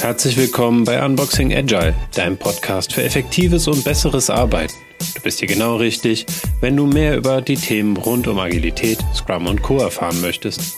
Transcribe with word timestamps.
Herzlich 0.00 0.36
willkommen 0.36 0.84
bei 0.84 1.04
Unboxing 1.04 1.52
Agile, 1.52 1.94
deinem 2.14 2.36
Podcast 2.36 2.92
für 2.92 3.02
effektives 3.02 3.66
und 3.66 3.82
besseres 3.82 4.30
Arbeiten. 4.30 4.74
Du 5.16 5.20
bist 5.22 5.40
hier 5.40 5.48
genau 5.48 5.76
richtig, 5.76 6.26
wenn 6.60 6.76
du 6.76 6.86
mehr 6.86 7.16
über 7.16 7.42
die 7.42 7.56
Themen 7.56 7.96
rund 7.96 8.28
um 8.28 8.38
Agilität, 8.38 8.98
Scrum 9.14 9.46
und 9.46 9.62
Co. 9.62 9.78
erfahren 9.78 10.20
möchtest. 10.20 10.76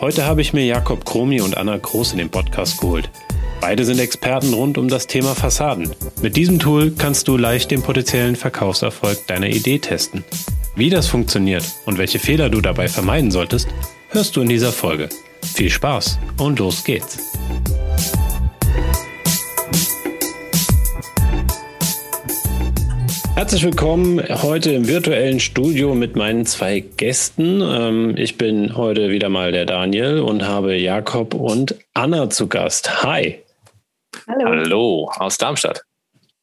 Heute 0.00 0.24
habe 0.24 0.42
ich 0.42 0.52
mir 0.52 0.64
Jakob 0.64 1.04
Kromi 1.04 1.40
und 1.40 1.56
Anna 1.56 1.76
Groß 1.76 2.12
in 2.12 2.18
den 2.18 2.30
Podcast 2.30 2.80
geholt. 2.80 3.10
Beide 3.60 3.84
sind 3.84 3.98
Experten 3.98 4.54
rund 4.54 4.78
um 4.78 4.88
das 4.88 5.08
Thema 5.08 5.34
Fassaden. 5.34 5.90
Mit 6.22 6.36
diesem 6.36 6.60
Tool 6.60 6.92
kannst 6.96 7.26
du 7.26 7.36
leicht 7.36 7.72
den 7.72 7.82
potenziellen 7.82 8.36
Verkaufserfolg 8.36 9.26
deiner 9.26 9.48
Idee 9.48 9.78
testen. 9.78 10.24
Wie 10.76 10.90
das 10.90 11.08
funktioniert 11.08 11.64
und 11.84 11.98
welche 11.98 12.20
Fehler 12.20 12.50
du 12.50 12.60
dabei 12.60 12.86
vermeiden 12.86 13.32
solltest, 13.32 13.68
hörst 14.10 14.36
du 14.36 14.42
in 14.42 14.48
dieser 14.48 14.70
Folge. 14.70 15.08
Viel 15.42 15.70
Spaß 15.70 16.20
und 16.38 16.60
los 16.60 16.84
geht's. 16.84 17.18
Herzlich 23.34 23.64
willkommen 23.64 24.22
heute 24.42 24.72
im 24.72 24.86
virtuellen 24.86 25.40
Studio 25.40 25.94
mit 25.94 26.16
meinen 26.16 26.46
zwei 26.46 26.80
Gästen. 26.80 27.60
Ähm, 27.60 28.14
ich 28.16 28.38
bin 28.38 28.76
heute 28.76 29.10
wieder 29.10 29.28
mal 29.28 29.52
der 29.52 29.64
Daniel 29.64 30.20
und 30.20 30.46
habe 30.46 30.76
Jakob 30.76 31.34
und 31.34 31.74
Anna 31.94 32.30
zu 32.30 32.46
Gast. 32.46 33.02
Hi. 33.02 33.38
Hallo. 34.28 34.44
Hallo, 34.46 35.10
aus 35.16 35.38
Darmstadt. 35.38 35.82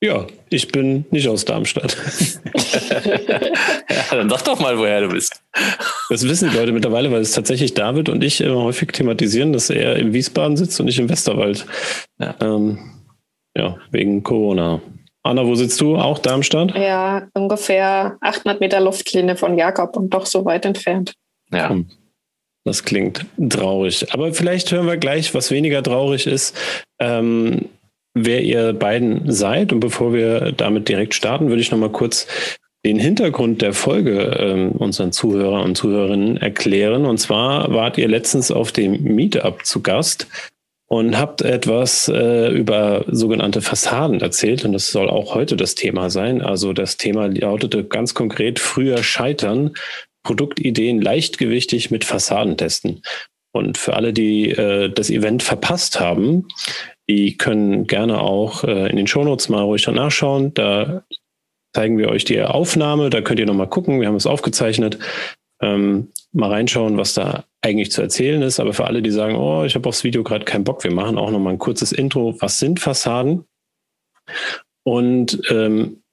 Ja, 0.01 0.27
ich 0.49 0.71
bin 0.71 1.05
nicht 1.09 1.27
aus 1.27 1.45
Darmstadt. 1.45 1.97
ja, 2.53 4.03
dann 4.11 4.29
sag 4.29 4.43
doch 4.43 4.59
mal, 4.59 4.77
woher 4.77 5.01
du 5.01 5.09
bist. 5.09 5.41
Das 6.09 6.27
wissen 6.27 6.49
die 6.51 6.57
Leute 6.57 6.73
mittlerweile, 6.73 7.11
weil 7.11 7.21
es 7.21 7.31
tatsächlich 7.31 7.73
David 7.73 8.09
und 8.09 8.23
ich 8.23 8.41
immer 8.41 8.61
häufig 8.61 8.91
thematisieren, 8.91 9.53
dass 9.53 9.69
er 9.69 9.95
im 9.95 10.13
Wiesbaden 10.13 10.57
sitzt 10.57 10.79
und 10.79 10.87
ich 10.89 10.99
im 10.99 11.09
Westerwald. 11.09 11.65
Ja, 12.19 12.35
ähm, 12.41 12.77
ja 13.55 13.77
wegen 13.91 14.21
Corona. 14.21 14.81
Anna, 15.23 15.45
wo 15.47 15.55
sitzt 15.55 15.81
du? 15.81 15.95
Auch 15.95 16.19
Darmstadt? 16.19 16.75
Ja, 16.75 17.27
ungefähr 17.33 18.17
800 18.21 18.59
Meter 18.59 18.79
Luftlinie 18.81 19.35
von 19.35 19.57
Jakob 19.57 19.97
und 19.97 20.13
doch 20.13 20.27
so 20.27 20.45
weit 20.45 20.65
entfernt. 20.65 21.13
Ja. 21.51 21.69
Hm. 21.69 21.89
Das 22.65 22.83
klingt 22.83 23.25
traurig. 23.49 24.11
Aber 24.11 24.33
vielleicht 24.33 24.71
hören 24.71 24.87
wir 24.87 24.97
gleich, 24.97 25.33
was 25.35 25.51
weniger 25.51 25.83
traurig 25.83 26.25
ist, 26.25 26.57
ähm, 26.99 27.65
wer 28.15 28.41
ihr 28.41 28.73
beiden 28.73 29.31
seid. 29.31 29.71
Und 29.71 29.79
bevor 29.81 30.13
wir 30.13 30.51
damit 30.51 30.89
direkt 30.89 31.13
starten, 31.13 31.49
würde 31.49 31.61
ich 31.61 31.71
noch 31.71 31.77
mal 31.77 31.91
kurz 31.91 32.27
den 32.83 32.99
Hintergrund 32.99 33.61
der 33.61 33.73
Folge 33.73 34.37
ähm, 34.39 34.71
unseren 34.71 35.11
Zuhörer 35.11 35.63
und 35.63 35.75
Zuhörerinnen 35.75 36.37
erklären. 36.37 37.05
Und 37.05 37.19
zwar 37.19 37.71
wart 37.71 37.99
ihr 37.99 38.07
letztens 38.07 38.51
auf 38.51 38.71
dem 38.71 39.03
Meetup 39.03 39.63
zu 39.65 39.81
Gast 39.81 40.27
und 40.87 41.17
habt 41.17 41.41
etwas 41.41 42.07
äh, 42.07 42.49
über 42.49 43.05
sogenannte 43.07 43.61
Fassaden 43.61 44.21
erzählt 44.21 44.65
und 44.65 44.73
das 44.73 44.91
soll 44.91 45.09
auch 45.09 45.33
heute 45.33 45.55
das 45.55 45.73
Thema 45.73 46.09
sein. 46.11 46.41
Also 46.41 46.73
das 46.73 46.97
Thema 46.97 47.25
lautete 47.27 47.83
ganz 47.83 48.13
konkret 48.13 48.59
früher 48.59 49.01
scheitern, 49.01 49.71
Produktideen 50.25 51.01
leichtgewichtig 51.01 51.91
mit 51.91 52.03
Fassaden 52.03 52.57
testen. 52.57 53.01
Und 53.53 53.77
für 53.77 53.93
alle, 53.93 54.11
die 54.11 54.49
äh, 54.49 54.89
das 54.89 55.09
Event 55.09 55.43
verpasst 55.43 56.01
haben, 56.01 56.47
die 57.07 57.37
können 57.37 57.87
gerne 57.87 58.19
auch 58.19 58.65
äh, 58.65 58.89
in 58.89 58.97
den 58.97 59.07
Shownotes 59.07 59.47
mal 59.47 59.61
ruhig 59.61 59.87
nachschauen. 59.87 60.53
Da 60.53 61.05
zeigen 61.73 61.97
wir 61.97 62.09
euch 62.09 62.25
die 62.25 62.41
Aufnahme, 62.41 63.09
da 63.09 63.21
könnt 63.21 63.39
ihr 63.39 63.45
nochmal 63.45 63.69
gucken, 63.69 64.01
wir 64.01 64.07
haben 64.07 64.15
es 64.15 64.27
aufgezeichnet. 64.27 64.97
Ähm, 65.61 66.11
mal 66.33 66.51
reinschauen, 66.51 66.97
was 66.97 67.13
da 67.13 67.45
eigentlich 67.61 67.91
zu 67.91 68.01
erzählen 68.01 68.41
ist. 68.41 68.59
Aber 68.59 68.73
für 68.73 68.85
alle, 68.85 69.01
die 69.01 69.11
sagen, 69.11 69.35
oh, 69.35 69.63
ich 69.63 69.75
habe 69.75 69.87
aufs 69.87 70.03
Video 70.03 70.23
gerade 70.23 70.43
keinen 70.43 70.65
Bock, 70.65 70.83
wir 70.83 70.91
machen 70.91 71.17
auch 71.17 71.31
noch 71.31 71.39
mal 71.39 71.51
ein 71.51 71.59
kurzes 71.59 71.93
Intro. 71.93 72.35
Was 72.39 72.59
sind 72.59 72.81
Fassaden? 72.81 73.45
Und 74.83 75.41
ähm, 75.49 76.03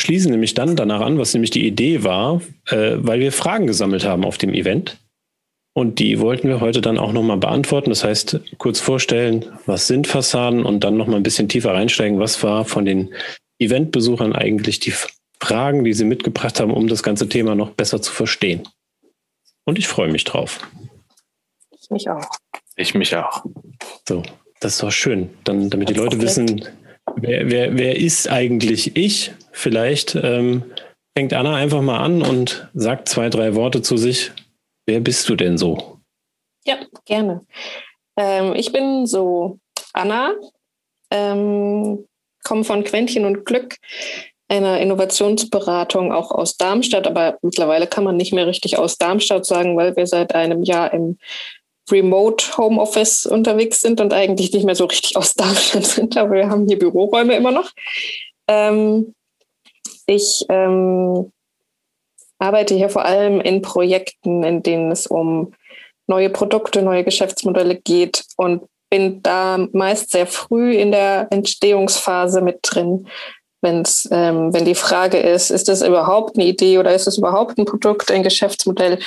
schließen 0.00 0.30
nämlich 0.30 0.54
dann 0.54 0.76
danach 0.76 1.00
an, 1.00 1.18
was 1.18 1.32
nämlich 1.32 1.50
die 1.50 1.66
Idee 1.66 2.04
war, 2.04 2.40
äh, 2.68 2.96
weil 2.96 3.20
wir 3.20 3.32
Fragen 3.32 3.66
gesammelt 3.66 4.04
haben 4.04 4.24
auf 4.24 4.38
dem 4.38 4.54
Event. 4.54 4.98
Und 5.72 5.98
die 5.98 6.18
wollten 6.18 6.48
wir 6.48 6.60
heute 6.60 6.80
dann 6.80 6.98
auch 6.98 7.12
nochmal 7.12 7.36
beantworten. 7.36 7.90
Das 7.90 8.02
heißt, 8.02 8.40
kurz 8.58 8.80
vorstellen, 8.80 9.46
was 9.66 9.86
sind 9.86 10.06
Fassaden 10.06 10.64
und 10.64 10.82
dann 10.82 10.96
nochmal 10.96 11.16
ein 11.16 11.22
bisschen 11.22 11.48
tiefer 11.48 11.72
reinsteigen, 11.72 12.18
was 12.18 12.42
war 12.42 12.64
von 12.64 12.84
den 12.84 13.14
Eventbesuchern 13.58 14.34
eigentlich 14.34 14.80
die 14.80 14.92
Fragen, 15.40 15.84
die 15.84 15.92
sie 15.92 16.04
mitgebracht 16.04 16.60
haben, 16.60 16.72
um 16.72 16.88
das 16.88 17.02
ganze 17.02 17.28
Thema 17.28 17.54
noch 17.54 17.70
besser 17.70 18.02
zu 18.02 18.12
verstehen. 18.12 18.68
Und 19.64 19.78
ich 19.78 19.86
freue 19.86 20.10
mich 20.10 20.24
drauf. 20.24 20.68
Ich 21.70 21.90
mich 21.90 22.10
auch. 22.10 22.28
Ich 22.76 22.94
mich 22.94 23.14
auch. 23.14 23.44
So, 24.08 24.22
das 24.60 24.74
ist 24.74 24.82
doch 24.82 24.90
schön. 24.90 25.30
Dann, 25.44 25.70
damit 25.70 25.88
das 25.88 25.94
die 25.94 26.00
Leute 26.00 26.20
wissen, 26.20 26.64
wer, 27.16 27.50
wer, 27.50 27.76
wer 27.76 27.96
ist 27.96 28.28
eigentlich 28.28 28.96
ich? 28.96 29.32
Vielleicht 29.52 30.14
ähm, 30.14 30.64
fängt 31.16 31.32
Anna 31.32 31.54
einfach 31.54 31.82
mal 31.82 31.98
an 31.98 32.22
und 32.22 32.68
sagt 32.74 33.08
zwei, 33.08 33.28
drei 33.28 33.54
Worte 33.54 33.82
zu 33.82 33.96
sich. 33.96 34.32
Wer 34.86 35.00
bist 35.00 35.28
du 35.28 35.36
denn 35.36 35.58
so? 35.58 35.98
Ja, 36.64 36.78
gerne. 37.04 37.46
Ähm, 38.16 38.54
ich 38.54 38.72
bin 38.72 39.06
so 39.06 39.58
Anna, 39.92 40.34
ähm, 41.10 42.06
komme 42.44 42.64
von 42.64 42.84
Quäntchen 42.84 43.24
und 43.24 43.44
Glück, 43.44 43.76
einer 44.48 44.80
Innovationsberatung 44.80 46.12
auch 46.12 46.30
aus 46.32 46.56
Darmstadt, 46.56 47.06
aber 47.06 47.38
mittlerweile 47.42 47.86
kann 47.86 48.04
man 48.04 48.16
nicht 48.16 48.32
mehr 48.32 48.46
richtig 48.46 48.78
aus 48.78 48.98
Darmstadt 48.98 49.46
sagen, 49.46 49.76
weil 49.76 49.96
wir 49.96 50.06
seit 50.06 50.34
einem 50.34 50.62
Jahr 50.64 50.92
im 50.92 51.18
Remote 51.92 52.56
Homeoffice 52.56 53.26
unterwegs 53.26 53.80
sind 53.80 54.00
und 54.00 54.12
eigentlich 54.12 54.52
nicht 54.52 54.64
mehr 54.64 54.74
so 54.74 54.84
richtig 54.84 55.16
aus 55.16 55.34
Darmstadt 55.36 55.86
sind, 55.86 56.16
aber 56.16 56.32
wir 56.32 56.48
haben 56.48 56.66
hier 56.66 56.78
Büroräume 56.78 57.34
immer 57.34 57.50
noch. 57.50 57.70
Ähm, 58.48 59.14
ich 60.06 60.44
ähm, 60.48 61.32
arbeite 62.38 62.74
hier 62.74 62.88
vor 62.88 63.04
allem 63.04 63.40
in 63.40 63.62
Projekten, 63.62 64.42
in 64.42 64.62
denen 64.62 64.90
es 64.90 65.06
um 65.06 65.52
neue 66.06 66.30
Produkte, 66.30 66.82
neue 66.82 67.04
Geschäftsmodelle 67.04 67.76
geht 67.76 68.24
und 68.36 68.64
bin 68.90 69.22
da 69.22 69.68
meist 69.72 70.10
sehr 70.10 70.26
früh 70.26 70.74
in 70.74 70.90
der 70.90 71.28
Entstehungsphase 71.30 72.40
mit 72.40 72.58
drin 72.62 73.06
wenn's, 73.62 74.08
ähm, 74.10 74.52
wenn 74.52 74.64
die 74.64 74.74
Frage 74.74 75.18
ist, 75.18 75.50
ist 75.50 75.68
das 75.68 75.82
überhaupt 75.82 76.36
eine 76.36 76.46
Idee 76.46 76.78
oder 76.78 76.94
ist 76.94 77.06
es 77.06 77.18
überhaupt 77.18 77.58
ein 77.58 77.64
Produkt, 77.64 78.10
ein 78.10 78.22
Geschäftsmodell, 78.22 78.98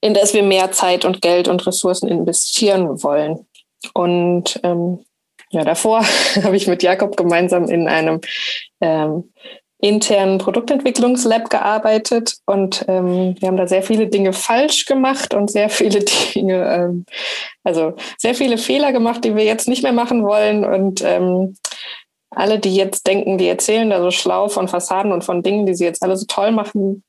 in 0.00 0.14
das 0.14 0.34
wir 0.34 0.42
mehr 0.42 0.72
Zeit 0.72 1.04
und 1.04 1.22
Geld 1.22 1.48
und 1.48 1.66
Ressourcen 1.66 2.08
investieren 2.08 3.02
wollen. 3.02 3.46
Und 3.94 4.60
ähm, 4.62 5.04
ja, 5.50 5.64
davor 5.64 6.04
habe 6.42 6.56
ich 6.56 6.66
mit 6.66 6.82
Jakob 6.82 7.16
gemeinsam 7.16 7.64
in 7.68 7.88
einem 7.88 8.20
ähm, 8.80 9.32
internen 9.80 10.38
Produktentwicklungslab 10.38 11.50
gearbeitet 11.50 12.38
und 12.46 12.84
ähm, 12.88 13.36
wir 13.38 13.46
haben 13.46 13.56
da 13.56 13.68
sehr 13.68 13.84
viele 13.84 14.08
Dinge 14.08 14.32
falsch 14.32 14.86
gemacht 14.86 15.34
und 15.34 15.50
sehr 15.52 15.70
viele 15.70 16.00
Dinge, 16.34 16.64
ähm, 16.68 17.04
also 17.62 17.94
sehr 18.16 18.34
viele 18.34 18.58
Fehler 18.58 18.92
gemacht, 18.92 19.24
die 19.24 19.36
wir 19.36 19.44
jetzt 19.44 19.68
nicht 19.68 19.84
mehr 19.84 19.92
machen 19.92 20.24
wollen 20.24 20.64
und 20.64 21.02
ähm, 21.04 21.56
alle, 22.30 22.58
die 22.58 22.74
jetzt 22.74 23.06
denken, 23.06 23.38
die 23.38 23.48
erzählen 23.48 23.88
da 23.88 24.02
so 24.02 24.10
schlau 24.10 24.48
von 24.48 24.68
Fassaden 24.68 25.12
und 25.12 25.24
von 25.24 25.42
Dingen, 25.42 25.64
die 25.64 25.74
sie 25.74 25.84
jetzt 25.84 26.02
alle 26.02 26.16
so 26.16 26.26
toll 26.26 26.50
machen, 26.50 27.04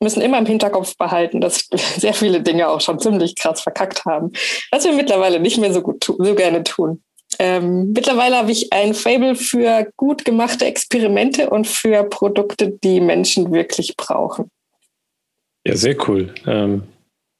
müssen 0.00 0.20
immer 0.20 0.38
im 0.38 0.46
Hinterkopf 0.46 0.96
behalten, 0.96 1.40
dass 1.40 1.68
sehr 1.96 2.14
viele 2.14 2.40
Dinge 2.40 2.68
auch 2.68 2.80
schon 2.80 2.98
ziemlich 2.98 3.36
krass 3.36 3.60
verkackt 3.60 4.04
haben, 4.04 4.32
was 4.70 4.84
wir 4.84 4.92
mittlerweile 4.92 5.40
nicht 5.40 5.58
mehr 5.58 5.72
so 5.72 5.82
gut 5.82 6.04
so 6.04 6.34
gerne 6.34 6.62
tun. 6.62 7.02
Ähm, 7.38 7.92
mittlerweile 7.92 8.36
habe 8.36 8.52
ich 8.52 8.72
ein 8.72 8.94
Fable 8.94 9.34
für 9.34 9.88
gut 9.96 10.24
gemachte 10.24 10.64
Experimente 10.64 11.50
und 11.50 11.66
für 11.66 12.04
Produkte, 12.04 12.70
die 12.70 13.00
Menschen 13.00 13.52
wirklich 13.52 13.96
brauchen. 13.96 14.50
Ja, 15.66 15.76
sehr 15.76 15.96
cool. 16.08 16.32
Ähm, 16.46 16.84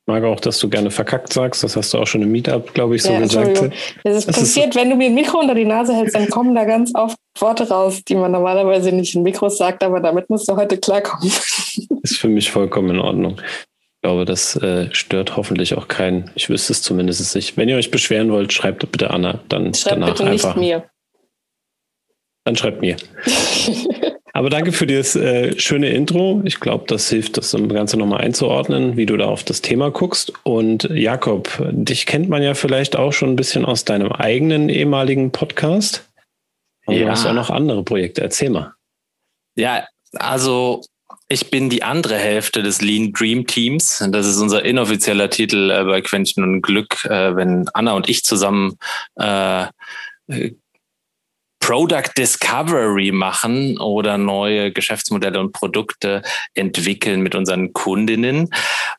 mag 0.07 0.25
auch, 0.25 0.41
dass 0.41 0.59
du 0.59 0.69
gerne 0.69 0.91
verkackt 0.91 1.33
sagst. 1.33 1.63
Das 1.63 1.77
hast 1.77 1.93
du 1.93 1.99
auch 1.99 2.07
schon 2.07 2.23
im 2.23 2.31
Meetup, 2.31 2.73
glaube 2.75 2.97
ich, 2.97 3.03
so 3.03 3.13
ja, 3.13 3.21
gesagt. 3.21 3.73
Das 4.05 4.17
ist 4.17 4.29
das 4.29 4.37
passiert, 4.39 4.69
ist 4.69 4.77
wenn 4.77 4.91
du 4.91 4.97
mir 4.97 5.07
ein 5.07 5.15
Mikro 5.15 5.41
unter 5.41 5.55
die 5.55 5.65
Nase 5.65 5.95
hältst, 5.95 6.15
dann 6.15 6.31
kommen 6.31 6.55
da 6.55 6.65
ganz 6.65 6.95
oft 6.95 7.17
Worte 7.39 7.69
raus, 7.69 8.03
die 8.05 8.15
man 8.15 8.33
normalerweise 8.33 8.93
nicht 8.93 9.15
in 9.15 9.23
Mikros 9.23 9.59
sagt, 9.59 9.83
aber 9.83 10.01
damit 10.01 10.31
musst 10.31 10.49
du 10.49 10.57
heute 10.57 10.79
klarkommen. 10.79 11.29
Ist 12.03 12.19
für 12.19 12.29
mich 12.29 12.51
vollkommen 12.51 12.91
in 12.91 13.01
Ordnung. 13.01 13.41
Ich 13.41 14.03
glaube, 14.03 14.25
das 14.25 14.57
äh, 14.57 14.89
stört 14.93 15.37
hoffentlich 15.37 15.75
auch 15.75 15.89
keinen. 15.89 16.31
Ich 16.37 16.49
wüsste 16.49 16.73
es 16.73 16.83
zumindest 16.83 17.35
nicht. 17.35 17.57
Wenn 17.57 17.69
ihr 17.69 17.77
euch 17.77 17.91
beschweren 17.91 18.31
wollt, 18.31 18.53
schreibt 18.53 18.91
bitte 18.93 19.11
Anna. 19.11 19.41
Dann 19.49 19.75
schreibt 19.75 19.97
danach 19.97 20.09
bitte 20.11 20.25
nicht 20.31 20.45
einfach. 20.45 20.57
mir. 20.57 20.89
Dann 22.45 22.55
schreibt 22.55 22.81
mir. 22.81 22.97
Aber 24.37 24.51
danke 24.51 24.73
für 24.73 24.87
das 24.87 25.17
äh, 25.17 25.59
schöne 25.59 25.89
Intro. 25.89 26.43
Ich 26.45 26.61
glaube, 26.61 26.85
das 26.89 27.09
hilft, 27.09 27.39
das 27.39 27.57
Ganze 27.71 27.97
nochmal 27.97 28.21
einzuordnen, 28.21 28.99
wie 28.99 29.07
du 29.07 29.17
da 29.17 29.25
auf 29.25 29.45
das 29.45 29.63
Thema 29.63 29.91
guckst. 29.91 30.31
Und 30.43 30.91
Jakob, 30.93 31.59
dich 31.71 32.05
kennt 32.05 32.29
man 32.29 32.43
ja 32.43 32.53
vielleicht 32.53 32.97
auch 32.97 33.15
schon 33.15 33.31
ein 33.31 33.37
bisschen 33.37 33.65
aus 33.65 33.87
deinem 33.87 34.13
eigenen 34.13 34.69
ehemaligen 34.69 35.33
Podcast. 35.33 36.07
Aber 36.85 36.99
ja. 36.99 37.07
du 37.07 37.11
hast 37.13 37.25
auch 37.25 37.33
noch 37.33 37.49
andere 37.49 37.83
Projekte. 37.83 38.21
Erzähl 38.21 38.51
mal. 38.51 38.75
Ja, 39.57 39.87
Also 40.13 40.83
ich 41.29 41.49
bin 41.51 41.71
die 41.71 41.83
andere 41.83 42.19
Hälfte 42.19 42.63
des 42.63 42.83
Lean 42.83 43.15
Dream 43.15 43.47
Teams. 43.47 44.05
Das 44.11 44.27
ist 44.27 44.37
unser 44.37 44.67
inoffizieller 44.67 45.31
Titel 45.31 45.71
äh, 45.71 45.83
bei 45.85 46.03
Quentin 46.03 46.43
und 46.43 46.61
Glück, 46.61 47.07
äh, 47.07 47.35
wenn 47.37 47.71
Anna 47.73 47.95
und 47.95 48.11
ich 48.11 48.23
zusammen 48.23 48.77
äh, 49.15 49.65
Product 51.67 52.13
Discovery 52.17 53.11
machen 53.11 53.77
oder 53.79 54.19
neue 54.19 54.71
Geschäftsmodelle 54.71 55.41
und 55.41 55.51
Produkte 55.51 56.23
entwickeln 56.55 57.23
mit 57.23 57.35
unseren 57.35 57.73
Kundinnen. 57.73 58.51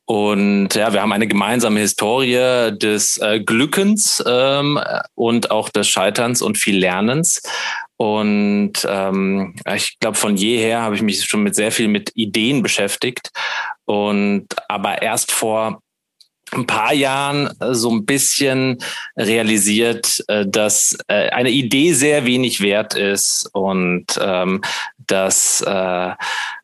Und 0.03 0.75
ja, 0.75 0.91
wir 0.91 1.01
haben 1.01 1.13
eine 1.13 1.27
gemeinsame 1.27 1.79
Historie 1.79 2.77
des 2.77 3.19
äh, 3.19 3.39
Glückens 3.39 4.21
ähm, 4.27 4.81
und 5.15 5.49
auch 5.49 5.69
des 5.69 5.87
Scheiterns 5.87 6.41
und 6.41 6.57
viel 6.57 6.77
Lernens. 6.77 7.41
Und 7.95 8.73
ähm, 8.85 9.55
ich 9.73 9.97
glaube, 9.99 10.17
von 10.17 10.35
jeher 10.35 10.81
habe 10.81 10.95
ich 10.95 11.01
mich 11.01 11.23
schon 11.23 11.43
mit 11.43 11.55
sehr 11.55 11.71
viel 11.71 11.87
mit 11.87 12.11
Ideen 12.15 12.63
beschäftigt. 12.63 13.31
Und 13.85 14.47
aber 14.67 15.01
erst 15.01 15.31
vor 15.31 15.79
ein 16.53 16.65
paar 16.65 16.93
Jahren 16.93 17.49
äh, 17.59 17.73
so 17.73 17.91
ein 17.91 18.05
bisschen 18.05 18.77
realisiert, 19.17 20.23
äh, 20.27 20.45
dass 20.47 20.97
äh, 21.07 21.29
eine 21.29 21.49
Idee 21.49 21.93
sehr 21.93 22.25
wenig 22.25 22.61
wert 22.61 22.95
ist 22.95 23.49
und 23.53 24.05
ähm, 24.21 24.61
dass 25.07 25.63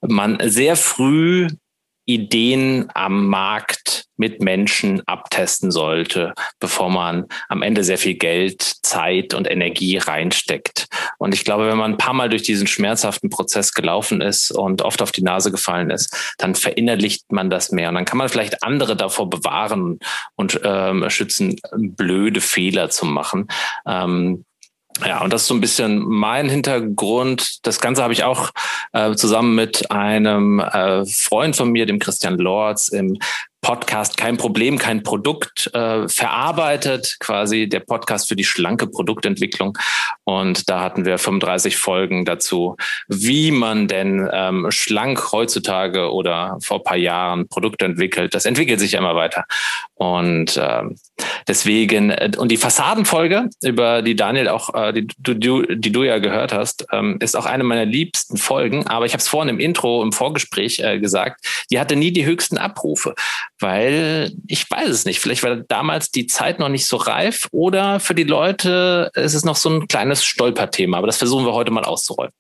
man 0.01 0.37
sehr 0.43 0.75
früh 0.75 1.47
Ideen 2.05 2.89
am 2.93 3.27
Markt 3.27 4.05
mit 4.17 4.41
Menschen 4.41 5.01
abtesten 5.07 5.71
sollte, 5.71 6.33
bevor 6.59 6.89
man 6.89 7.25
am 7.49 7.61
Ende 7.61 7.83
sehr 7.83 7.97
viel 7.97 8.13
Geld, 8.13 8.61
Zeit 8.61 9.33
und 9.33 9.49
Energie 9.49 9.97
reinsteckt. 9.97 10.87
Und 11.17 11.33
ich 11.33 11.45
glaube, 11.45 11.67
wenn 11.67 11.77
man 11.77 11.93
ein 11.93 11.97
paar 11.97 12.13
Mal 12.13 12.29
durch 12.29 12.43
diesen 12.43 12.67
schmerzhaften 12.67 13.29
Prozess 13.29 13.73
gelaufen 13.73 14.21
ist 14.21 14.51
und 14.51 14.81
oft 14.81 15.01
auf 15.01 15.11
die 15.11 15.23
Nase 15.23 15.51
gefallen 15.51 15.89
ist, 15.89 16.35
dann 16.37 16.55
verinnerlicht 16.55 17.31
man 17.31 17.49
das 17.49 17.71
mehr. 17.71 17.89
Und 17.89 17.95
dann 17.95 18.05
kann 18.05 18.17
man 18.17 18.29
vielleicht 18.29 18.63
andere 18.63 18.95
davor 18.95 19.29
bewahren 19.29 19.99
und 20.35 20.59
ähm, 20.63 21.09
schützen, 21.09 21.59
blöde 21.73 22.41
Fehler 22.41 22.89
zu 22.89 23.05
machen. 23.05 23.47
Ähm, 23.87 24.45
ja, 25.01 25.21
und 25.21 25.33
das 25.33 25.41
ist 25.41 25.47
so 25.47 25.55
ein 25.55 25.61
bisschen 25.61 25.99
mein 25.99 26.49
Hintergrund. 26.49 27.65
Das 27.65 27.79
Ganze 27.79 28.03
habe 28.03 28.13
ich 28.13 28.23
auch 28.23 28.51
äh, 28.93 29.15
zusammen 29.15 29.55
mit 29.55 29.91
einem 29.91 30.59
äh, 30.59 31.05
Freund 31.05 31.55
von 31.55 31.71
mir, 31.71 31.85
dem 31.85 31.99
Christian 31.99 32.37
Lorz, 32.37 32.87
im 32.87 33.17
Podcast 33.63 34.17
Kein 34.17 34.35
Problem, 34.37 34.77
kein 34.77 35.03
Produkt 35.03 35.71
äh, 35.73 36.07
verarbeitet, 36.07 37.15
quasi 37.19 37.67
der 37.67 37.79
Podcast 37.79 38.27
für 38.27 38.35
die 38.35 38.43
schlanke 38.43 38.87
Produktentwicklung. 38.87 39.77
Und 40.25 40.69
da 40.69 40.81
hatten 40.81 41.05
wir 41.05 41.17
35 41.17 41.77
Folgen 41.77 42.25
dazu, 42.25 42.75
wie 43.07 43.51
man 43.51 43.87
denn 43.87 44.29
ähm, 44.31 44.67
schlank 44.69 45.31
heutzutage 45.31 46.11
oder 46.11 46.57
vor 46.61 46.83
paar 46.83 46.97
Jahren 46.97 47.47
Produkte 47.47 47.85
entwickelt. 47.85 48.35
Das 48.35 48.45
entwickelt 48.45 48.81
sich 48.81 48.91
ja 48.91 48.99
immer 48.99 49.15
weiter. 49.15 49.45
Und 49.95 50.59
ähm, 50.61 50.97
deswegen, 51.47 52.09
äh, 52.09 52.31
und 52.37 52.51
die 52.51 52.57
Fassadenfolge, 52.57 53.49
über 53.63 54.01
die 54.01 54.17
Daniel 54.17 54.49
auch, 54.49 54.73
äh, 54.75 54.91
die, 54.91 55.07
du, 55.17 55.61
die 55.61 55.91
du 55.91 56.03
ja 56.03 56.19
gehört 56.19 56.53
hast, 56.53 56.85
ähm, 56.91 57.17
ist 57.21 57.37
auch 57.37 57.45
eine 57.45 57.63
meiner 57.63 57.85
liebsten 57.85 58.35
Folgen. 58.35 58.82
Aber 58.87 59.05
ich 59.05 59.13
habe 59.13 59.21
es 59.21 59.27
vorhin 59.27 59.49
im 59.49 59.59
Intro, 59.59 60.01
im 60.03 60.11
Vorgespräch 60.11 60.79
äh, 60.79 60.99
gesagt, 60.99 61.45
die 61.71 61.79
hatte 61.79 61.95
nie 61.95 62.11
die 62.11 62.25
höchsten 62.25 62.57
Abrufe 62.57 63.15
weil 63.63 64.33
ich 64.47 64.69
weiß 64.69 64.89
es 64.89 65.05
nicht. 65.05 65.19
Vielleicht 65.19 65.41
war 65.41 65.55
damals 65.55 66.11
die 66.11 66.27
Zeit 66.27 66.59
noch 66.59 66.69
nicht 66.69 66.85
so 66.85 66.97
reif 66.97 67.47
oder 67.51 67.99
für 67.99 68.13
die 68.13 68.23
Leute 68.23 69.09
ist 69.15 69.33
es 69.33 69.45
noch 69.45 69.55
so 69.55 69.69
ein 69.69 69.87
kleines 69.87 70.23
Stolperthema. 70.23 70.97
Aber 70.97 71.07
das 71.07 71.17
versuchen 71.17 71.45
wir 71.45 71.53
heute 71.53 71.71
mal 71.71 71.85
auszuräumen, 71.85 72.33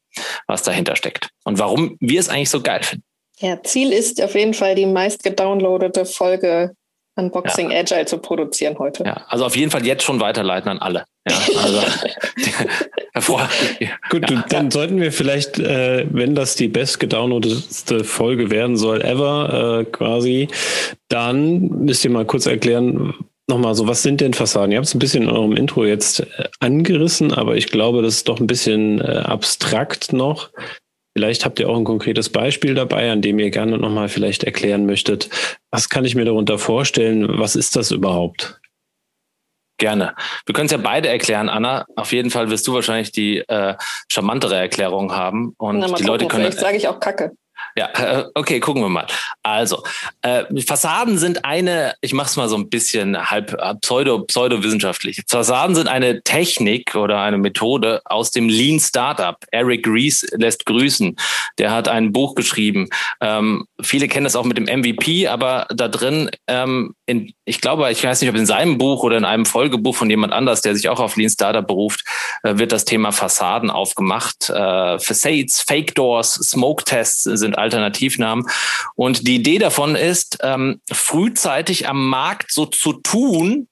was 0.45 0.61
dahinter 0.61 0.95
steckt 0.95 1.29
und 1.45 1.57
warum 1.57 1.97
wir 1.99 2.19
es 2.19 2.29
eigentlich 2.29 2.51
so 2.51 2.61
geil 2.61 2.83
finden. 2.83 3.05
Ja, 3.39 3.61
Ziel 3.63 3.91
ist 3.91 4.21
auf 4.21 4.35
jeden 4.35 4.53
Fall 4.53 4.75
die 4.75 4.85
meist 4.85 5.23
gedownloadete 5.23 6.05
Folge 6.05 6.75
Unboxing 7.15 7.71
ja. 7.71 7.79
Agile 7.79 8.05
zu 8.05 8.17
produzieren 8.17 8.77
heute. 8.79 9.03
Ja, 9.03 9.25
also 9.27 9.45
auf 9.45 9.55
jeden 9.55 9.71
Fall 9.71 9.85
jetzt 9.85 10.03
schon 10.03 10.19
weiterleiten 10.19 10.69
an 10.69 10.79
alle. 10.79 11.05
Ja, 11.29 11.37
also 11.61 11.81
hervor. 13.13 13.49
Gut, 14.09 14.29
ja. 14.29 14.43
dann 14.49 14.71
sollten 14.71 14.99
wir 14.99 15.11
vielleicht, 15.11 15.59
äh, 15.59 16.05
wenn 16.09 16.35
das 16.35 16.55
die 16.55 16.67
best 16.67 16.99
gedownloadete 16.99 18.03
Folge 18.03 18.49
werden 18.49 18.77
soll 18.77 19.01
ever, 19.01 19.81
äh, 19.81 19.85
quasi, 19.85 20.47
dann 21.09 21.85
müsst 21.85 22.03
ihr 22.03 22.11
mal 22.11 22.25
kurz 22.25 22.47
erklären, 22.47 23.13
nochmal 23.47 23.75
so, 23.75 23.87
was 23.87 24.01
sind 24.01 24.21
denn 24.21 24.33
Fassaden? 24.33 24.71
Ihr 24.71 24.77
habt 24.77 24.87
es 24.87 24.95
ein 24.95 24.99
bisschen 24.99 25.23
in 25.23 25.29
eurem 25.29 25.55
Intro 25.55 25.85
jetzt 25.85 26.21
äh, 26.21 26.25
angerissen, 26.59 27.33
aber 27.33 27.55
ich 27.55 27.67
glaube, 27.67 28.01
das 28.01 28.15
ist 28.15 28.27
doch 28.27 28.39
ein 28.39 28.47
bisschen 28.47 28.99
äh, 29.01 29.19
abstrakt 29.19 30.13
noch. 30.13 30.49
Vielleicht 31.15 31.45
habt 31.45 31.59
ihr 31.59 31.69
auch 31.69 31.77
ein 31.77 31.83
konkretes 31.83 32.29
Beispiel 32.29 32.73
dabei, 32.73 33.11
an 33.11 33.21
dem 33.21 33.37
ihr 33.37 33.51
gerne 33.51 33.77
nochmal 33.77 34.09
vielleicht 34.09 34.43
erklären 34.43 34.85
möchtet. 34.85 35.29
Was 35.69 35.89
kann 35.89 36.05
ich 36.05 36.15
mir 36.15 36.25
darunter 36.25 36.57
vorstellen? 36.57 37.39
Was 37.39 37.55
ist 37.55 37.75
das 37.75 37.91
überhaupt? 37.91 38.59
Gerne. 39.77 40.15
Wir 40.45 40.53
können 40.53 40.67
es 40.67 40.71
ja 40.71 40.77
beide 40.77 41.09
erklären, 41.09 41.49
Anna. 41.49 41.85
Auf 41.95 42.13
jeden 42.13 42.29
Fall 42.29 42.49
wirst 42.49 42.67
du 42.67 42.73
wahrscheinlich 42.73 43.11
die 43.11 43.39
äh, 43.39 43.75
charmantere 44.11 44.55
Erklärung 44.55 45.13
haben. 45.13 45.53
Und 45.57 45.79
Na, 45.79 45.87
die 45.87 46.03
Leute 46.03 46.27
können. 46.27 46.43
Vielleicht 46.43 46.59
sage 46.59 46.77
ich 46.77 46.87
auch 46.87 46.99
Kacke. 46.99 47.31
Ja, 47.75 47.87
äh, 47.87 48.25
okay, 48.35 48.59
gucken 48.59 48.83
wir 48.83 48.89
mal. 48.89 49.07
Also, 49.41 49.83
äh, 50.21 50.43
Fassaden 50.61 51.17
sind 51.17 51.43
eine, 51.43 51.95
ich 52.01 52.13
mache 52.13 52.27
es 52.27 52.35
mal 52.35 52.47
so 52.47 52.55
ein 52.55 52.69
bisschen 52.69 53.29
halb 53.29 53.53
äh, 53.53 53.75
pseudo, 53.75 54.19
pseudowissenschaftlich. 54.19 55.23
Fassaden 55.27 55.75
sind 55.75 55.87
eine 55.87 56.21
Technik 56.21 56.95
oder 56.95 57.21
eine 57.21 57.37
Methode 57.37 58.01
aus 58.05 58.31
dem 58.31 58.47
Lean 58.47 58.79
Startup. 58.79 59.37
Eric 59.51 59.87
Ries 59.87 60.25
lässt 60.33 60.65
grüßen. 60.65 61.15
Der 61.57 61.71
hat 61.71 61.87
ein 61.87 62.11
Buch 62.11 62.35
geschrieben. 62.35 62.89
Ähm, 63.21 63.65
viele 63.81 64.07
kennen 64.07 64.25
das 64.25 64.35
auch 64.35 64.45
mit 64.45 64.57
dem 64.57 64.65
MVP, 64.65 65.27
aber 65.27 65.67
da 65.69 65.87
drin, 65.87 66.29
ähm, 66.47 66.93
in, 67.05 67.33
ich 67.45 67.59
glaube, 67.59 67.91
ich 67.91 68.03
weiß 68.03 68.21
nicht, 68.21 68.29
ob 68.29 68.35
in 68.35 68.45
seinem 68.45 68.77
Buch 68.77 69.03
oder 69.03 69.17
in 69.17 69.25
einem 69.25 69.45
Folgebuch 69.45 69.95
von 69.95 70.09
jemand 70.09 70.31
anders, 70.31 70.61
der 70.61 70.75
sich 70.75 70.89
auch 70.89 70.99
auf 70.99 71.15
Lean 71.15 71.29
Startup 71.29 71.65
beruft, 71.65 72.03
äh, 72.43 72.57
wird 72.57 72.71
das 72.71 72.85
Thema 72.85 73.11
Fassaden 73.11 73.69
aufgemacht. 73.69 74.49
Äh, 74.49 74.99
Facades, 74.99 75.61
Fake 75.61 75.95
Doors, 75.95 76.35
Smoke 76.35 76.83
Tests 76.83 77.23
sind 77.23 77.57
Alternativnamen. 77.63 78.45
Und 78.95 79.27
die 79.27 79.35
Idee 79.35 79.57
davon 79.57 79.95
ist, 79.95 80.37
ähm, 80.41 80.81
frühzeitig 80.91 81.87
am 81.89 82.07
Markt 82.09 82.51
so 82.51 82.65
zu 82.65 82.93
tun, 82.93 83.67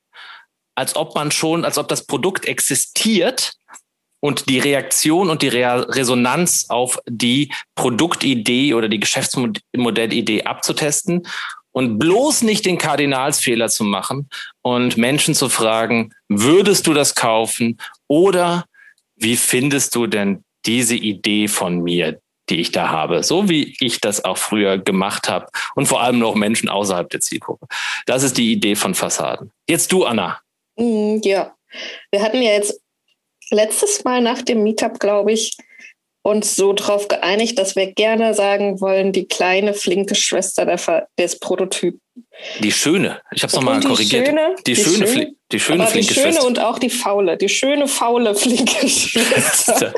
als 0.76 0.96
ob 0.96 1.16
man 1.16 1.32
schon, 1.32 1.66
als 1.66 1.78
ob 1.78 1.88
das 1.88 2.06
Produkt 2.06 2.46
existiert 2.46 3.54
und 4.22 4.50
die 4.50 4.60
Reaktion 4.60 5.30
und 5.30 5.42
die 5.42 5.50
Re 5.50 5.88
Resonanz 5.90 6.66
auf 6.70 7.00
die 7.08 7.52
Produktidee 7.76 8.74
oder 8.74 8.88
die 8.88 9.00
Geschäftsmodellidee 9.00 10.44
abzutesten 10.44 11.28
und 11.72 12.00
bloß 12.00 12.44
nicht 12.44 12.66
den 12.66 12.78
Kardinalsfehler 12.78 13.70
zu 13.70 13.84
machen 13.84 14.30
und 14.62 14.98
Menschen 14.98 15.36
zu 15.36 15.50
fragen, 15.50 16.14
würdest 16.30 16.88
du 16.88 16.94
das 16.94 17.16
kaufen 17.16 17.78
oder 18.08 18.66
wie 19.16 19.38
findest 19.38 19.96
du 19.96 20.08
denn 20.08 20.44
diese 20.66 20.96
Idee 20.96 21.48
von 21.48 21.82
mir, 21.82 22.20
die 22.50 22.60
ich 22.60 22.72
da 22.72 22.90
habe, 22.90 23.24
so 23.24 23.50
wie 23.50 23.76
ich 23.80 24.02
das 24.02 24.26
auch 24.26 24.38
früher 24.38 24.78
gemacht 24.78 25.30
habe 25.30 25.48
und 25.76 25.88
vor 25.88 26.02
allem 26.02 26.20
noch 26.20 26.36
Menschen 26.36 26.70
außerhalb 26.70 27.10
der 27.10 27.22
Zielgruppe. 27.22 27.68
Das 28.06 28.24
ist 28.24 28.38
die 28.38 28.52
Idee 28.52 28.76
von 28.76 28.96
Fassaden. 28.96 29.52
Jetzt 29.68 29.92
du, 29.92 30.06
Anna. 30.06 30.40
Mm, 30.76 31.20
ja, 31.24 31.56
wir 32.12 32.22
hatten 32.22 32.42
ja 32.42 32.52
jetzt 32.52 32.82
letztes 33.50 34.04
Mal 34.04 34.22
nach 34.22 34.42
dem 34.42 34.64
Meetup, 34.64 35.00
glaube 35.00 35.32
ich, 35.32 35.56
uns 36.24 36.56
so 36.56 36.74
darauf 36.74 37.08
geeinigt, 37.08 37.58
dass 37.58 37.76
wir 37.76 37.94
gerne 37.94 38.34
sagen 38.34 38.80
wollen, 38.80 39.12
die 39.12 39.28
kleine, 39.28 39.74
flinke 39.74 40.16
Schwester 40.16 40.66
der, 40.66 41.08
des 41.18 41.40
Prototypen. 41.40 42.02
Die 42.60 42.72
schöne. 42.72 43.22
Ich 43.32 43.44
habe 43.44 43.50
es 43.50 43.56
nochmal 43.56 43.82
korrigiert. 43.82 44.28
Schöne, 44.28 44.56
die, 44.66 44.74
die 44.74 44.82
schöne, 44.82 45.08
schöne, 45.08 45.36
die 45.52 45.60
schöne, 45.60 45.84
aber 45.84 45.92
flinke 45.92 46.08
die 46.08 46.14
schöne 46.14 46.34
Schwester. 46.34 46.48
und 46.48 46.60
auch 46.60 46.80
die 46.80 46.90
faule. 46.90 47.38
Die 47.38 47.50
schöne, 47.50 47.88
faule, 47.88 48.36
flinke 48.36 48.88
Schwester. 48.88 49.94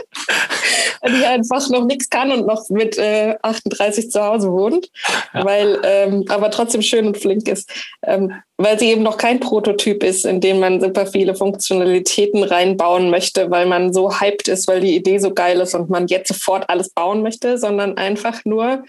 die 1.07 1.25
einfach 1.25 1.69
noch 1.69 1.85
nichts 1.85 2.09
kann 2.09 2.31
und 2.31 2.45
noch 2.45 2.69
mit 2.69 2.97
äh, 2.97 3.35
38 3.41 4.09
zu 4.09 4.23
Hause 4.23 4.51
wohnt, 4.51 4.89
ja. 5.33 5.45
weil 5.45 5.79
ähm, 5.83 6.25
aber 6.29 6.51
trotzdem 6.51 6.81
schön 6.81 7.07
und 7.07 7.17
flink 7.17 7.47
ist. 7.47 7.71
Ähm, 8.05 8.33
weil 8.57 8.79
sie 8.79 8.91
eben 8.91 9.03
noch 9.03 9.17
kein 9.17 9.39
Prototyp 9.39 10.03
ist, 10.03 10.25
in 10.25 10.39
den 10.39 10.59
man 10.59 10.79
super 10.79 11.07
viele 11.07 11.35
Funktionalitäten 11.35 12.43
reinbauen 12.43 13.09
möchte, 13.09 13.49
weil 13.51 13.65
man 13.65 13.93
so 13.93 14.19
hyped 14.19 14.47
ist, 14.47 14.67
weil 14.67 14.81
die 14.81 14.95
Idee 14.95 15.17
so 15.17 15.33
geil 15.33 15.59
ist 15.59 15.73
und 15.73 15.89
man 15.89 16.07
jetzt 16.07 16.27
sofort 16.29 16.69
alles 16.69 16.89
bauen 16.89 17.23
möchte, 17.23 17.57
sondern 17.57 17.97
einfach 17.97 18.45
nur 18.45 18.83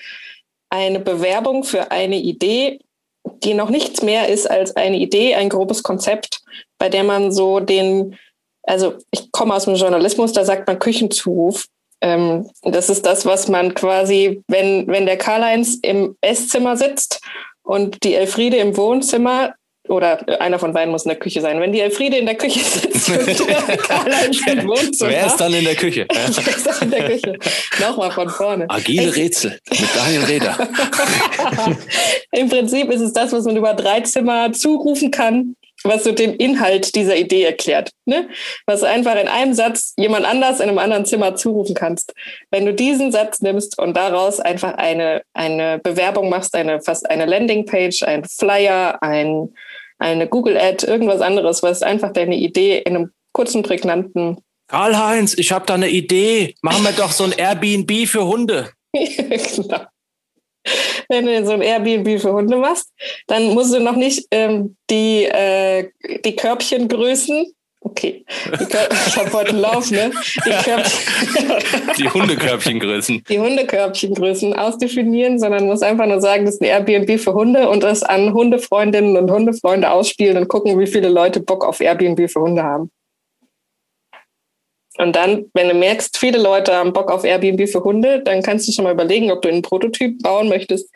eine 0.71 1.01
Bewerbung 1.01 1.65
für 1.65 1.91
eine 1.91 2.17
Idee, 2.17 2.81
die 3.25 3.55
noch 3.55 3.71
nichts 3.71 4.03
mehr 4.03 4.29
ist 4.29 4.51
als 4.51 4.77
eine 4.77 4.97
Idee, 4.97 5.35
ein 5.35 5.49
grobes 5.49 5.83
Konzept, 5.83 6.41
bei 6.79 6.89
der 6.89 7.05
man 7.05 7.33
so 7.33 7.61
den, 7.61 8.17
also 8.63 8.95
ich 9.11 9.33
komme 9.33 9.55
aus 9.55 9.65
dem 9.65 9.77
Journalismus, 9.77 10.33
da 10.33 10.45
sagt 10.45 10.67
man 10.67 10.79
Küchenzuruf. 10.79 11.67
Ähm, 12.01 12.51
das 12.63 12.91
ist 12.91 13.07
das, 13.07 13.25
was 13.25 13.49
man 13.49 13.75
quasi, 13.75 14.43
wenn, 14.49 14.87
wenn 14.89 15.07
der 15.07 15.17
Karl-Heinz 15.17 15.79
im 15.83 16.17
Esszimmer 16.21 16.77
sitzt 16.77 17.21
und 17.63 18.03
die 18.05 18.15
Elfriede 18.15 18.59
im 18.59 18.77
Wohnzimmer, 18.77 19.55
oder 19.89 20.41
einer 20.41 20.59
von 20.59 20.73
beiden 20.73 20.91
muss 20.91 21.05
in 21.05 21.11
der 21.11 21.19
Küche 21.19 21.41
sein. 21.41 21.61
Wenn 21.61 21.73
die 21.73 21.81
Elfriede 21.81 22.17
in 22.17 22.27
der 22.27 22.37
Küche 22.37 22.61
sitzt 22.61 23.11
und 23.11 23.49
Karl-Heinz 23.83 24.41
im 24.47 24.67
Wohnzimmer. 24.69 25.11
Wer 25.11 25.27
ist 25.27 25.37
dann 25.37 25.53
in 25.53 25.65
der 25.65 25.75
Küche? 25.75 26.07
Wer 26.13 26.57
ist 26.57 26.67
dann 26.67 26.83
in 26.83 26.91
der 26.91 27.11
Küche? 27.11 27.39
Nochmal 27.81 28.11
von 28.11 28.29
vorne. 28.29 28.67
Agile 28.69 29.09
Echt? 29.09 29.17
Rätsel 29.17 29.59
mit 29.71 29.89
Daniel 29.95 30.25
Reder. 30.25 30.69
Im 32.33 32.49
Prinzip 32.49 32.91
ist 32.91 33.01
es 33.01 33.13
das, 33.13 33.33
was 33.33 33.45
man 33.45 33.57
über 33.57 33.75
drei 33.75 34.01
Zimmer 34.01 34.53
zurufen 34.53 35.11
kann 35.11 35.57
was 35.83 36.05
so 36.05 36.13
den 36.13 36.35
Inhalt 36.35 36.95
dieser 36.95 37.17
Idee 37.17 37.43
erklärt. 37.43 37.91
Ne? 38.05 38.29
Was 38.67 38.81
du 38.81 38.87
einfach 38.87 39.17
in 39.17 39.29
einem 39.29 39.55
Satz 39.55 39.95
jemand 39.97 40.27
anders 40.27 40.61
in 40.61 40.69
einem 40.69 40.79
anderen 40.79 41.05
Zimmer 41.05 41.35
zurufen 41.35 41.75
kannst. 41.75 42.15
Wenn 42.51 42.65
du 42.65 42.73
diesen 42.73 43.13
Satz 43.13 43.41
nimmst 43.41 43.79
und 43.79 43.97
daraus 43.97 44.41
einfach 44.41 44.75
eine, 44.75 45.23
eine 45.35 45.79
Bewerbung 45.79 46.29
machst, 46.29 46.55
eine, 46.55 46.81
fast 46.81 47.09
eine 47.11 47.27
Landingpage, 47.27 48.03
ein 48.05 48.25
Flyer, 48.25 49.03
ein, 49.03 49.55
eine 49.99 50.29
Google-Ad, 50.29 50.87
irgendwas 50.87 51.21
anderes, 51.21 51.63
was 51.63 51.83
einfach 51.83 52.13
deine 52.13 52.37
Idee 52.37 52.79
in 52.79 52.97
einem 52.97 53.13
kurzen, 53.33 53.63
prägnanten 53.63 54.39
Karl-Heinz, 54.69 55.35
ich 55.37 55.53
habe 55.53 55.67
da 55.67 55.75
eine 55.75 55.91
Idee. 55.91 56.55
Machen 56.63 56.85
wir 56.85 56.93
doch 56.93 57.13
so 57.13 57.25
ein 57.25 57.33
Airbnb 57.33 58.09
für 58.09 58.27
Hunde. 58.27 58.71
genau 58.93 59.85
wenn 61.09 61.27
du 61.27 61.47
so 61.47 61.53
ein 61.53 61.63
Airbnb 61.63 62.21
für 62.21 62.33
Hunde 62.33 62.57
machst, 62.57 62.91
dann 63.27 63.55
musst 63.55 63.75
du 63.75 63.81
noch 63.81 63.97
nicht 63.97 64.27
ähm, 64.31 64.77
die, 64.91 65.25
äh, 65.25 65.89
die 66.25 66.37
Körbchengrößen 66.37 67.55
Okay. 67.85 68.25
Ich 69.07 69.17
habe 69.17 69.33
heute 69.33 69.51
einen 69.51 69.61
Lauf, 69.61 69.91
ne? 69.91 70.11
Die, 70.47 72.03
die 72.03 72.09
Hundekörbchengrößen. 72.09 73.25
Die 73.29 73.39
Hundekörbchengrößen 73.39 74.55
ausdefinieren, 74.55 75.39
sondern 75.39 75.67
muss 75.67 75.83
einfach 75.83 76.07
nur 76.07 76.21
sagen, 76.21 76.47
das 76.47 76.55
ist 76.55 76.63
ein 76.63 76.67
Airbnb 76.67 77.21
für 77.21 77.35
Hunde 77.35 77.69
und 77.69 77.83
das 77.83 78.03
an 78.03 78.33
Hundefreundinnen 78.33 79.19
und 79.19 79.31
Hundefreunde 79.31 79.91
ausspielen 79.91 80.39
und 80.39 80.49
gucken, 80.49 80.79
wie 80.79 80.87
viele 80.87 81.11
Leute 81.11 81.41
Bock 81.41 81.65
auf 81.65 81.81
Airbnb 81.81 82.31
für 82.31 82.41
Hunde 82.41 82.63
haben. 82.63 82.91
Und 84.97 85.17
dann, 85.17 85.47
wenn 85.55 85.69
du 85.69 85.75
merkst, 85.75 86.17
viele 86.19 86.41
Leute 86.41 86.73
haben 86.73 86.93
Bock 86.93 87.11
auf 87.11 87.25
Airbnb 87.25 87.69
für 87.69 87.83
Hunde, 87.83 88.23
dann 88.23 88.43
kannst 88.43 88.69
du 88.69 88.73
schon 88.73 88.85
mal 88.85 88.93
überlegen, 88.93 89.33
ob 89.33 89.43
du 89.43 89.49
einen 89.49 89.63
Prototyp 89.63 90.23
bauen 90.23 90.49
möchtest. 90.49 90.89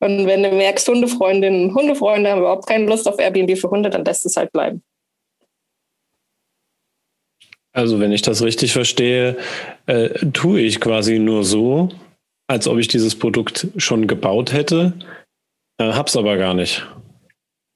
Und 0.00 0.26
wenn 0.26 0.42
du 0.42 0.50
merkst, 0.50 0.88
Hundefreundinnen 0.88 1.68
und 1.68 1.74
Hundefreunde 1.74 2.30
haben 2.30 2.40
überhaupt 2.40 2.66
keine 2.66 2.86
Lust 2.86 3.06
auf 3.06 3.20
Airbnb 3.20 3.56
für 3.56 3.70
Hunde, 3.70 3.90
dann 3.90 4.04
lässt 4.04 4.26
es 4.26 4.36
halt 4.36 4.50
bleiben. 4.52 4.82
Also 7.72 8.00
wenn 8.00 8.10
ich 8.10 8.22
das 8.22 8.42
richtig 8.42 8.72
verstehe, 8.72 9.36
äh, 9.86 10.08
tue 10.32 10.60
ich 10.60 10.80
quasi 10.80 11.20
nur 11.20 11.44
so, 11.44 11.90
als 12.48 12.66
ob 12.66 12.78
ich 12.78 12.88
dieses 12.88 13.16
Produkt 13.16 13.68
schon 13.76 14.08
gebaut 14.08 14.52
hätte, 14.52 14.94
äh, 15.78 15.92
hab's 15.92 16.16
aber 16.16 16.36
gar 16.38 16.54
nicht. 16.54 16.84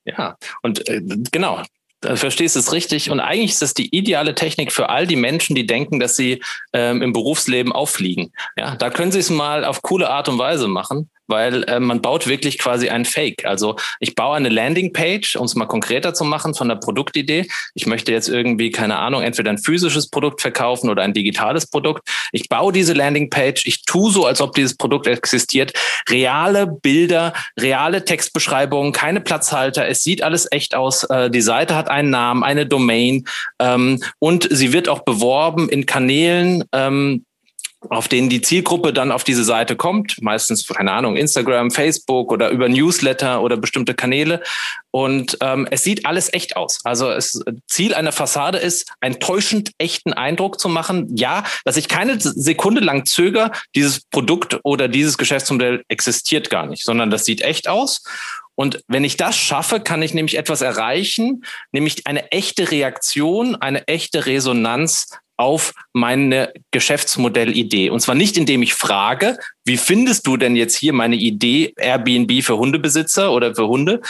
Ja, 0.04 0.36
und 0.62 0.88
äh, 0.88 1.00
genau, 1.30 1.62
Du 2.02 2.16
verstehst 2.16 2.56
es 2.56 2.72
richtig. 2.72 3.10
Und 3.10 3.20
eigentlich 3.20 3.52
ist 3.52 3.62
das 3.62 3.74
die 3.74 3.96
ideale 3.96 4.34
Technik 4.34 4.72
für 4.72 4.90
all 4.90 5.06
die 5.06 5.16
Menschen, 5.16 5.54
die 5.54 5.66
denken, 5.66 6.00
dass 6.00 6.16
sie 6.16 6.42
ähm, 6.72 7.00
im 7.00 7.12
Berufsleben 7.12 7.72
auffliegen. 7.72 8.32
Ja, 8.56 8.76
da 8.76 8.90
können 8.90 9.12
sie 9.12 9.20
es 9.20 9.30
mal 9.30 9.64
auf 9.64 9.82
coole 9.82 10.10
Art 10.10 10.28
und 10.28 10.38
Weise 10.38 10.68
machen 10.68 11.10
weil 11.32 11.64
äh, 11.64 11.80
man 11.80 12.02
baut 12.02 12.26
wirklich 12.26 12.58
quasi 12.58 12.90
ein 12.90 13.06
Fake. 13.06 13.46
Also 13.46 13.76
ich 14.00 14.14
baue 14.14 14.36
eine 14.36 14.50
Landingpage, 14.50 15.36
um 15.36 15.46
es 15.46 15.54
mal 15.54 15.64
konkreter 15.64 16.12
zu 16.12 16.24
machen 16.24 16.54
von 16.54 16.68
der 16.68 16.76
Produktidee. 16.76 17.48
Ich 17.74 17.86
möchte 17.86 18.12
jetzt 18.12 18.28
irgendwie, 18.28 18.70
keine 18.70 18.98
Ahnung, 18.98 19.22
entweder 19.22 19.50
ein 19.50 19.56
physisches 19.56 20.10
Produkt 20.10 20.42
verkaufen 20.42 20.90
oder 20.90 21.02
ein 21.02 21.14
digitales 21.14 21.66
Produkt. 21.66 22.06
Ich 22.32 22.50
baue 22.50 22.72
diese 22.72 22.92
Landingpage, 22.92 23.66
ich 23.66 23.84
tue 23.86 24.12
so, 24.12 24.26
als 24.26 24.42
ob 24.42 24.54
dieses 24.54 24.76
Produkt 24.76 25.06
existiert. 25.06 25.72
Reale 26.10 26.66
Bilder, 26.66 27.32
reale 27.58 28.04
Textbeschreibungen, 28.04 28.92
keine 28.92 29.22
Platzhalter. 29.22 29.88
Es 29.88 30.02
sieht 30.02 30.22
alles 30.22 30.46
echt 30.52 30.74
aus. 30.74 31.04
Äh, 31.04 31.30
die 31.30 31.40
Seite 31.40 31.74
hat 31.74 31.88
einen 31.88 32.10
Namen, 32.10 32.44
eine 32.44 32.66
Domain 32.66 33.24
ähm, 33.58 34.02
und 34.18 34.46
sie 34.50 34.74
wird 34.74 34.90
auch 34.90 35.00
beworben 35.00 35.70
in 35.70 35.86
Kanälen, 35.86 36.64
ähm, 36.72 37.24
auf 37.88 38.08
denen 38.08 38.28
die 38.28 38.40
Zielgruppe 38.40 38.92
dann 38.92 39.12
auf 39.12 39.24
diese 39.24 39.44
Seite 39.44 39.76
kommt, 39.76 40.20
meistens, 40.22 40.66
keine 40.66 40.92
Ahnung, 40.92 41.16
Instagram, 41.16 41.70
Facebook 41.70 42.32
oder 42.32 42.50
über 42.50 42.68
Newsletter 42.68 43.42
oder 43.42 43.56
bestimmte 43.56 43.94
Kanäle. 43.94 44.42
Und 44.90 45.38
ähm, 45.40 45.66
es 45.70 45.82
sieht 45.82 46.06
alles 46.06 46.32
echt 46.32 46.56
aus. 46.56 46.80
Also 46.84 47.08
das 47.08 47.42
Ziel 47.66 47.94
einer 47.94 48.12
Fassade 48.12 48.58
ist, 48.58 48.92
einen 49.00 49.20
täuschend 49.20 49.72
echten 49.78 50.12
Eindruck 50.12 50.60
zu 50.60 50.68
machen. 50.68 51.16
Ja, 51.16 51.44
dass 51.64 51.76
ich 51.76 51.88
keine 51.88 52.20
Sekunde 52.20 52.80
lang 52.80 53.06
zöger, 53.06 53.52
dieses 53.74 54.02
Produkt 54.04 54.60
oder 54.62 54.88
dieses 54.88 55.18
Geschäftsmodell 55.18 55.82
existiert 55.88 56.50
gar 56.50 56.66
nicht, 56.66 56.84
sondern 56.84 57.10
das 57.10 57.24
sieht 57.24 57.40
echt 57.42 57.68
aus. 57.68 58.02
Und 58.54 58.84
wenn 58.86 59.04
ich 59.04 59.16
das 59.16 59.36
schaffe, 59.36 59.80
kann 59.80 60.02
ich 60.02 60.12
nämlich 60.12 60.36
etwas 60.36 60.60
erreichen, 60.60 61.44
nämlich 61.72 62.06
eine 62.06 62.30
echte 62.32 62.70
Reaktion, 62.70 63.56
eine 63.56 63.88
echte 63.88 64.26
Resonanz 64.26 65.08
auf 65.42 65.72
meine 65.92 66.52
Geschäftsmodellidee. 66.70 67.90
Und 67.90 67.98
zwar 67.98 68.14
nicht, 68.14 68.36
indem 68.36 68.62
ich 68.62 68.74
frage, 68.74 69.36
wie 69.64 69.76
findest 69.76 70.24
du 70.28 70.36
denn 70.36 70.54
jetzt 70.54 70.76
hier 70.76 70.92
meine 70.92 71.16
Idee 71.16 71.74
Airbnb 71.76 72.44
für 72.44 72.56
Hundebesitzer 72.58 73.32
oder 73.32 73.52
für 73.52 73.66
Hunde, 73.66 74.00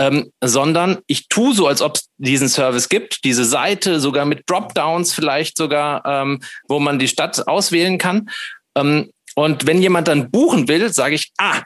ähm, 0.00 0.32
sondern 0.42 0.98
ich 1.06 1.28
tue 1.28 1.54
so, 1.54 1.68
als 1.68 1.80
ob 1.80 1.94
es 1.94 2.08
diesen 2.18 2.48
Service 2.48 2.88
gibt, 2.88 3.22
diese 3.22 3.44
Seite 3.44 4.00
sogar 4.00 4.24
mit 4.24 4.42
Dropdowns 4.50 5.14
vielleicht 5.14 5.56
sogar, 5.56 6.04
ähm, 6.04 6.42
wo 6.66 6.80
man 6.80 6.98
die 6.98 7.08
Stadt 7.08 7.46
auswählen 7.46 7.96
kann. 7.96 8.28
Ähm, 8.76 9.12
und 9.36 9.68
wenn 9.68 9.80
jemand 9.80 10.08
dann 10.08 10.28
buchen 10.32 10.66
will, 10.66 10.92
sage 10.92 11.14
ich, 11.14 11.30
ah, 11.38 11.62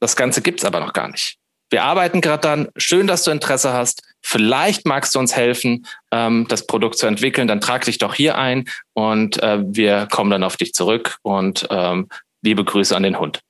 das 0.00 0.14
Ganze 0.14 0.42
gibt's 0.42 0.64
aber 0.64 0.78
noch 0.78 0.92
gar 0.92 1.08
nicht. 1.08 1.38
Wir 1.70 1.82
arbeiten 1.82 2.20
gerade 2.20 2.42
dann. 2.42 2.68
Schön, 2.76 3.08
dass 3.08 3.24
du 3.24 3.32
Interesse 3.32 3.72
hast. 3.72 4.02
Vielleicht 4.22 4.86
magst 4.86 5.14
du 5.14 5.18
uns 5.18 5.34
helfen, 5.34 5.86
ähm, 6.12 6.46
das 6.48 6.66
Produkt 6.66 6.98
zu 6.98 7.06
entwickeln. 7.06 7.48
Dann 7.48 7.60
trag 7.60 7.84
dich 7.84 7.98
doch 7.98 8.14
hier 8.14 8.36
ein 8.36 8.68
und 8.92 9.42
äh, 9.42 9.58
wir 9.62 10.06
kommen 10.10 10.30
dann 10.30 10.44
auf 10.44 10.56
dich 10.56 10.74
zurück. 10.74 11.18
Und 11.22 11.66
ähm, 11.70 12.08
liebe 12.42 12.64
Grüße 12.64 12.96
an 12.96 13.02
den 13.02 13.18
Hund. 13.18 13.40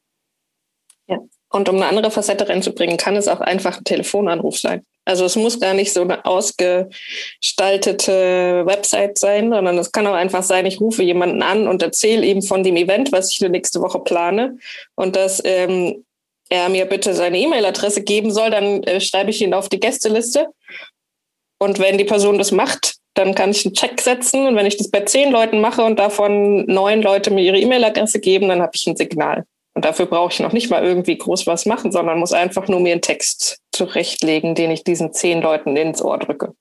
Ja. 1.06 1.18
Und 1.48 1.68
um 1.68 1.76
eine 1.76 1.86
andere 1.86 2.10
Facette 2.10 2.48
reinzubringen, 2.48 2.96
kann 2.96 3.16
es 3.16 3.28
auch 3.28 3.40
einfach 3.40 3.78
ein 3.78 3.84
Telefonanruf 3.84 4.58
sein. 4.58 4.84
Also 5.04 5.24
es 5.24 5.34
muss 5.34 5.58
gar 5.58 5.74
nicht 5.74 5.92
so 5.92 6.02
eine 6.02 6.24
ausgestaltete 6.24 8.64
Website 8.66 9.18
sein, 9.18 9.50
sondern 9.50 9.76
es 9.78 9.90
kann 9.90 10.06
auch 10.06 10.14
einfach 10.14 10.44
sein, 10.44 10.66
ich 10.66 10.80
rufe 10.80 11.02
jemanden 11.02 11.42
an 11.42 11.66
und 11.66 11.82
erzähle 11.82 12.24
ihm 12.24 12.42
von 12.42 12.62
dem 12.62 12.76
Event, 12.76 13.10
was 13.10 13.32
ich 13.32 13.40
nächste 13.40 13.80
Woche 13.80 13.98
plane. 14.00 14.58
Und 14.94 15.16
das 15.16 15.42
ähm, 15.44 16.04
er 16.50 16.68
mir 16.68 16.84
bitte 16.84 17.14
seine 17.14 17.38
E-Mail-Adresse 17.38 18.02
geben 18.02 18.30
soll, 18.32 18.50
dann 18.50 18.82
äh, 18.82 19.00
schreibe 19.00 19.30
ich 19.30 19.40
ihn 19.40 19.54
auf 19.54 19.68
die 19.68 19.80
Gästeliste. 19.80 20.48
Und 21.58 21.78
wenn 21.78 21.96
die 21.96 22.04
Person 22.04 22.38
das 22.38 22.52
macht, 22.52 22.96
dann 23.14 23.34
kann 23.34 23.50
ich 23.50 23.64
einen 23.64 23.74
Check 23.74 24.00
setzen. 24.00 24.46
Und 24.46 24.56
wenn 24.56 24.66
ich 24.66 24.76
das 24.76 24.90
bei 24.90 25.00
zehn 25.00 25.30
Leuten 25.30 25.60
mache 25.60 25.82
und 25.82 25.98
davon 25.98 26.66
neun 26.66 27.02
Leute 27.02 27.30
mir 27.30 27.42
ihre 27.42 27.58
E-Mail-Adresse 27.58 28.20
geben, 28.20 28.48
dann 28.48 28.60
habe 28.60 28.72
ich 28.74 28.86
ein 28.86 28.96
Signal. 28.96 29.44
Und 29.74 29.84
dafür 29.84 30.06
brauche 30.06 30.32
ich 30.32 30.40
noch 30.40 30.52
nicht 30.52 30.70
mal 30.70 30.84
irgendwie 30.84 31.16
groß 31.16 31.46
was 31.46 31.66
machen, 31.66 31.92
sondern 31.92 32.18
muss 32.18 32.32
einfach 32.32 32.66
nur 32.66 32.80
mir 32.80 32.92
einen 32.92 33.02
Text 33.02 33.60
zurechtlegen, 33.72 34.54
den 34.54 34.70
ich 34.70 34.82
diesen 34.82 35.12
zehn 35.12 35.40
Leuten 35.40 35.76
ins 35.76 36.02
Ohr 36.02 36.18
drücke. 36.18 36.54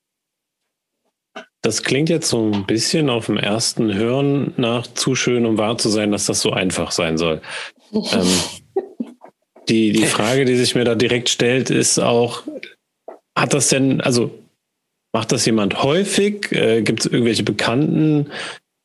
Das 1.62 1.82
klingt 1.82 2.08
jetzt 2.08 2.28
so 2.28 2.50
ein 2.50 2.64
bisschen 2.64 3.10
auf 3.10 3.26
dem 3.26 3.36
ersten 3.36 3.92
Hören 3.92 4.54
nach 4.56 4.86
zu 4.86 5.14
schön, 5.14 5.44
um 5.44 5.58
wahr 5.58 5.76
zu 5.76 5.88
sein, 5.88 6.12
dass 6.12 6.26
das 6.26 6.40
so 6.40 6.52
einfach 6.52 6.92
sein 6.92 7.18
soll. 7.18 7.42
ähm, 7.92 8.28
die, 9.70 9.92
die 9.92 10.06
Frage, 10.06 10.44
die 10.44 10.56
sich 10.56 10.74
mir 10.74 10.84
da 10.84 10.94
direkt 10.94 11.28
stellt, 11.28 11.70
ist 11.70 11.98
auch, 11.98 12.42
hat 13.38 13.54
das 13.54 13.68
denn, 13.68 14.00
also 14.00 14.30
macht 15.12 15.32
das 15.32 15.46
jemand 15.46 15.82
häufig? 15.82 16.52
Äh, 16.52 16.82
Gibt 16.82 17.00
es 17.00 17.06
irgendwelche 17.06 17.42
bekannten 17.42 18.26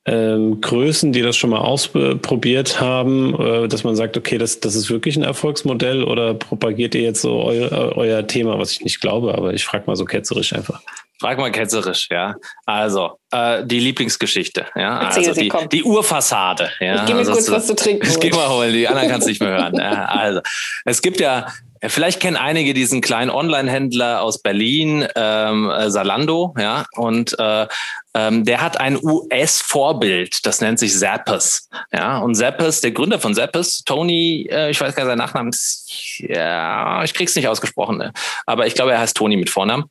ähm, 0.07 0.61
Größen, 0.61 1.11
die 1.11 1.21
das 1.21 1.35
schon 1.35 1.49
mal 1.49 1.59
ausprobiert 1.59 2.79
haben, 2.79 3.35
äh, 3.39 3.67
dass 3.67 3.83
man 3.83 3.95
sagt, 3.95 4.17
okay, 4.17 4.37
das, 4.37 4.59
das 4.59 4.75
ist 4.75 4.89
wirklich 4.89 5.15
ein 5.17 5.23
Erfolgsmodell 5.23 6.03
oder 6.03 6.35
propagiert 6.35 6.93
ihr 6.93 7.01
jetzt 7.01 7.21
so 7.21 7.43
eu, 7.49 7.67
euer 7.95 8.27
Thema, 8.27 8.59
was 8.59 8.71
ich 8.71 8.81
nicht 8.81 9.01
glaube, 9.01 9.35
aber 9.35 9.53
ich 9.53 9.65
frage 9.65 9.85
mal 9.87 9.95
so 9.95 10.05
ketzerisch 10.05 10.53
einfach. 10.53 10.81
Frag 11.19 11.37
mal 11.37 11.51
ketzerisch, 11.51 12.09
ja. 12.11 12.35
Also, 12.65 13.19
äh, 13.31 13.63
die 13.65 13.79
Lieblingsgeschichte, 13.79 14.67
ja. 14.75 14.99
also 14.99 15.33
die, 15.33 15.51
die 15.71 15.83
Urfassade, 15.83 16.71
ja. 16.79 16.95
Ich 16.95 17.05
geh 17.05 17.13
mir 17.13 17.19
also, 17.19 17.33
kurz 17.33 17.49
was 17.49 17.67
zu 17.67 17.75
trinken. 17.75 18.07
Ich 18.15 18.19
geh 18.19 18.31
mal 18.31 18.49
holen, 18.49 18.73
die 18.73 18.87
anderen 18.87 19.09
kannst 19.09 19.27
du 19.27 19.31
nicht 19.31 19.41
mehr 19.41 19.51
hören. 19.51 19.75
ja. 19.75 20.05
Also, 20.05 20.41
es 20.85 21.01
gibt 21.01 21.19
ja 21.19 21.47
Vielleicht 21.89 22.19
kennen 22.19 22.37
einige 22.37 22.73
diesen 22.73 23.01
kleinen 23.01 23.29
Online-Händler 23.29 24.21
aus 24.21 24.41
Berlin, 24.41 25.07
ähm, 25.15 25.69
äh, 25.69 25.89
Salando, 25.89 26.53
ja, 26.57 26.85
und 26.93 27.37
äh, 27.37 27.67
ähm, 28.13 28.45
der 28.45 28.61
hat 28.61 28.79
ein 28.79 28.97
US-Vorbild, 29.01 30.45
das 30.45 30.61
nennt 30.61 30.79
sich 30.79 30.97
Zappos, 30.97 31.69
ja, 31.91 32.19
und 32.19 32.35
Zappos, 32.35 32.81
der 32.81 32.91
Gründer 32.91 33.19
von 33.19 33.33
Zappos, 33.33 33.83
Tony, 33.83 34.47
äh, 34.49 34.71
ich 34.71 34.79
weiß 34.79 34.95
gar 34.95 35.03
nicht, 35.03 35.11
sein 35.11 35.17
Nachname 35.17 35.49
ist, 35.49 36.19
ja, 36.19 37.03
ich 37.03 37.13
krieg's 37.13 37.35
nicht 37.35 37.47
ausgesprochen, 37.47 37.97
ne? 37.97 38.13
aber 38.45 38.67
ich 38.67 38.73
glaube, 38.73 38.93
er 38.93 38.99
heißt 38.99 39.15
Tony 39.15 39.37
mit 39.37 39.49
Vornamen. 39.49 39.85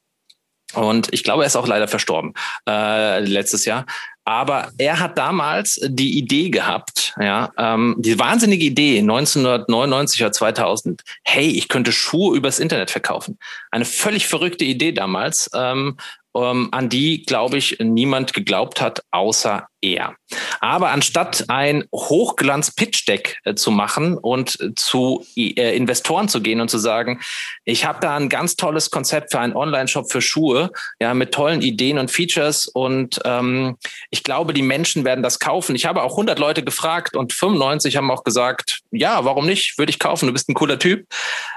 Und 0.75 1.13
ich 1.13 1.25
glaube, 1.25 1.43
er 1.43 1.47
ist 1.47 1.57
auch 1.57 1.67
leider 1.67 1.89
verstorben 1.89 2.35
äh, 2.69 3.21
letztes 3.21 3.65
Jahr. 3.65 3.87
Aber 4.27 4.73
er 4.79 5.01
hat 5.01 5.19
damals 5.19 5.79
die 5.85 6.17
Idee 6.19 6.49
gehabt, 6.49 7.15
ja, 7.21 7.53
ähm, 7.59 7.95
die 7.99 8.19
wahnsinnige 8.19 8.65
Idee 8.65 9.01
1999 9.01 10.23
oder 10.23 10.33
2000. 10.33 11.03
Hey, 11.25 11.49
ich 11.49 11.69
könnte 11.69 11.93
Schuhe 11.93 12.37
übers 12.37 12.59
Internet 12.59 12.91
verkaufen. 12.91 13.39
Eine 13.71 13.85
völlig 13.85 14.27
verrückte 14.27 14.65
Idee 14.65 14.93
damals. 14.93 15.51
Ähm, 15.55 15.99
ähm, 16.37 16.69
an 16.73 16.89
die, 16.89 17.23
glaube 17.23 17.59
ich, 17.59 17.77
niemand 17.81 18.33
geglaubt 18.33 18.81
hat, 18.81 19.03
außer 19.11 19.69
er. 19.85 20.17
Aber 20.61 20.91
anstatt 20.91 21.45
ein 21.49 21.85
Hochglanz-Pitch-Deck 21.93 23.41
äh, 23.45 23.55
zu 23.55 23.71
machen 23.71 24.17
und 24.17 24.59
zu 24.77 25.25
äh, 25.37 25.77
Investoren 25.77 26.29
zu 26.29 26.41
gehen 26.41 26.61
und 26.61 26.71
zu 26.71 26.79
sagen, 26.79 27.21
ich 27.65 27.85
habe 27.85 28.01
da 28.01 28.17
ein 28.17 28.29
ganz 28.29 28.57
tolles 28.57 28.91
Konzept 28.91 29.33
für 29.33 29.41
einen 29.41 29.55
Online-Shop 29.55 30.11
für 30.11 30.23
Schuhe, 30.23 30.71
ja, 31.01 31.15
mit 31.15 31.33
tollen 31.33 31.63
Ideen 31.63 31.99
und 31.99 32.11
Features 32.11 32.67
und 32.67 33.21
ähm, 33.25 33.77
ich 34.11 34.23
glaube, 34.23 34.55
die 34.55 34.63
Menschen 34.63 35.05
werden 35.05 35.23
das 35.23 35.39
kaufen. 35.39 35.77
Ich 35.77 35.87
habe 35.87 36.03
auch 36.03 36.13
100 36.13 36.39
Leute 36.39 36.65
gefragt 36.65 37.17
und 37.17 37.33
95 37.33 37.97
haben 37.97 38.11
auch 38.11 38.25
gesagt, 38.25 38.81
ja, 38.91 39.25
warum 39.25 39.47
nicht? 39.47 39.79
Würde 39.79 39.91
ich 39.91 39.99
kaufen. 39.99 40.27
Du 40.27 40.33
bist 40.33 40.49
ein 40.49 40.55
cooler 40.55 40.79
Typ. 40.79 41.07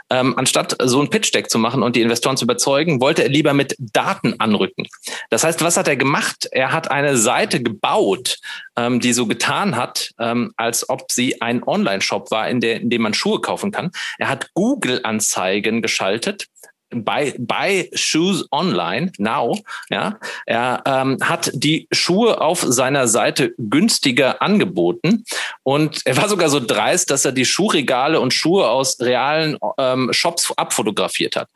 Ähm, 0.09 0.37
anstatt 0.37 0.75
so 0.83 1.01
ein 1.01 1.09
Pitch-Deck 1.09 1.49
zu 1.49 1.59
machen 1.59 1.83
und 1.83 1.95
die 1.95 2.01
Investoren 2.01 2.37
zu 2.37 2.45
überzeugen, 2.45 3.01
wollte 3.01 3.23
er 3.23 3.29
lieber 3.29 3.53
mit 3.53 3.75
Daten 3.77 4.39
anrücken. 4.39 4.87
Das 5.29 5.43
heißt, 5.43 5.63
was 5.63 5.77
hat 5.77 5.87
er 5.87 5.97
gemacht? 5.97 6.47
Er 6.51 6.71
hat 6.71 6.89
eine 6.89 7.17
Seite 7.17 7.61
gebaut, 7.61 8.16
ähm, 8.75 8.99
die 8.99 9.13
so 9.13 9.27
getan 9.27 9.75
hat, 9.75 10.11
ähm, 10.19 10.53
als 10.57 10.89
ob 10.89 11.11
sie 11.11 11.41
ein 11.41 11.63
Online-Shop 11.63 12.31
war, 12.31 12.49
in, 12.49 12.59
der, 12.59 12.81
in 12.81 12.89
dem 12.89 13.01
man 13.01 13.13
Schuhe 13.13 13.41
kaufen 13.41 13.71
kann. 13.71 13.91
Er 14.17 14.29
hat 14.29 14.53
Google-Anzeigen 14.53 15.81
geschaltet 15.81 16.47
bei, 16.89 17.35
bei 17.37 17.89
Shoes 17.93 18.45
Online 18.51 19.11
Now. 19.17 19.59
Ja, 19.89 20.19
er 20.45 20.83
ähm, 20.85 21.17
hat 21.21 21.51
die 21.53 21.87
Schuhe 21.91 22.41
auf 22.41 22.61
seiner 22.61 23.07
Seite 23.07 23.53
günstiger 23.57 24.41
angeboten 24.41 25.25
und 25.63 26.01
er 26.05 26.17
war 26.17 26.29
sogar 26.29 26.49
so 26.49 26.59
dreist, 26.59 27.11
dass 27.11 27.25
er 27.25 27.31
die 27.31 27.45
Schuhregale 27.45 28.19
und 28.19 28.33
Schuhe 28.33 28.69
aus 28.69 28.99
realen 28.99 29.57
ähm, 29.77 30.09
Shops 30.11 30.53
abfotografiert 30.55 31.35
hat. 31.35 31.49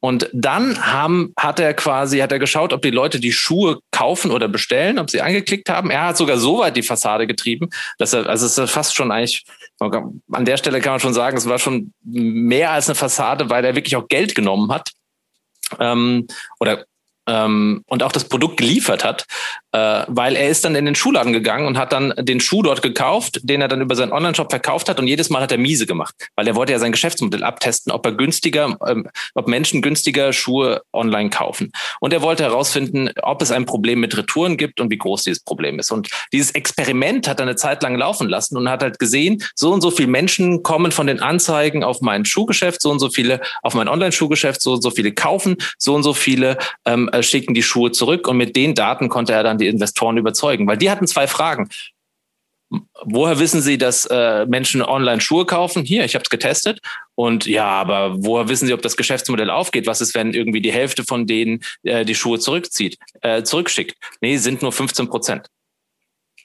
Und 0.00 0.30
dann 0.32 0.86
haben, 0.86 1.32
hat 1.36 1.58
er 1.58 1.74
quasi, 1.74 2.18
hat 2.18 2.30
er 2.30 2.38
geschaut, 2.38 2.72
ob 2.72 2.82
die 2.82 2.90
Leute 2.90 3.18
die 3.18 3.32
Schuhe 3.32 3.80
kaufen 3.90 4.30
oder 4.30 4.46
bestellen, 4.46 4.98
ob 4.98 5.10
sie 5.10 5.20
angeklickt 5.20 5.68
haben. 5.68 5.90
Er 5.90 6.06
hat 6.06 6.16
sogar 6.16 6.38
so 6.38 6.58
weit 6.58 6.76
die 6.76 6.82
Fassade 6.82 7.26
getrieben, 7.26 7.70
dass 7.98 8.12
er, 8.12 8.28
also 8.28 8.46
es 8.46 8.56
ist 8.56 8.70
fast 8.70 8.94
schon 8.94 9.10
eigentlich, 9.10 9.44
an 9.78 10.44
der 10.44 10.56
Stelle 10.56 10.80
kann 10.80 10.94
man 10.94 11.00
schon 11.00 11.14
sagen, 11.14 11.36
es 11.36 11.48
war 11.48 11.58
schon 11.58 11.92
mehr 12.02 12.70
als 12.70 12.88
eine 12.88 12.94
Fassade, 12.94 13.50
weil 13.50 13.64
er 13.64 13.74
wirklich 13.74 13.96
auch 13.96 14.08
Geld 14.08 14.34
genommen 14.34 14.72
hat. 14.72 14.92
Ähm, 15.78 16.26
oder 16.60 16.86
ähm, 17.26 17.82
und 17.86 18.02
auch 18.02 18.12
das 18.12 18.24
Produkt 18.24 18.56
geliefert 18.56 19.04
hat, 19.04 19.26
äh, 19.72 20.04
weil 20.06 20.36
er 20.36 20.48
ist 20.48 20.64
dann 20.64 20.74
in 20.74 20.84
den 20.84 20.94
Schuhladen 20.94 21.32
gegangen 21.32 21.66
und 21.66 21.78
hat 21.78 21.92
dann 21.92 22.14
den 22.18 22.40
Schuh 22.40 22.62
dort 22.62 22.82
gekauft, 22.82 23.40
den 23.42 23.60
er 23.60 23.68
dann 23.68 23.80
über 23.80 23.94
seinen 23.94 24.12
Online-Shop 24.12 24.50
verkauft 24.50 24.88
hat 24.88 24.98
und 24.98 25.06
jedes 25.06 25.30
Mal 25.30 25.42
hat 25.42 25.52
er 25.52 25.58
miese 25.58 25.86
gemacht, 25.86 26.14
weil 26.36 26.46
er 26.46 26.54
wollte 26.54 26.72
ja 26.72 26.78
sein 26.78 26.92
Geschäftsmodell 26.92 27.42
abtesten, 27.42 27.92
ob 27.92 28.06
er 28.06 28.12
günstiger, 28.12 28.76
ähm, 28.86 29.08
ob 29.34 29.48
Menschen 29.48 29.82
günstiger 29.82 30.32
Schuhe 30.32 30.82
online 30.92 31.30
kaufen. 31.30 31.72
Und 32.00 32.12
er 32.12 32.22
wollte 32.22 32.44
herausfinden, 32.44 33.10
ob 33.22 33.42
es 33.42 33.50
ein 33.50 33.66
Problem 33.66 34.00
mit 34.00 34.16
Retouren 34.16 34.56
gibt 34.56 34.80
und 34.80 34.90
wie 34.90 34.98
groß 34.98 35.24
dieses 35.24 35.42
Problem 35.42 35.78
ist. 35.78 35.90
Und 35.90 36.08
dieses 36.32 36.52
Experiment 36.52 37.28
hat 37.28 37.40
er 37.40 37.46
eine 37.46 37.56
Zeit 37.56 37.82
lang 37.82 37.96
laufen 37.96 38.28
lassen 38.28 38.56
und 38.56 38.70
hat 38.70 38.82
halt 38.82 38.98
gesehen, 38.98 39.42
so 39.54 39.72
und 39.72 39.80
so 39.80 39.90
viele 39.90 40.08
Menschen 40.08 40.62
kommen 40.62 40.92
von 40.92 41.06
den 41.06 41.20
Anzeigen 41.20 41.84
auf 41.84 42.00
mein 42.00 42.24
Schuhgeschäft, 42.24 42.80
so 42.80 42.90
und 42.90 42.98
so 42.98 43.10
viele 43.10 43.40
auf 43.62 43.74
mein 43.74 43.88
Online-Schuhgeschäft, 43.88 44.60
so 44.60 44.74
und 44.74 44.82
so 44.82 44.90
viele 44.90 45.12
kaufen, 45.12 45.56
so 45.78 45.94
und 45.94 46.02
so 46.02 46.14
viele 46.14 46.56
ähm, 46.84 47.10
äh, 47.16 47.22
schicken 47.22 47.54
die 47.54 47.62
Schuhe 47.62 47.92
zurück 47.92 48.28
und 48.28 48.36
mit 48.36 48.56
den 48.56 48.74
Daten 48.74 49.08
konnte 49.08 49.32
er 49.32 49.42
dann 49.42 49.58
die 49.58 49.68
Investoren 49.68 50.16
überzeugen, 50.16 50.66
weil 50.66 50.76
die 50.76 50.90
hatten 50.90 51.06
zwei 51.06 51.26
Fragen. 51.26 51.68
Woher 53.04 53.38
wissen 53.38 53.62
Sie, 53.62 53.78
dass 53.78 54.06
äh, 54.06 54.44
Menschen 54.46 54.82
online 54.82 55.20
Schuhe 55.20 55.46
kaufen? 55.46 55.84
Hier, 55.84 56.04
ich 56.04 56.14
habe 56.14 56.24
es 56.24 56.30
getestet. 56.30 56.80
Und 57.14 57.46
ja, 57.46 57.66
aber 57.66 58.24
woher 58.24 58.48
wissen 58.48 58.66
Sie, 58.66 58.74
ob 58.74 58.82
das 58.82 58.96
Geschäftsmodell 58.96 59.50
aufgeht? 59.50 59.86
Was 59.86 60.00
ist, 60.00 60.16
wenn 60.16 60.34
irgendwie 60.34 60.60
die 60.60 60.72
Hälfte 60.72 61.04
von 61.04 61.26
denen 61.28 61.60
äh, 61.84 62.04
die 62.04 62.16
Schuhe 62.16 62.40
zurückzieht, 62.40 62.98
äh, 63.22 63.44
zurückschickt? 63.44 63.94
Nee, 64.20 64.38
sind 64.38 64.62
nur 64.62 64.72
15 64.72 65.08
Prozent 65.08 65.48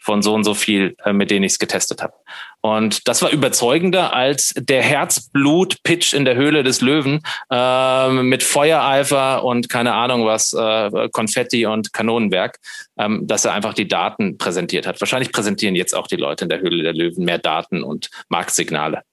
von 0.02 0.24
so 0.24 0.34
und 0.34 0.44
so 0.44 0.56
viel, 0.56 0.96
äh, 1.06 1.14
mit 1.14 1.30
denen 1.30 1.44
ich 1.44 1.54
es 1.54 1.60
getestet 1.60 2.02
habe. 2.02 2.14
Und 2.62 3.08
das 3.08 3.22
war 3.22 3.30
überzeugender 3.30 4.14
als 4.14 4.54
der 4.58 4.82
Herzblut-Pitch 4.82 6.14
in 6.14 6.26
der 6.26 6.36
Höhle 6.36 6.64
des 6.64 6.82
Löwen 6.82 7.22
äh, 7.52 8.10
mit 8.10 8.42
Feuereifer 8.44 9.44
und 9.44 9.70
keine 9.70 9.94
Ahnung 9.94 10.26
was, 10.26 10.54
äh, 10.54 11.10
Konfetti 11.10 11.68
und 11.68 11.94
Kanonenwerk, 11.94 12.60
ähm, 12.98 13.28
dass 13.28 13.46
er 13.46 13.54
einfach 13.54 13.76
die 13.76 13.88
Daten 13.88 14.38
präsentiert 14.38 14.88
hat. 14.88 15.00
Wahrscheinlich 15.00 15.32
präsentieren 15.32 15.76
jetzt 15.76 15.94
auch 15.94 16.08
die 16.08 16.18
Leute 16.18 16.46
in 16.46 16.50
der 16.50 16.62
Höhle 16.62 16.84
der 16.84 16.94
Löwen 16.94 17.24
mehr 17.24 17.40
Daten 17.40 17.84
und 17.84 18.10
Marktsignale. 18.30 19.04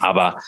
Aber 0.00 0.38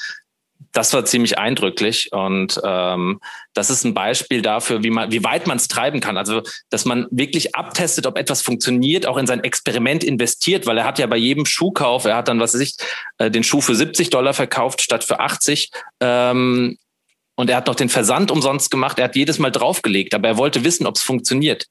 das 0.72 0.92
war 0.92 1.04
ziemlich 1.04 1.38
eindrücklich 1.38 2.12
und 2.12 2.60
ähm, 2.62 3.20
das 3.54 3.70
ist 3.70 3.84
ein 3.84 3.94
Beispiel 3.94 4.42
dafür, 4.42 4.82
wie 4.82 4.90
man, 4.90 5.10
wie 5.10 5.24
weit 5.24 5.46
man 5.46 5.56
es 5.56 5.68
treiben 5.68 6.00
kann. 6.00 6.18
Also, 6.18 6.42
dass 6.68 6.84
man 6.84 7.06
wirklich 7.10 7.54
abtestet, 7.54 8.06
ob 8.06 8.18
etwas 8.18 8.42
funktioniert, 8.42 9.06
auch 9.06 9.16
in 9.16 9.26
sein 9.26 9.42
Experiment 9.42 10.04
investiert, 10.04 10.66
weil 10.66 10.76
er 10.78 10.84
hat 10.84 10.98
ja 10.98 11.06
bei 11.06 11.16
jedem 11.16 11.46
Schuhkauf, 11.46 12.04
er 12.04 12.16
hat 12.16 12.28
dann, 12.28 12.40
was 12.40 12.52
weiß 12.52 12.60
ich, 12.60 12.76
äh, 13.18 13.30
den 13.30 13.42
Schuh 13.42 13.62
für 13.62 13.74
70 13.74 14.10
Dollar 14.10 14.34
verkauft 14.34 14.82
statt 14.82 15.02
für 15.02 15.20
80. 15.20 15.70
Ähm, 16.00 16.76
und 17.36 17.50
er 17.50 17.56
hat 17.56 17.66
noch 17.66 17.74
den 17.74 17.88
Versand 17.90 18.30
umsonst 18.30 18.70
gemacht. 18.70 18.98
Er 18.98 19.04
hat 19.04 19.16
jedes 19.16 19.38
Mal 19.38 19.50
draufgelegt, 19.50 20.14
aber 20.14 20.28
er 20.28 20.38
wollte 20.38 20.64
wissen, 20.64 20.86
ob 20.86 20.96
es 20.96 21.02
funktioniert 21.02 21.66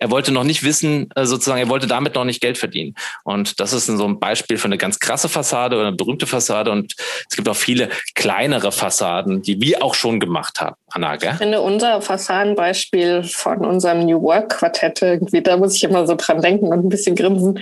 er 0.00 0.10
wollte 0.10 0.32
noch 0.32 0.44
nicht 0.44 0.64
wissen, 0.64 1.10
äh, 1.14 1.26
sozusagen, 1.26 1.60
er 1.60 1.68
wollte 1.68 1.86
damit 1.86 2.14
noch 2.14 2.24
nicht 2.24 2.40
Geld 2.40 2.56
verdienen. 2.56 2.94
Und 3.22 3.60
das 3.60 3.74
ist 3.74 3.86
so 3.86 4.04
ein 4.06 4.18
Beispiel 4.18 4.56
für 4.56 4.64
eine 4.64 4.78
ganz 4.78 4.98
krasse 4.98 5.28
Fassade 5.28 5.76
oder 5.76 5.88
eine 5.88 5.96
berühmte 5.96 6.26
Fassade. 6.26 6.70
Und 6.70 6.94
es 7.28 7.36
gibt 7.36 7.48
auch 7.48 7.56
viele 7.56 7.90
kleinere 8.14 8.72
Fassaden, 8.72 9.42
die 9.42 9.60
wir 9.60 9.84
auch 9.84 9.94
schon 9.94 10.18
gemacht 10.18 10.60
haben. 10.60 10.76
Anna, 10.88 11.16
gell? 11.16 11.32
Ich 11.32 11.38
finde 11.38 11.60
unser 11.60 12.00
Fassadenbeispiel 12.00 13.24
von 13.24 13.58
unserem 13.58 14.06
New 14.06 14.22
Work 14.22 14.58
Quartett 14.58 15.02
irgendwie, 15.02 15.42
da 15.42 15.58
muss 15.58 15.76
ich 15.76 15.84
immer 15.84 16.06
so 16.06 16.14
dran 16.16 16.40
denken 16.40 16.68
und 16.68 16.86
ein 16.86 16.88
bisschen 16.88 17.14
grinsen. 17.14 17.60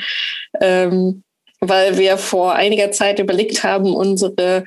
Ähm, 0.61 1.25
weil 1.61 1.99
wir 1.99 2.19
vor 2.19 2.55
einiger 2.55 2.93
Zeit 2.93 3.19
überlegt 3.19 3.65
haben, 3.65 3.97
unsere, 3.97 4.65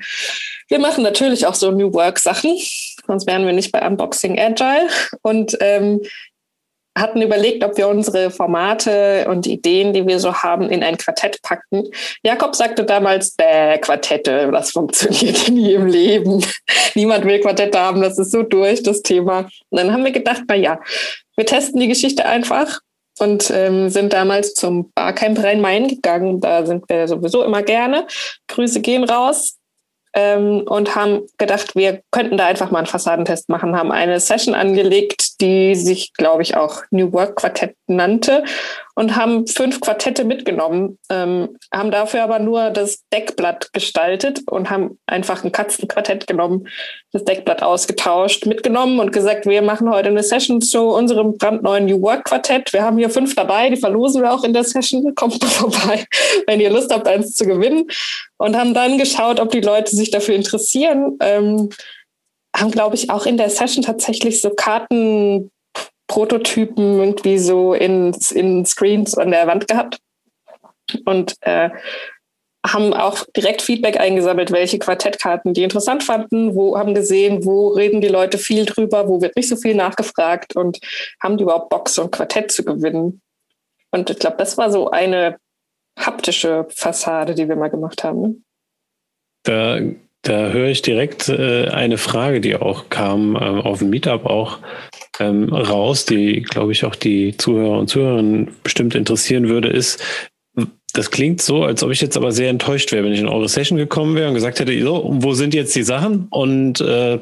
wir 0.68 0.78
machen 0.78 1.02
natürlich 1.02 1.46
auch 1.46 1.54
so 1.54 1.70
New 1.70 1.94
Work 1.94 2.18
Sachen, 2.18 2.58
sonst 3.06 3.26
wären 3.26 3.46
wir 3.46 3.54
nicht 3.54 3.72
bei 3.72 3.86
Unboxing 3.86 4.38
Agile. 4.38 4.88
Und 5.22 5.56
ähm, 5.60 6.02
hatten 6.96 7.22
überlegt, 7.22 7.64
ob 7.64 7.76
wir 7.76 7.88
unsere 7.88 8.30
Formate 8.30 9.26
und 9.28 9.46
Ideen, 9.46 9.92
die 9.92 10.06
wir 10.06 10.18
so 10.18 10.34
haben, 10.34 10.68
in 10.68 10.82
ein 10.82 10.98
Quartett 10.98 11.40
packen. 11.42 11.84
Jakob 12.22 12.54
sagte 12.54 12.84
damals, 12.84 13.32
bäh, 13.32 13.78
Quartette, 13.78 14.50
das 14.52 14.72
funktioniert 14.72 15.48
nie 15.48 15.72
im 15.72 15.86
Leben. 15.86 16.44
Niemand 16.94 17.24
will 17.24 17.40
Quartette 17.40 17.78
haben, 17.80 18.02
das 18.02 18.18
ist 18.18 18.32
so 18.32 18.42
durch, 18.42 18.82
das 18.82 19.02
Thema. 19.02 19.48
Und 19.70 19.78
dann 19.78 19.92
haben 19.92 20.04
wir 20.04 20.12
gedacht, 20.12 20.42
na 20.48 20.54
ja, 20.54 20.80
wir 21.36 21.46
testen 21.46 21.80
die 21.80 21.88
Geschichte 21.88 22.26
einfach 22.26 22.80
und 23.18 23.50
ähm, 23.50 23.88
sind 23.88 24.12
damals 24.12 24.54
zum 24.54 24.90
Barcamp 24.94 25.42
Rhein-Main 25.42 25.88
gegangen. 25.88 26.40
Da 26.40 26.66
sind 26.66 26.88
wir 26.88 27.08
sowieso 27.08 27.42
immer 27.42 27.62
gerne. 27.62 28.06
Grüße 28.48 28.80
gehen 28.80 29.04
raus 29.04 29.56
ähm, 30.14 30.62
und 30.66 30.94
haben 30.94 31.22
gedacht, 31.38 31.74
wir 31.74 32.02
könnten 32.10 32.36
da 32.36 32.46
einfach 32.46 32.70
mal 32.70 32.78
einen 32.78 32.86
Fassadentest 32.86 33.48
machen, 33.48 33.76
haben 33.76 33.92
eine 33.92 34.20
Session 34.20 34.54
angelegt, 34.54 35.40
die 35.40 35.74
sich, 35.74 36.12
glaube 36.14 36.42
ich, 36.42 36.56
auch 36.56 36.82
New 36.90 37.12
Work 37.12 37.36
Quartett 37.36 37.74
nannte 37.86 38.44
und 38.94 39.16
haben 39.16 39.46
fünf 39.46 39.80
Quartette 39.80 40.24
mitgenommen, 40.24 40.98
ähm, 41.10 41.56
haben 41.72 41.90
dafür 41.90 42.22
aber 42.22 42.38
nur 42.38 42.70
das 42.70 43.04
Deckblatt 43.12 43.72
gestaltet 43.72 44.42
und 44.46 44.70
haben 44.70 44.98
einfach 45.06 45.44
ein 45.44 45.52
Katzenquartett 45.52 46.26
genommen, 46.26 46.68
das 47.12 47.24
Deckblatt 47.24 47.62
ausgetauscht, 47.62 48.46
mitgenommen 48.46 49.00
und 49.00 49.12
gesagt, 49.12 49.46
wir 49.46 49.62
machen 49.62 49.90
heute 49.90 50.08
eine 50.08 50.22
Session 50.22 50.60
zu 50.60 50.88
unserem 50.88 51.38
brandneuen 51.38 51.86
New 51.86 52.02
Work 52.02 52.24
Quartett. 52.24 52.72
Wir 52.72 52.82
haben 52.82 52.98
hier 52.98 53.10
fünf 53.10 53.34
dabei, 53.34 53.70
die 53.70 53.76
verlosen 53.76 54.22
wir 54.22 54.32
auch 54.32 54.44
in 54.44 54.52
der 54.52 54.64
Session. 54.64 55.14
Kommt 55.14 55.40
mal 55.40 55.48
vorbei, 55.48 56.04
wenn 56.46 56.60
ihr 56.60 56.70
Lust 56.70 56.92
habt, 56.92 57.08
eins 57.08 57.34
zu 57.34 57.46
gewinnen. 57.46 57.88
Und 58.36 58.56
haben 58.56 58.74
dann 58.74 58.98
geschaut, 58.98 59.40
ob 59.40 59.50
die 59.50 59.60
Leute 59.60 59.94
sich 59.94 60.10
dafür 60.10 60.34
interessieren. 60.34 61.16
Ähm, 61.20 61.70
haben, 62.54 62.70
glaube 62.70 62.96
ich, 62.96 63.08
auch 63.08 63.24
in 63.24 63.36
der 63.36 63.48
Session 63.48 63.82
tatsächlich 63.82 64.40
so 64.40 64.50
Karten 64.50 65.50
Prototypen 66.06 66.98
irgendwie 66.98 67.38
so 67.38 67.74
in, 67.74 68.14
in 68.32 68.66
Screens 68.66 69.16
an 69.16 69.30
der 69.30 69.46
Wand 69.46 69.68
gehabt 69.68 69.98
und 71.04 71.34
äh, 71.42 71.70
haben 72.64 72.94
auch 72.94 73.24
direkt 73.36 73.60
Feedback 73.60 73.98
eingesammelt, 73.98 74.52
welche 74.52 74.78
Quartettkarten 74.78 75.52
die 75.52 75.64
interessant 75.64 76.04
fanden, 76.04 76.54
wo 76.54 76.78
haben 76.78 76.94
gesehen, 76.94 77.44
wo 77.44 77.68
reden 77.68 78.00
die 78.00 78.08
Leute 78.08 78.38
viel 78.38 78.66
drüber, 78.66 79.08
wo 79.08 79.20
wird 79.20 79.34
nicht 79.36 79.48
so 79.48 79.56
viel 79.56 79.74
nachgefragt 79.74 80.54
und 80.54 80.78
haben 81.20 81.36
die 81.36 81.42
überhaupt 81.42 81.70
Box 81.70 81.98
und 81.98 82.12
Quartett 82.12 82.52
zu 82.52 82.64
gewinnen. 82.64 83.20
Und 83.90 84.10
ich 84.10 84.18
glaube, 84.18 84.36
das 84.38 84.56
war 84.58 84.70
so 84.70 84.90
eine 84.90 85.38
haptische 85.98 86.66
Fassade, 86.70 87.34
die 87.34 87.48
wir 87.48 87.56
mal 87.56 87.68
gemacht 87.68 88.04
haben. 88.04 88.44
Da, 89.42 89.80
da 90.22 90.50
höre 90.50 90.68
ich 90.68 90.82
direkt 90.82 91.28
äh, 91.28 91.68
eine 91.68 91.98
Frage, 91.98 92.40
die 92.40 92.54
auch 92.54 92.88
kam 92.90 93.34
äh, 93.34 93.38
auf 93.38 93.80
dem 93.80 93.90
Meetup 93.90 94.24
auch 94.24 94.58
ähm, 95.20 95.52
raus, 95.52 96.04
die, 96.04 96.42
glaube 96.42 96.72
ich, 96.72 96.84
auch 96.84 96.94
die 96.94 97.36
Zuhörer 97.36 97.78
und 97.78 97.88
Zuhörerinnen 97.88 98.50
bestimmt 98.62 98.94
interessieren 98.94 99.48
würde, 99.48 99.68
ist, 99.68 100.02
das 100.92 101.10
klingt 101.10 101.40
so, 101.40 101.64
als 101.64 101.82
ob 101.82 101.90
ich 101.90 102.00
jetzt 102.00 102.16
aber 102.16 102.32
sehr 102.32 102.50
enttäuscht 102.50 102.92
wäre, 102.92 103.04
wenn 103.04 103.12
ich 103.12 103.20
in 103.20 103.28
eure 103.28 103.48
Session 103.48 103.78
gekommen 103.78 104.14
wäre 104.14 104.28
und 104.28 104.34
gesagt 104.34 104.60
hätte, 104.60 104.78
so, 104.82 105.08
wo 105.10 105.32
sind 105.32 105.54
jetzt 105.54 105.74
die 105.74 105.82
Sachen? 105.82 106.26
Und 106.28 106.80
äh, 106.80 107.18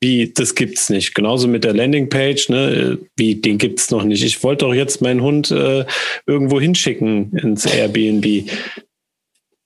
wie, 0.00 0.32
das 0.32 0.54
gibt's 0.54 0.90
nicht. 0.90 1.14
Genauso 1.14 1.48
mit 1.48 1.64
der 1.64 1.74
Landingpage, 1.74 2.48
ne, 2.48 2.98
wie, 3.16 3.36
den 3.36 3.58
gibt's 3.58 3.90
noch 3.90 4.04
nicht. 4.04 4.22
Ich 4.22 4.42
wollte 4.42 4.64
doch 4.64 4.74
jetzt 4.74 5.02
meinen 5.02 5.22
Hund 5.22 5.50
äh, 5.50 5.84
irgendwo 6.26 6.60
hinschicken 6.60 7.32
ins 7.36 7.66
Airbnb. 7.66 8.50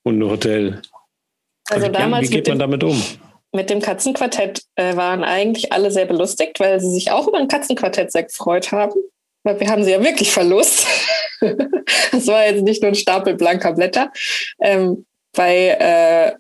Hundehotel. 0.05 0.83
Also 1.68 1.88
wie, 1.88 1.92
damals 1.92 2.29
wie 2.29 2.35
geht 2.35 2.49
man 2.49 2.59
damit 2.59 2.83
um? 2.83 3.01
Mit 3.52 3.70
dem 3.70 3.80
Katzenquartett 3.80 4.62
äh, 4.76 4.96
waren 4.96 5.24
eigentlich 5.24 5.72
alle 5.72 5.90
sehr 5.90 6.06
belustigt, 6.06 6.61
weil 6.61 6.80
sie 6.80 6.90
sich 6.90 7.11
auch 7.11 7.26
über 7.26 7.38
ein 7.38 7.48
Katzenquartett 7.48 8.12
sehr 8.12 8.24
gefreut 8.24 8.72
haben. 8.72 8.94
Weil 9.42 9.61
wir 9.61 9.68
haben 9.68 9.84
sie 9.84 9.92
ja 9.92 10.02
wirklich 10.02 10.32
Verlust. 10.32 10.87
das 11.40 12.26
war 12.26 12.46
jetzt 12.46 12.62
nicht 12.62 12.82
nur 12.82 12.90
ein 12.90 12.96
Stapel 12.96 13.34
blanker 13.34 13.72
Blätter. 13.72 14.12
Ähm, 14.61 15.06
bei 15.32 15.68
äh, 15.68 16.32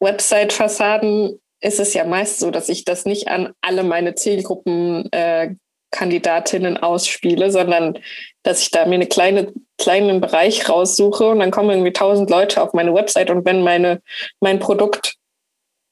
Website-Fassaden 0.00 1.40
ist 1.60 1.80
es 1.80 1.94
ja 1.94 2.04
meist 2.04 2.40
so, 2.40 2.50
dass 2.50 2.68
ich 2.68 2.84
das 2.84 3.04
nicht 3.04 3.28
an 3.28 3.52
alle 3.60 3.84
meine 3.84 4.14
Zielgruppen 4.14 5.10
äh, 5.12 5.54
Kandidatinnen 5.90 6.76
ausspiele, 6.76 7.52
sondern 7.52 7.98
dass 8.42 8.62
ich 8.62 8.70
da 8.70 8.84
mir 8.84 8.96
eine 8.96 9.06
kleine 9.06 9.52
kleinen 9.78 10.20
Bereich 10.20 10.68
raussuche 10.68 11.28
und 11.28 11.38
dann 11.38 11.50
kommen 11.50 11.70
irgendwie 11.70 11.92
tausend 11.92 12.30
Leute 12.30 12.62
auf 12.62 12.72
meine 12.72 12.94
Website 12.94 13.30
und 13.30 13.44
wenn 13.44 13.62
meine 13.62 14.02
mein 14.40 14.58
Produkt 14.58 15.16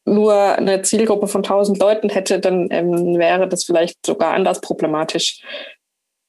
nur 0.05 0.35
eine 0.35 0.83
Zielgruppe 0.83 1.29
von 1.29 1.43
tausend 1.43 1.79
Leuten 1.79 2.09
hätte, 2.09 2.41
dann 2.41 2.69
ähm, 2.71 3.19
wäre 3.19 3.49
das 3.49 3.65
vielleicht 3.65 4.05
sogar 4.05 4.35
anders 4.35 4.61
problematisch. 4.61 5.43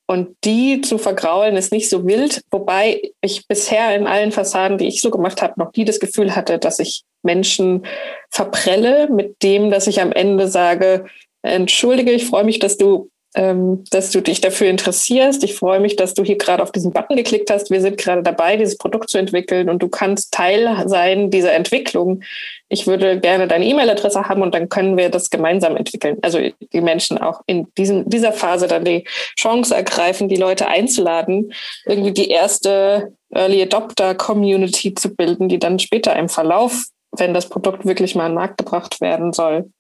Und 0.06 0.36
die 0.44 0.82
zu 0.82 0.98
vergraulen 0.98 1.56
ist 1.56 1.72
nicht 1.72 1.90
so 1.90 2.06
wild, 2.06 2.42
wobei 2.52 3.02
ich 3.22 3.48
bisher 3.48 3.96
in 3.96 4.06
allen 4.06 4.32
Fassaden, 4.32 4.78
die 4.78 4.88
ich 4.88 5.02
so 5.02 5.10
gemacht 5.10 5.42
habe, 5.42 5.54
noch 5.58 5.72
nie 5.76 5.86
das 5.86 6.00
Gefühl 6.00 6.36
hatte, 6.36 6.60
dass 6.60 6.80
ich 6.80 7.04
Menschen 7.24 7.86
verprelle 8.30 9.10
mit 9.10 9.42
dem, 9.42 9.72
dass 9.72 9.88
ich 9.88 10.02
am 10.02 10.12
Ende 10.12 10.50
sage, 10.50 11.06
entschuldige, 11.42 12.12
ich 12.12 12.26
freue 12.26 12.44
mich, 12.44 12.60
dass 12.60 12.78
du 12.78 13.10
ähm, 13.36 13.84
dass 13.90 14.12
du 14.12 14.22
dich 14.22 14.42
dafür 14.42 14.68
interessierst. 14.68 15.44
Ich 15.44 15.56
freue 15.56 15.80
mich, 15.80 15.96
dass 15.96 16.14
du 16.14 16.24
hier 16.24 16.38
gerade 16.38 16.62
auf 16.62 16.72
diesen 16.72 16.94
Button 16.94 17.16
geklickt 17.16 17.50
hast. 17.50 17.72
Wir 17.72 17.82
sind 17.82 17.98
gerade 17.98 18.22
dabei, 18.22 18.58
dieses 18.58 18.78
Produkt 18.78 19.10
zu 19.10 19.18
entwickeln 19.18 19.70
und 19.70 19.82
du 19.82 19.90
kannst 19.90 20.32
Teil 20.32 20.84
sein 20.88 21.32
dieser 21.32 21.54
Entwicklung. 21.54 22.24
Ich 22.70 22.86
würde 22.86 23.20
gerne 23.20 23.48
deine 23.48 23.66
E-Mail-Adresse 23.66 24.30
haben 24.30 24.42
und 24.42 24.54
dann 24.54 24.70
können 24.70 24.98
wir 24.98 25.10
das 25.10 25.30
gemeinsam 25.30 25.76
entwickeln. 25.76 26.18
Also 26.22 26.40
die 26.74 26.82
Menschen 26.82 27.18
auch 27.18 27.42
in 27.48 27.68
diesem, 27.78 28.08
dieser 28.10 28.34
Phase 28.34 28.68
dann 28.68 28.86
die 28.86 29.06
Chance 29.38 29.76
ergreifen, 29.76 30.30
die 30.30 30.36
Leute 30.36 30.68
einzuladen, 30.68 31.54
irgendwie 31.86 32.14
die 32.14 32.30
erste 32.30 33.14
Early 33.32 33.64
Adopter 33.64 34.14
Community 34.14 34.94
zu 34.94 35.16
bilden, 35.16 35.50
die 35.50 35.60
dann 35.60 35.80
später 35.80 36.16
im 36.16 36.30
Verlauf, 36.30 36.86
wenn 37.12 37.34
das 37.34 37.50
Produkt 37.50 37.86
wirklich 37.86 38.14
mal 38.14 38.26
an 38.26 38.32
den 38.32 38.36
Markt 38.36 38.58
gebracht 38.60 39.02
werden 39.02 39.34
soll, 39.34 39.72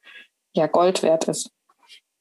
ja 0.55 0.65
Gold 0.67 1.03
wert 1.03 1.27
ist. 1.27 1.51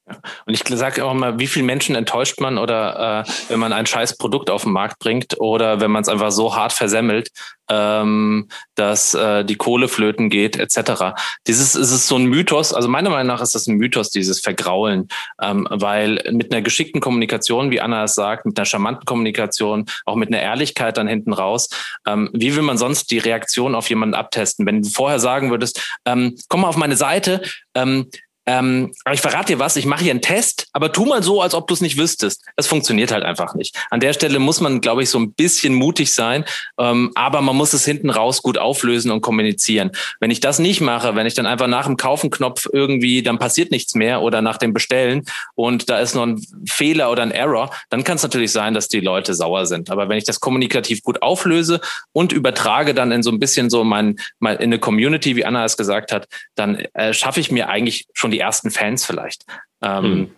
Und 0.07 0.55
ich 0.55 0.65
sage 0.67 1.05
auch 1.05 1.13
immer, 1.13 1.39
wie 1.39 1.47
viele 1.47 1.65
Menschen 1.65 1.95
enttäuscht 1.95 2.41
man 2.41 2.59
oder 2.59 3.25
äh, 3.27 3.31
wenn 3.49 3.61
man 3.61 3.73
ein 3.73 3.87
scheiß 3.87 4.19
Produkt 4.19 4.51
auf 4.51 4.65
den 4.65 4.73
Markt 4.73 4.99
bringt 4.99 5.39
oder 5.41 5.81
wenn 5.81 5.91
man 5.91 6.03
es 6.03 6.09
einfach 6.09 6.33
so 6.33 6.57
hart 6.57 6.73
versemmelt, 6.73 7.31
ähm, 7.71 8.49
dass 8.75 9.15
äh, 9.15 9.45
die 9.45 9.55
Kohle 9.55 9.89
flöten 9.89 10.29
geht, 10.29 10.57
etc. 10.57 11.15
Dieses 11.47 11.75
ist 11.75 11.93
es 11.93 12.09
so 12.09 12.17
ein 12.17 12.27
Mythos, 12.27 12.75
also 12.75 12.89
meiner 12.89 13.11
Meinung 13.11 13.29
nach 13.29 13.41
ist 13.41 13.55
das 13.55 13.67
ein 13.67 13.77
Mythos, 13.77 14.11
dieses 14.11 14.41
Vergraulen, 14.41 15.09
ähm, 15.41 15.67
weil 15.71 16.21
mit 16.33 16.53
einer 16.53 16.63
geschickten 16.63 17.01
Kommunikation, 17.01 17.71
wie 17.71 17.81
Anna 17.81 18.05
es 18.05 18.15
sagt, 18.15 18.45
mit 18.45 18.59
einer 18.59 18.67
charmanten 18.67 19.05
Kommunikation, 19.05 19.87
auch 20.05 20.17
mit 20.17 20.29
einer 20.29 20.43
Ehrlichkeit 20.43 20.97
dann 20.99 21.09
hinten 21.09 21.33
raus, 21.33 21.71
ähm, 22.07 22.29
wie 22.33 22.55
will 22.57 22.63
man 22.63 22.77
sonst 22.77 23.11
die 23.11 23.19
Reaktion 23.19 23.75
auf 23.75 23.89
jemanden 23.89 24.15
abtesten? 24.15 24.67
Wenn 24.67 24.83
du 24.83 24.89
vorher 24.89 25.21
sagen 25.21 25.51
würdest, 25.51 25.97
ähm, 26.05 26.37
komm 26.49 26.63
mal 26.63 26.69
auf 26.69 26.77
meine 26.77 26.97
Seite, 26.97 27.43
ähm, 27.75 28.11
ähm, 28.47 28.93
aber 29.05 29.15
ich 29.15 29.21
verrate 29.21 29.53
dir 29.53 29.59
was, 29.59 29.77
ich 29.77 29.87
mache 29.87 30.03
hier 30.03 30.11
einen 30.11 30.21
Test, 30.21 30.67
aber 30.73 30.93
tu 30.93 31.05
mal 31.05 31.23
so, 31.23 31.41
als 31.41 31.55
ob 31.55 31.69
du 31.69 31.75
es 31.75 31.81
nicht 31.81 31.97
wüsstest. 31.97 32.45
Das 32.57 32.67
funktioniert 32.67 33.13
halt 33.13 33.25
einfach 33.25 33.55
nicht. 33.55 33.77
An 33.91 34.01
der 34.01 34.13
Stelle 34.13 34.41
muss 34.41 34.61
man, 34.61 34.81
glaube 34.81 35.03
ich, 35.03 35.11
so 35.11 35.19
ein 35.19 35.33
bisschen 35.33 35.75
mutig 35.75 36.13
sein, 36.13 36.45
ähm, 36.79 37.13
aber 37.15 37.41
man 37.41 37.55
muss 37.55 37.73
es 37.73 37.85
hinten 37.85 38.11
raus 38.11 38.43
gut 38.43 38.59
auflösen 38.59 39.13
und 39.13 39.21
kommunizieren. 39.21 39.93
Wenn 40.19 40.33
ich 40.33 40.41
das 40.41 40.59
nicht 40.59 40.81
mache, 40.81 41.15
wenn 41.15 41.27
ich 41.27 41.35
dann 41.35 41.47
einfach 41.47 41.69
nach 41.69 41.87
dem 41.87 41.97
Kaufen-Knopf 41.97 42.67
irgendwie, 42.73 43.23
dann 43.23 43.39
passiert 43.39 43.71
nichts 43.71 43.95
mehr 43.95 44.23
oder 44.23 44.43
nach 44.43 44.57
dem 44.57 44.73
Bestellen 44.73 45.23
und 45.55 45.89
da 45.89 46.01
ist 46.01 46.15
noch 46.15 46.27
ein 46.27 46.45
Fehler 46.67 47.13
oder 47.13 47.23
ein 47.23 47.31
Error, 47.31 47.71
dann 47.91 48.03
kann 48.03 48.17
es 48.17 48.23
natürlich 48.25 48.51
sein, 48.51 48.75
dass 48.75 48.89
die 48.89 49.01
Leute 49.01 49.35
sauer 49.35 49.67
sind. 49.67 49.89
Aber 49.91 50.09
wenn 50.09 50.19
ich 50.19 50.25
das 50.25 50.41
kommunikativ 50.41 51.03
gut 51.03 51.23
auflöse 51.23 51.81
und 52.13 52.33
übertrage 52.33 52.93
dann 52.93 53.13
in 53.13 53.23
so 53.23 53.31
ein 53.31 53.39
bisschen 53.39 53.71
so 53.71 53.85
mein, 53.85 54.17
mein 54.41 54.57
in 54.57 54.65
eine 54.65 54.81
Community, 54.81 55.37
wie 55.37 55.45
Anna 55.45 55.65
es 55.65 55.77
gesagt 55.77 56.11
hat, 56.11 56.27
dann 56.57 56.77
äh, 56.95 57.15
schaffe 57.15 57.39
ich 57.39 57.53
mir 57.53 57.69
eigentlich 57.69 58.07
schon 58.15 58.32
die 58.33 58.41
ersten 58.41 58.71
Fans 58.71 59.05
vielleicht, 59.05 59.45
ähm, 59.83 60.05
mhm. 60.05 60.31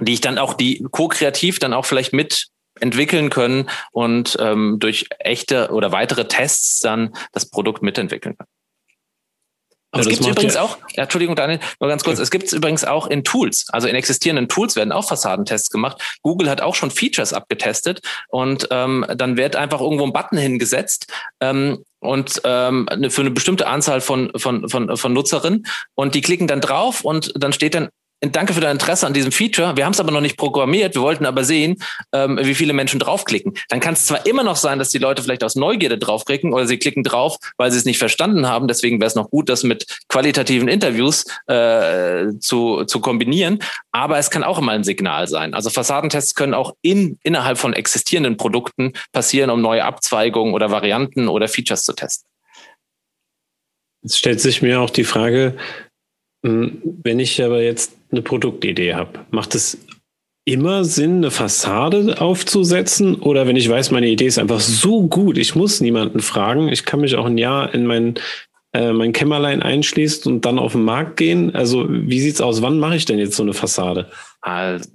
die 0.00 0.12
ich 0.14 0.20
dann 0.20 0.38
auch, 0.38 0.54
die 0.54 0.84
co-kreativ 0.90 1.58
dann 1.58 1.72
auch 1.72 1.86
vielleicht 1.86 2.12
mit 2.12 2.48
entwickeln 2.80 3.30
können 3.30 3.70
und 3.92 4.36
ähm, 4.40 4.76
durch 4.78 5.06
echte 5.18 5.70
oder 5.70 5.92
weitere 5.92 6.28
Tests 6.28 6.80
dann 6.80 7.14
das 7.32 7.48
Produkt 7.48 7.82
mitentwickeln 7.82 8.36
können. 8.36 8.50
Ja, 9.94 10.00
es 10.00 10.08
gibt 10.08 10.26
übrigens 10.26 10.54
ja. 10.54 10.62
auch, 10.62 10.78
ja, 10.94 11.04
Entschuldigung, 11.04 11.36
Daniel, 11.36 11.60
nur 11.80 11.88
ganz 11.88 12.04
kurz, 12.04 12.18
es 12.18 12.30
gibt 12.30 12.44
es 12.44 12.52
übrigens 12.52 12.84
auch 12.84 13.06
in 13.06 13.24
Tools, 13.24 13.66
also 13.70 13.88
in 13.88 13.94
existierenden 13.94 14.48
Tools 14.48 14.76
werden 14.76 14.92
auch 14.92 15.08
Fassadentests 15.08 15.70
gemacht. 15.70 16.18
Google 16.22 16.50
hat 16.50 16.60
auch 16.60 16.74
schon 16.74 16.90
Features 16.90 17.32
abgetestet 17.32 18.00
und 18.28 18.68
ähm, 18.70 19.06
dann 19.14 19.36
wird 19.36 19.56
einfach 19.56 19.80
irgendwo 19.80 20.04
ein 20.04 20.12
Button 20.12 20.38
hingesetzt 20.38 21.12
ähm, 21.40 21.84
und 22.00 22.40
ähm, 22.44 22.88
für 23.08 23.20
eine 23.22 23.30
bestimmte 23.30 23.66
Anzahl 23.66 24.00
von, 24.00 24.32
von, 24.36 24.68
von, 24.68 24.96
von 24.96 25.12
Nutzerinnen 25.12 25.66
und 25.94 26.14
die 26.14 26.20
klicken 26.20 26.46
dann 26.46 26.60
drauf 26.60 27.02
und 27.02 27.32
dann 27.36 27.52
steht 27.52 27.74
dann 27.74 27.88
Danke 28.20 28.54
für 28.54 28.60
dein 28.60 28.72
Interesse 28.72 29.06
an 29.06 29.12
diesem 29.12 29.30
Feature. 29.30 29.76
Wir 29.76 29.84
haben 29.84 29.92
es 29.92 30.00
aber 30.00 30.10
noch 30.10 30.22
nicht 30.22 30.38
programmiert. 30.38 30.94
Wir 30.94 31.02
wollten 31.02 31.26
aber 31.26 31.44
sehen, 31.44 31.76
ähm, 32.12 32.38
wie 32.42 32.54
viele 32.54 32.72
Menschen 32.72 32.98
draufklicken. 32.98 33.52
Dann 33.68 33.80
kann 33.80 33.92
es 33.92 34.06
zwar 34.06 34.24
immer 34.24 34.42
noch 34.42 34.56
sein, 34.56 34.78
dass 34.78 34.88
die 34.88 34.98
Leute 34.98 35.22
vielleicht 35.22 35.44
aus 35.44 35.54
Neugierde 35.54 35.98
draufklicken 35.98 36.54
oder 36.54 36.66
sie 36.66 36.78
klicken 36.78 37.04
drauf, 37.04 37.36
weil 37.58 37.70
sie 37.70 37.76
es 37.76 37.84
nicht 37.84 37.98
verstanden 37.98 38.48
haben. 38.48 38.68
Deswegen 38.68 39.00
wäre 39.00 39.08
es 39.08 39.16
noch 39.16 39.28
gut, 39.28 39.50
das 39.50 39.64
mit 39.64 39.84
qualitativen 40.08 40.66
Interviews 40.66 41.26
äh, 41.46 42.28
zu, 42.40 42.84
zu 42.84 43.00
kombinieren. 43.00 43.58
Aber 43.92 44.16
es 44.16 44.30
kann 44.30 44.44
auch 44.44 44.58
immer 44.58 44.72
ein 44.72 44.84
Signal 44.84 45.28
sein. 45.28 45.52
Also 45.52 45.68
Fassadentests 45.68 46.34
können 46.34 46.54
auch 46.54 46.72
in, 46.80 47.18
innerhalb 47.22 47.58
von 47.58 47.74
existierenden 47.74 48.38
Produkten 48.38 48.94
passieren, 49.12 49.50
um 49.50 49.60
neue 49.60 49.84
Abzweigungen 49.84 50.54
oder 50.54 50.70
Varianten 50.70 51.28
oder 51.28 51.48
Features 51.48 51.82
zu 51.82 51.92
testen. 51.92 52.30
Jetzt 54.02 54.18
stellt 54.18 54.40
sich 54.40 54.62
mir 54.62 54.80
auch 54.80 54.90
die 54.90 55.04
Frage, 55.04 55.56
wenn 56.46 57.18
ich 57.18 57.42
aber 57.42 57.62
jetzt 57.62 57.96
eine 58.10 58.22
Produktidee 58.22 58.94
habe, 58.94 59.20
macht 59.30 59.54
es 59.54 59.78
immer 60.44 60.84
Sinn, 60.84 61.16
eine 61.16 61.30
Fassade 61.30 62.20
aufzusetzen? 62.20 63.16
Oder 63.16 63.46
wenn 63.46 63.56
ich 63.56 63.68
weiß, 63.68 63.90
meine 63.90 64.08
Idee 64.08 64.26
ist 64.26 64.38
einfach 64.38 64.60
so 64.60 65.06
gut, 65.06 65.38
ich 65.38 65.54
muss 65.54 65.80
niemanden 65.80 66.20
fragen, 66.20 66.68
ich 66.68 66.84
kann 66.84 67.00
mich 67.00 67.16
auch 67.16 67.26
ein 67.26 67.36
Jahr 67.38 67.74
in 67.74 67.86
mein, 67.86 68.14
äh, 68.72 68.92
mein 68.92 69.12
Kämmerlein 69.12 69.62
einschließen 69.62 70.32
und 70.32 70.44
dann 70.44 70.58
auf 70.58 70.72
den 70.72 70.84
Markt 70.84 71.16
gehen? 71.16 71.54
Also, 71.54 71.86
wie 71.88 72.20
sieht's 72.20 72.40
aus? 72.40 72.62
Wann 72.62 72.78
mache 72.78 72.96
ich 72.96 73.04
denn 73.04 73.18
jetzt 73.18 73.36
so 73.36 73.42
eine 73.42 73.54
Fassade? 73.54 74.08
Also, 74.46 74.88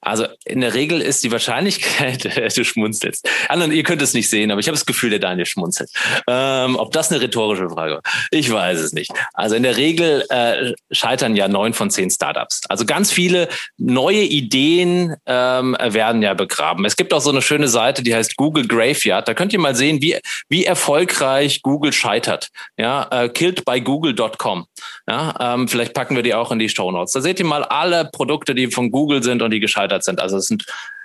also 0.00 0.26
in 0.44 0.60
der 0.60 0.74
Regel 0.74 1.00
ist 1.00 1.22
die 1.22 1.30
Wahrscheinlichkeit, 1.30 2.24
du 2.56 2.64
schmunzelst. 2.64 3.28
Anderen, 3.48 3.70
ihr 3.70 3.84
könnt 3.84 4.02
es 4.02 4.12
nicht 4.12 4.28
sehen, 4.28 4.50
aber 4.50 4.58
ich 4.58 4.66
habe 4.66 4.76
das 4.76 4.86
Gefühl, 4.86 5.10
der 5.10 5.20
Daniel 5.20 5.46
schmunzelt. 5.46 5.88
Ähm, 6.26 6.74
ob 6.74 6.90
das 6.90 7.12
eine 7.12 7.20
rhetorische 7.20 7.70
Frage 7.70 7.94
war, 7.94 8.02
ich 8.32 8.50
weiß 8.50 8.80
es 8.80 8.92
nicht. 8.92 9.12
Also 9.34 9.54
in 9.54 9.62
der 9.62 9.76
Regel 9.76 10.24
äh, 10.30 10.72
scheitern 10.90 11.36
ja 11.36 11.46
neun 11.46 11.74
von 11.74 11.92
zehn 11.92 12.10
Startups. 12.10 12.62
Also 12.68 12.86
ganz 12.86 13.12
viele 13.12 13.48
neue 13.76 14.22
Ideen 14.22 15.14
ähm, 15.26 15.76
werden 15.80 16.20
ja 16.22 16.34
begraben. 16.34 16.84
Es 16.84 16.96
gibt 16.96 17.14
auch 17.14 17.20
so 17.20 17.30
eine 17.30 17.40
schöne 17.40 17.68
Seite, 17.68 18.02
die 18.02 18.16
heißt 18.16 18.36
Google 18.36 18.66
Graveyard. 18.66 19.28
Da 19.28 19.34
könnt 19.34 19.52
ihr 19.52 19.60
mal 19.60 19.76
sehen, 19.76 20.02
wie, 20.02 20.16
wie 20.48 20.64
erfolgreich 20.64 21.62
Google 21.62 21.92
scheitert. 21.92 22.48
Ja, 22.76 23.06
äh, 23.12 23.28
killedbygoogle.com. 23.28 24.66
Ja, 25.06 25.54
ähm, 25.54 25.68
vielleicht 25.68 25.94
packen 25.94 26.16
wir 26.16 26.24
die 26.24 26.34
auch 26.34 26.50
in 26.50 26.58
die 26.58 26.68
Show 26.68 26.90
Notes. 26.90 27.12
Da 27.12 27.20
seht 27.20 27.38
ihr 27.38 27.46
mal 27.46 27.62
alle 27.62 28.10
Produkte, 28.12 28.56
die 28.56 28.66
von 28.66 28.87
Google 28.90 29.22
sind 29.22 29.42
und 29.42 29.50
die 29.50 29.60
gescheitert 29.60 30.04
sind. 30.04 30.20
Also 30.20 30.36
es 30.38 30.46
sind 30.46 30.64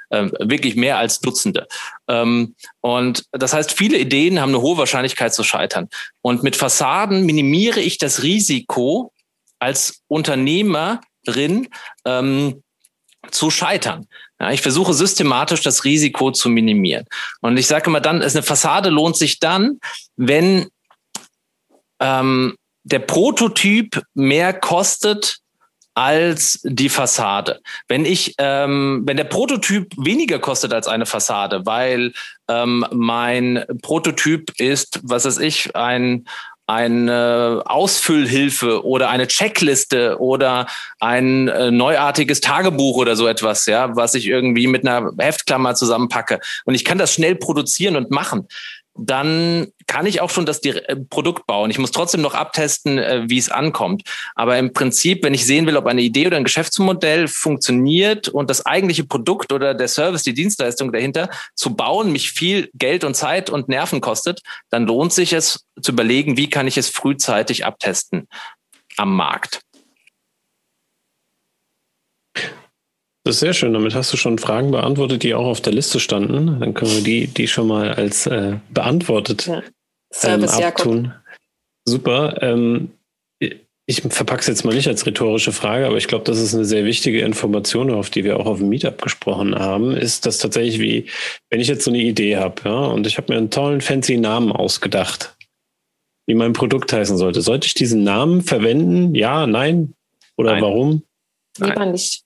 äh, 0.10 0.30
wirklich 0.40 0.76
mehr 0.76 0.98
als 0.98 1.20
Dutzende. 1.20 1.68
Ähm, 2.08 2.56
und 2.82 3.26
das 3.32 3.54
heißt, 3.54 3.72
viele 3.72 3.98
Ideen 3.98 4.40
haben 4.40 4.50
eine 4.50 4.62
hohe 4.62 4.78
Wahrscheinlichkeit 4.78 5.34
zu 5.34 5.44
scheitern. 5.44 5.90
Und 6.22 6.44
mit 6.44 6.56
Fassaden 6.56 7.26
minimiere 7.26 7.80
ich 7.80 7.98
das 7.98 8.24
Risiko 8.24 9.12
als 9.60 10.02
Unternehmerin 10.08 11.70
ähm, 12.06 12.62
zu 13.32 13.50
scheitern. 13.50 14.08
Ja, 14.40 14.52
ich 14.52 14.62
versuche 14.62 14.94
systematisch 14.94 15.62
das 15.62 15.86
Risiko 15.86 16.32
zu 16.32 16.50
minimieren. 16.50 17.06
Und 17.42 17.58
ich 17.58 17.68
sage 17.68 17.90
immer 17.90 18.02
dann, 18.02 18.22
eine 18.22 18.44
Fassade 18.44 18.90
lohnt 18.90 19.16
sich 19.16 19.40
dann, 19.40 19.80
wenn 20.18 20.68
ähm, 22.00 22.56
der 22.84 23.00
Prototyp 23.00 24.02
mehr 24.14 24.54
kostet 24.54 25.38
als 25.96 26.60
die 26.64 26.90
Fassade. 26.90 27.62
Wenn 27.88 28.06
ich, 28.06 28.36
ähm, 28.38 29.04
wenn 29.06 29.18
der 29.18 29.26
Prototyp 29.26 29.94
weniger 29.98 30.40
kostet 30.40 30.74
als 30.74 30.88
eine 30.88 31.06
Fassade, 31.06 31.66
weil 31.66 32.14
ähm, 32.48 32.86
mein 32.92 33.66
Prototyp 33.82 34.52
ist, 34.60 35.00
was 35.04 35.26
weiß 35.26 35.40
ich, 35.40 35.76
ein 35.76 36.26
eine 36.66 37.62
Ausfüllhilfe 37.66 38.86
oder 38.86 39.10
eine 39.10 39.28
Checkliste 39.28 40.18
oder 40.20 40.68
ein 41.00 41.50
äh, 41.50 41.72
neuartiges 41.72 42.40
Tagebuch 42.40 42.96
oder 42.96 43.18
so 43.18 43.28
etwas, 43.28 43.66
ja, 43.66 43.96
was 43.98 44.16
ich 44.16 44.28
irgendwie 44.28 44.68
mit 44.68 44.88
einer 44.88 45.12
Heftklammer 45.18 45.76
zusammenpacke. 45.76 46.40
Und 46.64 46.76
ich 46.76 46.86
kann 46.86 46.98
das 46.98 47.14
schnell 47.14 47.36
produzieren 47.36 47.98
und 47.98 48.12
machen 48.12 48.48
dann 48.96 49.68
kann 49.88 50.06
ich 50.06 50.22
auch 50.22 50.30
schon 50.30 50.46
das 50.46 50.64
äh, 50.64 50.96
Produkt 51.10 51.48
bauen. 51.48 51.72
Ich 51.72 51.80
muss 51.80 51.92
trotzdem 51.92 52.22
noch 52.22 52.36
abtesten, 52.36 52.98
äh, 52.98 53.24
wie 53.28 53.38
es 53.38 53.50
ankommt. 53.50 54.04
Aber 54.36 54.58
im 54.58 54.74
Prinzip, 54.74 55.24
wenn 55.24 55.34
ich 55.34 55.46
sehen 55.46 55.66
will, 55.66 55.78
ob 55.78 55.88
eine 55.88 56.02
Idee 56.02 56.28
oder 56.28 56.38
ein 56.38 56.44
Geschäftsmodell 56.44 57.28
funktioniert 57.28 58.28
und 58.28 58.50
das 58.50 58.66
eigentliche 58.66 59.04
Produkt 59.04 59.52
oder 59.52 59.74
der 59.74 59.88
Service, 59.88 60.24
die 60.24 60.34
Dienstleistung 60.34 60.92
dahinter 60.92 61.30
zu 61.56 61.76
bauen, 61.76 62.12
mich 62.12 62.32
viel 62.32 62.70
Geld 62.74 63.04
und 63.04 63.16
Zeit 63.16 63.50
und 63.50 63.68
Nerven 63.68 64.02
kostet, 64.02 64.42
dann 64.70 64.86
lohnt 64.86 65.14
sich 65.14 65.34
es 65.34 65.66
zu 65.82 65.92
überlegen, 65.92 66.38
wie 66.38 66.50
kann 66.50 66.68
ich 66.68 66.78
es 66.78 66.90
frühzeitig 66.90 67.66
abtesten 67.66 68.28
am 68.98 69.16
Markt. 69.16 69.62
Das 73.24 73.36
ist 73.36 73.40
sehr 73.40 73.54
schön. 73.54 73.74
Damit 73.74 73.96
hast 73.96 74.12
du 74.12 74.18
schon 74.18 74.38
Fragen 74.38 74.72
beantwortet, 74.72 75.24
die 75.24 75.34
auch 75.34 75.46
auf 75.46 75.62
der 75.62 75.74
Liste 75.74 76.00
standen. 76.00 76.60
Dann 76.60 76.74
können 76.74 76.92
wir 76.92 77.04
die, 77.04 77.28
die 77.28 77.48
schon 77.48 77.68
mal 77.68 77.94
als 77.94 78.28
äh, 78.28 78.58
beantwortet 78.70 79.48
ja. 79.48 79.64
Service, 80.12 80.58
ähm, 80.58 80.64
abtun. 80.66 81.04
Ja, 81.06 81.24
Super. 81.86 82.42
Ähm, 82.42 82.92
ich 83.86 84.02
verpacke 84.02 84.40
es 84.40 84.48
jetzt 84.48 84.64
mal 84.64 84.74
nicht 84.74 84.88
als 84.88 85.06
rhetorische 85.06 85.52
Frage, 85.52 85.86
aber 85.86 85.98
ich 85.98 86.08
glaube, 86.08 86.24
das 86.24 86.40
ist 86.40 86.56
eine 86.56 86.64
sehr 86.64 86.86
wichtige 86.86 87.20
Information, 87.20 87.92
auf 87.92 88.10
die 88.10 88.24
wir 88.24 88.40
auch 88.40 88.46
auf 88.46 88.60
dem 88.60 88.70
Meetup 88.70 89.02
gesprochen 89.02 89.56
haben, 89.56 89.92
ist 89.92 90.26
das 90.26 90.38
tatsächlich 90.38 90.80
wie, 90.80 91.10
wenn 91.50 91.60
ich 91.60 91.68
jetzt 91.68 91.84
so 91.84 91.92
eine 91.92 92.00
Idee 92.00 92.38
habe, 92.38 92.62
ja, 92.64 92.86
und 92.86 93.06
ich 93.06 93.18
habe 93.18 93.34
mir 93.34 93.38
einen 93.38 93.50
tollen, 93.50 93.82
fancy 93.82 94.18
Namen 94.18 94.54
ausgedacht, 94.54 95.36
wie 96.28 96.36
mein 96.36 96.54
Produkt 96.54 96.94
heißen 96.94 97.18
sollte. 97.18 97.42
Sollte 97.42 97.68
ich 97.68 97.74
diesen 97.74 98.04
Namen 98.04 98.42
verwenden? 98.42 99.16
Ja, 99.16 99.46
nein? 99.48 99.94
Oder 100.38 100.54
nein. 100.54 100.62
warum? 100.64 101.04
Lieber 101.60 101.86
nicht. 101.86 102.24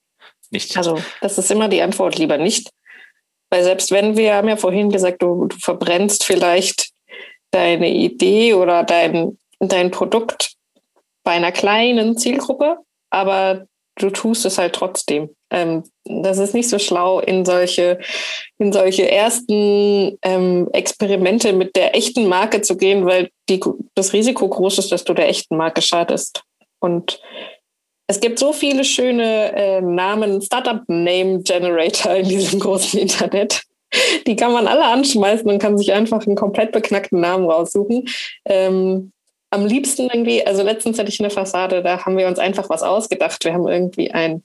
Nicht. 0.49 0.77
Also, 0.77 1.01
das 1.21 1.37
ist 1.37 1.51
immer 1.51 1.67
die 1.67 1.81
Antwort, 1.81 2.17
lieber 2.17 2.37
nicht. 2.37 2.69
Weil 3.49 3.63
selbst 3.63 3.91
wenn 3.91 4.17
wir 4.17 4.35
haben 4.35 4.49
ja 4.49 4.57
vorhin 4.57 4.89
gesagt, 4.89 5.21
du, 5.21 5.45
du 5.45 5.57
verbrennst 5.57 6.23
vielleicht 6.23 6.89
deine 7.51 7.89
Idee 7.89 8.53
oder 8.53 8.83
dein, 8.83 9.37
dein 9.59 9.91
Produkt 9.91 10.53
bei 11.23 11.31
einer 11.31 11.51
kleinen 11.51 12.17
Zielgruppe, 12.17 12.77
aber 13.09 13.65
du 13.95 14.09
tust 14.09 14.45
es 14.45 14.57
halt 14.57 14.73
trotzdem. 14.73 15.29
Ähm, 15.49 15.83
das 16.05 16.39
ist 16.39 16.53
nicht 16.53 16.69
so 16.69 16.77
schlau, 16.77 17.19
in 17.19 17.45
solche, 17.45 17.99
in 18.57 18.73
solche 18.73 19.09
ersten 19.09 20.17
ähm, 20.21 20.69
Experimente 20.73 21.53
mit 21.53 21.75
der 21.75 21.95
echten 21.95 22.27
Marke 22.27 22.61
zu 22.61 22.77
gehen, 22.77 23.05
weil 23.05 23.29
die, 23.49 23.61
das 23.95 24.13
Risiko 24.13 24.47
groß 24.47 24.79
ist, 24.79 24.91
dass 24.91 25.03
du 25.03 25.13
der 25.13 25.29
echten 25.29 25.57
Marke 25.57 25.81
schadest. 25.81 26.43
Und 26.79 27.19
es 28.07 28.19
gibt 28.21 28.39
so 28.39 28.53
viele 28.53 28.85
schöne 28.85 29.53
äh, 29.53 29.81
Namen, 29.81 30.41
Startup-Name-Generator 30.41 32.15
in 32.15 32.29
diesem 32.29 32.59
großen 32.59 32.99
Internet. 32.99 33.63
Die 34.25 34.35
kann 34.35 34.53
man 34.53 34.67
alle 34.67 34.85
anschmeißen 34.85 35.49
und 35.49 35.59
kann 35.59 35.77
sich 35.77 35.93
einfach 35.93 36.25
einen 36.25 36.35
komplett 36.35 36.71
beknackten 36.71 37.19
Namen 37.19 37.49
raussuchen. 37.49 38.07
Ähm, 38.45 39.11
am 39.49 39.65
liebsten 39.65 40.09
irgendwie, 40.09 40.45
also 40.45 40.63
letztens 40.63 40.99
hatte 40.99 41.09
ich 41.09 41.19
eine 41.19 41.29
Fassade, 41.29 41.81
da 41.81 42.05
haben 42.05 42.17
wir 42.17 42.27
uns 42.27 42.39
einfach 42.39 42.69
was 42.69 42.83
ausgedacht. 42.83 43.43
Wir 43.45 43.53
haben 43.53 43.67
irgendwie 43.67 44.11
ein 44.11 44.43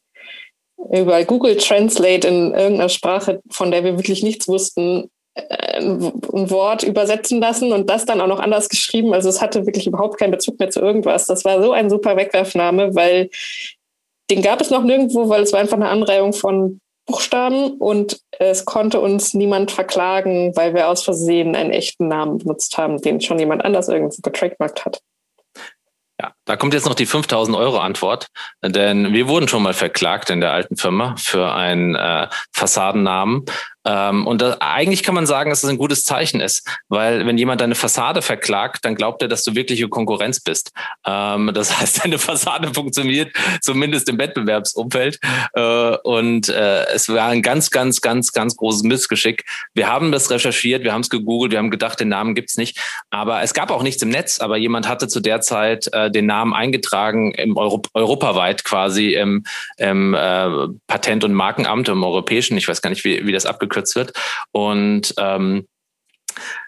über 0.90 1.22
Google 1.24 1.56
Translate 1.56 2.26
in 2.26 2.54
irgendeiner 2.54 2.88
Sprache, 2.88 3.40
von 3.50 3.70
der 3.70 3.84
wir 3.84 3.96
wirklich 3.96 4.22
nichts 4.24 4.48
wussten, 4.48 5.10
ein 5.34 6.50
Wort 6.50 6.82
übersetzen 6.82 7.40
lassen 7.40 7.72
und 7.72 7.88
das 7.88 8.04
dann 8.04 8.20
auch 8.20 8.26
noch 8.26 8.40
anders 8.40 8.68
geschrieben. 8.68 9.14
Also 9.14 9.28
es 9.28 9.40
hatte 9.40 9.66
wirklich 9.66 9.86
überhaupt 9.86 10.18
keinen 10.18 10.32
Bezug 10.32 10.58
mehr 10.58 10.70
zu 10.70 10.80
irgendwas. 10.80 11.26
Das 11.26 11.44
war 11.44 11.62
so 11.62 11.72
ein 11.72 11.88
super 11.88 12.16
Wegwerfname, 12.16 12.94
weil 12.94 13.30
den 14.30 14.42
gab 14.42 14.60
es 14.60 14.70
noch 14.70 14.82
nirgendwo, 14.82 15.28
weil 15.28 15.42
es 15.42 15.52
war 15.52 15.60
einfach 15.60 15.76
eine 15.76 15.88
Anreihung 15.88 16.32
von 16.32 16.80
Buchstaben 17.06 17.72
und 17.78 18.20
es 18.38 18.64
konnte 18.64 19.00
uns 19.00 19.34
niemand 19.34 19.72
verklagen, 19.72 20.54
weil 20.54 20.74
wir 20.74 20.88
aus 20.88 21.02
Versehen 21.02 21.56
einen 21.56 21.70
echten 21.70 22.08
Namen 22.08 22.38
benutzt 22.38 22.78
haben, 22.78 23.00
den 23.00 23.20
schon 23.20 23.38
jemand 23.38 23.64
anders 23.64 23.88
irgendwo 23.88 24.20
getrademarkt 24.22 24.84
hat. 24.84 25.00
Ja, 26.20 26.32
da 26.44 26.56
kommt 26.56 26.74
jetzt 26.74 26.86
noch 26.86 26.94
die 26.94 27.06
5000 27.06 27.56
Euro 27.56 27.78
Antwort, 27.78 28.28
denn 28.64 29.12
wir 29.12 29.26
wurden 29.26 29.48
schon 29.48 29.62
mal 29.62 29.74
verklagt 29.74 30.30
in 30.30 30.40
der 30.40 30.52
alten 30.52 30.76
Firma 30.76 31.16
für 31.18 31.52
einen 31.52 31.96
äh, 31.96 32.28
Fassadennamen, 32.52 33.44
ähm, 33.84 34.26
und 34.26 34.40
da, 34.40 34.56
eigentlich 34.60 35.02
kann 35.02 35.14
man 35.14 35.26
sagen, 35.26 35.50
dass 35.50 35.58
es 35.58 35.62
das 35.62 35.70
ein 35.70 35.78
gutes 35.78 36.04
Zeichen 36.04 36.40
ist, 36.40 36.66
weil 36.88 37.26
wenn 37.26 37.38
jemand 37.38 37.60
deine 37.60 37.74
Fassade 37.74 38.22
verklagt, 38.22 38.84
dann 38.84 38.94
glaubt 38.94 39.22
er, 39.22 39.28
dass 39.28 39.44
du 39.44 39.54
wirkliche 39.54 39.88
Konkurrenz 39.88 40.40
bist. 40.40 40.72
Ähm, 41.04 41.50
das 41.52 41.80
heißt, 41.80 42.04
deine 42.04 42.18
Fassade 42.18 42.72
funktioniert 42.72 43.32
zumindest 43.60 44.08
im 44.08 44.18
Wettbewerbsumfeld. 44.18 45.18
Äh, 45.54 45.96
und 46.04 46.48
äh, 46.48 46.86
es 46.86 47.08
war 47.08 47.28
ein 47.28 47.42
ganz, 47.42 47.70
ganz, 47.70 48.00
ganz, 48.00 48.32
ganz 48.32 48.56
großes 48.56 48.84
Missgeschick. 48.84 49.44
Wir 49.74 49.88
haben 49.88 50.12
das 50.12 50.30
recherchiert, 50.30 50.84
wir 50.84 50.92
haben 50.92 51.00
es 51.00 51.10
gegoogelt, 51.10 51.52
wir 51.52 51.58
haben 51.58 51.70
gedacht, 51.70 51.98
den 51.98 52.08
Namen 52.08 52.34
gibt's 52.34 52.56
nicht. 52.56 52.78
Aber 53.10 53.42
es 53.42 53.54
gab 53.54 53.70
auch 53.70 53.82
nichts 53.82 54.02
im 54.02 54.10
Netz, 54.10 54.40
aber 54.40 54.56
jemand 54.56 54.88
hatte 54.88 55.08
zu 55.08 55.20
der 55.20 55.40
Zeit 55.40 55.88
äh, 55.92 56.10
den 56.10 56.26
Namen 56.26 56.54
eingetragen 56.54 57.32
im 57.32 57.56
Euro 57.56 57.82
europaweit 57.94 58.64
quasi 58.64 59.14
im, 59.14 59.44
im 59.76 60.14
äh, 60.14 60.68
Patent- 60.86 61.24
und 61.24 61.32
Markenamt, 61.32 61.88
im 61.88 62.04
europäischen, 62.04 62.56
ich 62.56 62.68
weiß 62.68 62.80
gar 62.80 62.90
nicht, 62.90 63.04
wie, 63.04 63.26
wie 63.26 63.32
das 63.32 63.46
abgekürzt 63.46 63.71
abgekürzt 63.72 63.96
wird. 63.96 64.12
Und 64.52 65.14
ähm, 65.18 65.66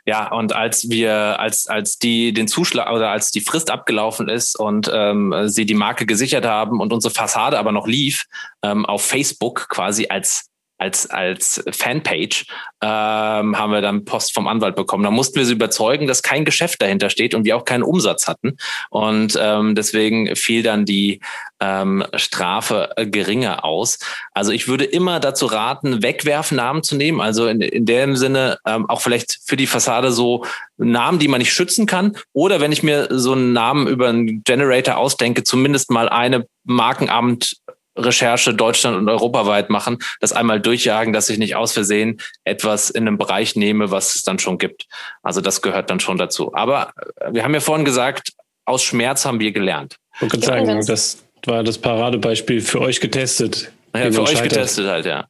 ja, 0.05 0.31
und 0.31 0.53
als 0.53 0.91
wir, 0.91 1.41
als, 1.41 1.69
als 1.69 1.99
die 1.99 2.35
den 2.35 2.49
Zuschlag 2.49 2.91
oder 2.91 3.11
als 3.11 3.31
die 3.31 3.41
Frist 3.41 3.71
abgelaufen 3.71 4.29
ist 4.29 4.59
und 4.59 4.91
ähm, 4.93 5.35
sie 5.47 5.65
die 5.65 5.75
Marke 5.75 6.05
gesichert 6.05 6.45
haben 6.45 6.81
und 6.81 6.93
unsere 6.93 7.15
Fassade 7.15 7.59
aber 7.59 7.73
noch 7.73 7.87
lief, 7.87 8.27
ähm, 8.63 8.85
auf 8.85 9.03
Facebook 9.03 9.69
quasi 9.71 10.09
als 10.09 10.51
als, 10.79 11.09
als 11.09 11.63
Fanpage 11.71 12.47
ähm, 12.83 13.59
haben 13.59 13.73
wir 13.73 13.81
dann 13.81 14.05
Post 14.05 14.35
vom 14.35 14.47
Anwalt 14.47 14.77
bekommen. 14.77 15.05
Da 15.05 15.11
mussten 15.11 15.37
wir 15.37 15.47
sie 15.47 15.55
überzeugen, 15.55 16.07
dass 16.07 16.23
kein 16.23 16.45
Geschäft 16.45 16.83
dahinter 16.83 17.11
steht 17.11 17.35
und 17.35 17.45
wir 17.45 17.57
auch 17.57 17.65
keinen 17.65 17.83
Umsatz 17.83 18.27
hatten. 18.27 18.57
Und 18.91 19.39
ähm, 19.41 19.75
deswegen 19.75 20.35
fiel 20.37 20.63
dann 20.63 20.85
die 20.85 21.21
ähm, 21.61 22.05
Strafe 22.15 22.91
äh, 22.97 23.07
geringer 23.07 23.65
aus. 23.65 23.99
Also 24.33 24.53
ich 24.53 24.69
würde 24.69 24.85
immer 24.85 25.21
dazu 25.21 25.47
raten, 25.47 26.03
Wegwerfnamen 26.03 26.83
zu 26.83 26.97
nehmen. 26.97 27.21
Also 27.21 27.47
in, 27.47 27.61
in 27.61 27.87
dem 27.87 28.17
Sinne 28.17 28.59
ähm, 28.67 28.89
auch 28.89 29.01
vielleicht 29.01 29.39
für 29.47 29.57
die 29.57 29.67
Fassade 29.67 30.13
so 30.13 30.45
Namen, 30.77 31.19
die 31.19 31.29
man 31.29 31.39
nicht 31.39 31.53
schützen 31.53 31.87
kann. 31.87 32.17
Oder 32.33 32.61
wenn 32.61 32.73
ich 32.73 32.83
mir 32.83 33.09
so 33.11 33.33
einen 33.33 33.53
Namen 33.53 33.87
über 33.87 34.09
einen 34.09 34.43
Generator 34.43 34.97
ausdenke, 34.97 35.45
zumindest 35.45 35.91
mal 35.91 36.09
eine 36.09 36.47
Markenamt 36.65 37.57
Recherche 37.97 38.55
Deutschland 38.55 38.97
und 38.97 39.09
europaweit 39.09 39.71
machen, 39.71 39.99
das 40.21 40.33
einmal 40.33 40.61
durchjagen, 40.61 41.13
dass 41.13 41.29
ich 41.29 41.39
nicht 41.39 41.57
aus 41.57 41.73
Versehen 41.73 42.21
etwas 42.45 42.91
in 42.91 43.07
einem 43.07 43.19
Bereich 43.19 43.57
nehme, 43.57 43.91
was 43.91 44.15
es 44.15 44.23
dann 44.23 44.39
schon 44.39 44.59
gibt. 44.59 44.87
Also 45.23 45.41
das 45.41 45.63
gehört 45.63 45.91
dann 45.91 46.01
schon 46.01 46.19
dazu. 46.19 46.55
Aber 46.55 46.93
äh, 47.21 47.33
wir 47.33 47.45
haben 47.45 47.55
ja 47.55 47.61
vorhin 47.61 47.85
gesagt, 47.85 48.33
aus 48.65 48.83
Schmerz 48.83 49.25
haben 49.25 49.41
wir 49.41 49.53
gelernt. 49.53 49.97
Ich 50.21 50.29
kann 50.29 50.41
sagen, 50.41 50.87
das 50.87 51.25
war 51.47 51.63
das 51.63 51.79
Paradebeispiel 51.79 52.61
für 52.61 52.81
euch 52.81 53.01
getestet. 53.01 53.73
Ja, 53.95 54.11
für 54.11 54.23
euch 54.23 54.43
getestet 54.43 54.87
halt, 54.87 55.07
ja. 55.07 55.27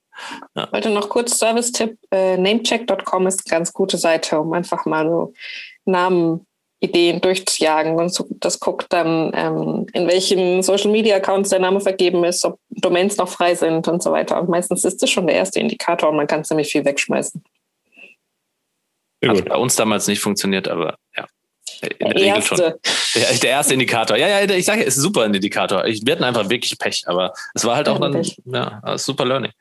ja. 0.54 0.68
Heute 0.72 0.90
noch 0.90 1.08
kurz 1.08 1.38
Service-Tipp. 1.38 1.98
Äh, 2.10 2.36
Namecheck.com 2.36 3.26
ist 3.26 3.42
eine 3.44 3.58
ganz 3.58 3.72
gute 3.72 3.98
Seite, 3.98 4.40
um 4.40 4.52
einfach 4.52 4.86
mal 4.86 5.06
so 5.06 5.34
Namen 5.84 6.46
Ideen 6.84 7.20
durchzujagen 7.20 7.96
und 7.96 8.12
so, 8.12 8.26
das 8.40 8.60
guckt 8.60 8.86
dann, 8.90 9.32
ähm, 9.34 9.86
in 9.92 10.06
welchen 10.06 10.62
Social 10.62 10.90
Media 10.90 11.16
Accounts 11.16 11.50
der 11.50 11.58
Name 11.58 11.80
vergeben 11.80 12.24
ist, 12.24 12.44
ob 12.44 12.58
Domains 12.70 13.16
noch 13.16 13.28
frei 13.28 13.54
sind 13.54 13.88
und 13.88 14.02
so 14.02 14.12
weiter. 14.12 14.40
Und 14.40 14.48
meistens 14.48 14.84
ist 14.84 15.02
das 15.02 15.10
schon 15.10 15.26
der 15.26 15.36
erste 15.36 15.60
Indikator 15.60 16.10
und 16.10 16.16
man 16.16 16.26
kann 16.26 16.44
ziemlich 16.44 16.70
viel 16.70 16.84
wegschmeißen. 16.84 17.42
Hat 19.26 19.44
bei 19.46 19.56
uns 19.56 19.76
damals 19.76 20.06
nicht 20.06 20.20
funktioniert, 20.20 20.68
aber 20.68 20.96
ja. 21.16 21.26
In 21.82 21.88
der, 21.98 22.14
der 22.14 22.22
Regel 22.22 22.42
schon. 22.42 22.58
Der, 22.58 22.78
der, 23.14 23.50
erste 23.50 23.74
Indikator. 23.74 24.16
Ja, 24.16 24.28
ja, 24.28 24.50
ich 24.50 24.64
sage, 24.64 24.84
es 24.84 24.96
ist 24.96 25.02
super 25.02 25.22
ein 25.22 25.34
Indikator. 25.34 25.84
wir 25.84 26.12
hatten 26.12 26.24
einfach 26.24 26.48
wirklich 26.48 26.78
Pech, 26.78 27.02
aber 27.06 27.32
es 27.54 27.64
war 27.64 27.76
halt 27.76 27.88
auch 27.88 27.98
dann, 27.98 28.22
ja, 28.44 28.96
super 28.96 29.24
Learning. 29.24 29.52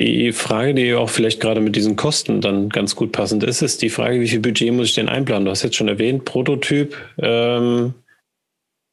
Die 0.00 0.32
Frage, 0.32 0.74
die 0.74 0.94
auch 0.94 1.10
vielleicht 1.10 1.40
gerade 1.40 1.60
mit 1.60 1.74
diesen 1.74 1.96
Kosten 1.96 2.40
dann 2.40 2.68
ganz 2.68 2.94
gut 2.94 3.10
passend 3.10 3.42
ist, 3.42 3.62
ist 3.62 3.82
die 3.82 3.90
Frage, 3.90 4.20
wie 4.20 4.28
viel 4.28 4.38
Budget 4.38 4.72
muss 4.72 4.90
ich 4.90 4.94
denn 4.94 5.08
einplanen? 5.08 5.44
Du 5.44 5.50
hast 5.50 5.64
jetzt 5.64 5.74
schon 5.74 5.88
erwähnt, 5.88 6.24
Prototyp 6.24 6.96
ähm, 7.18 7.94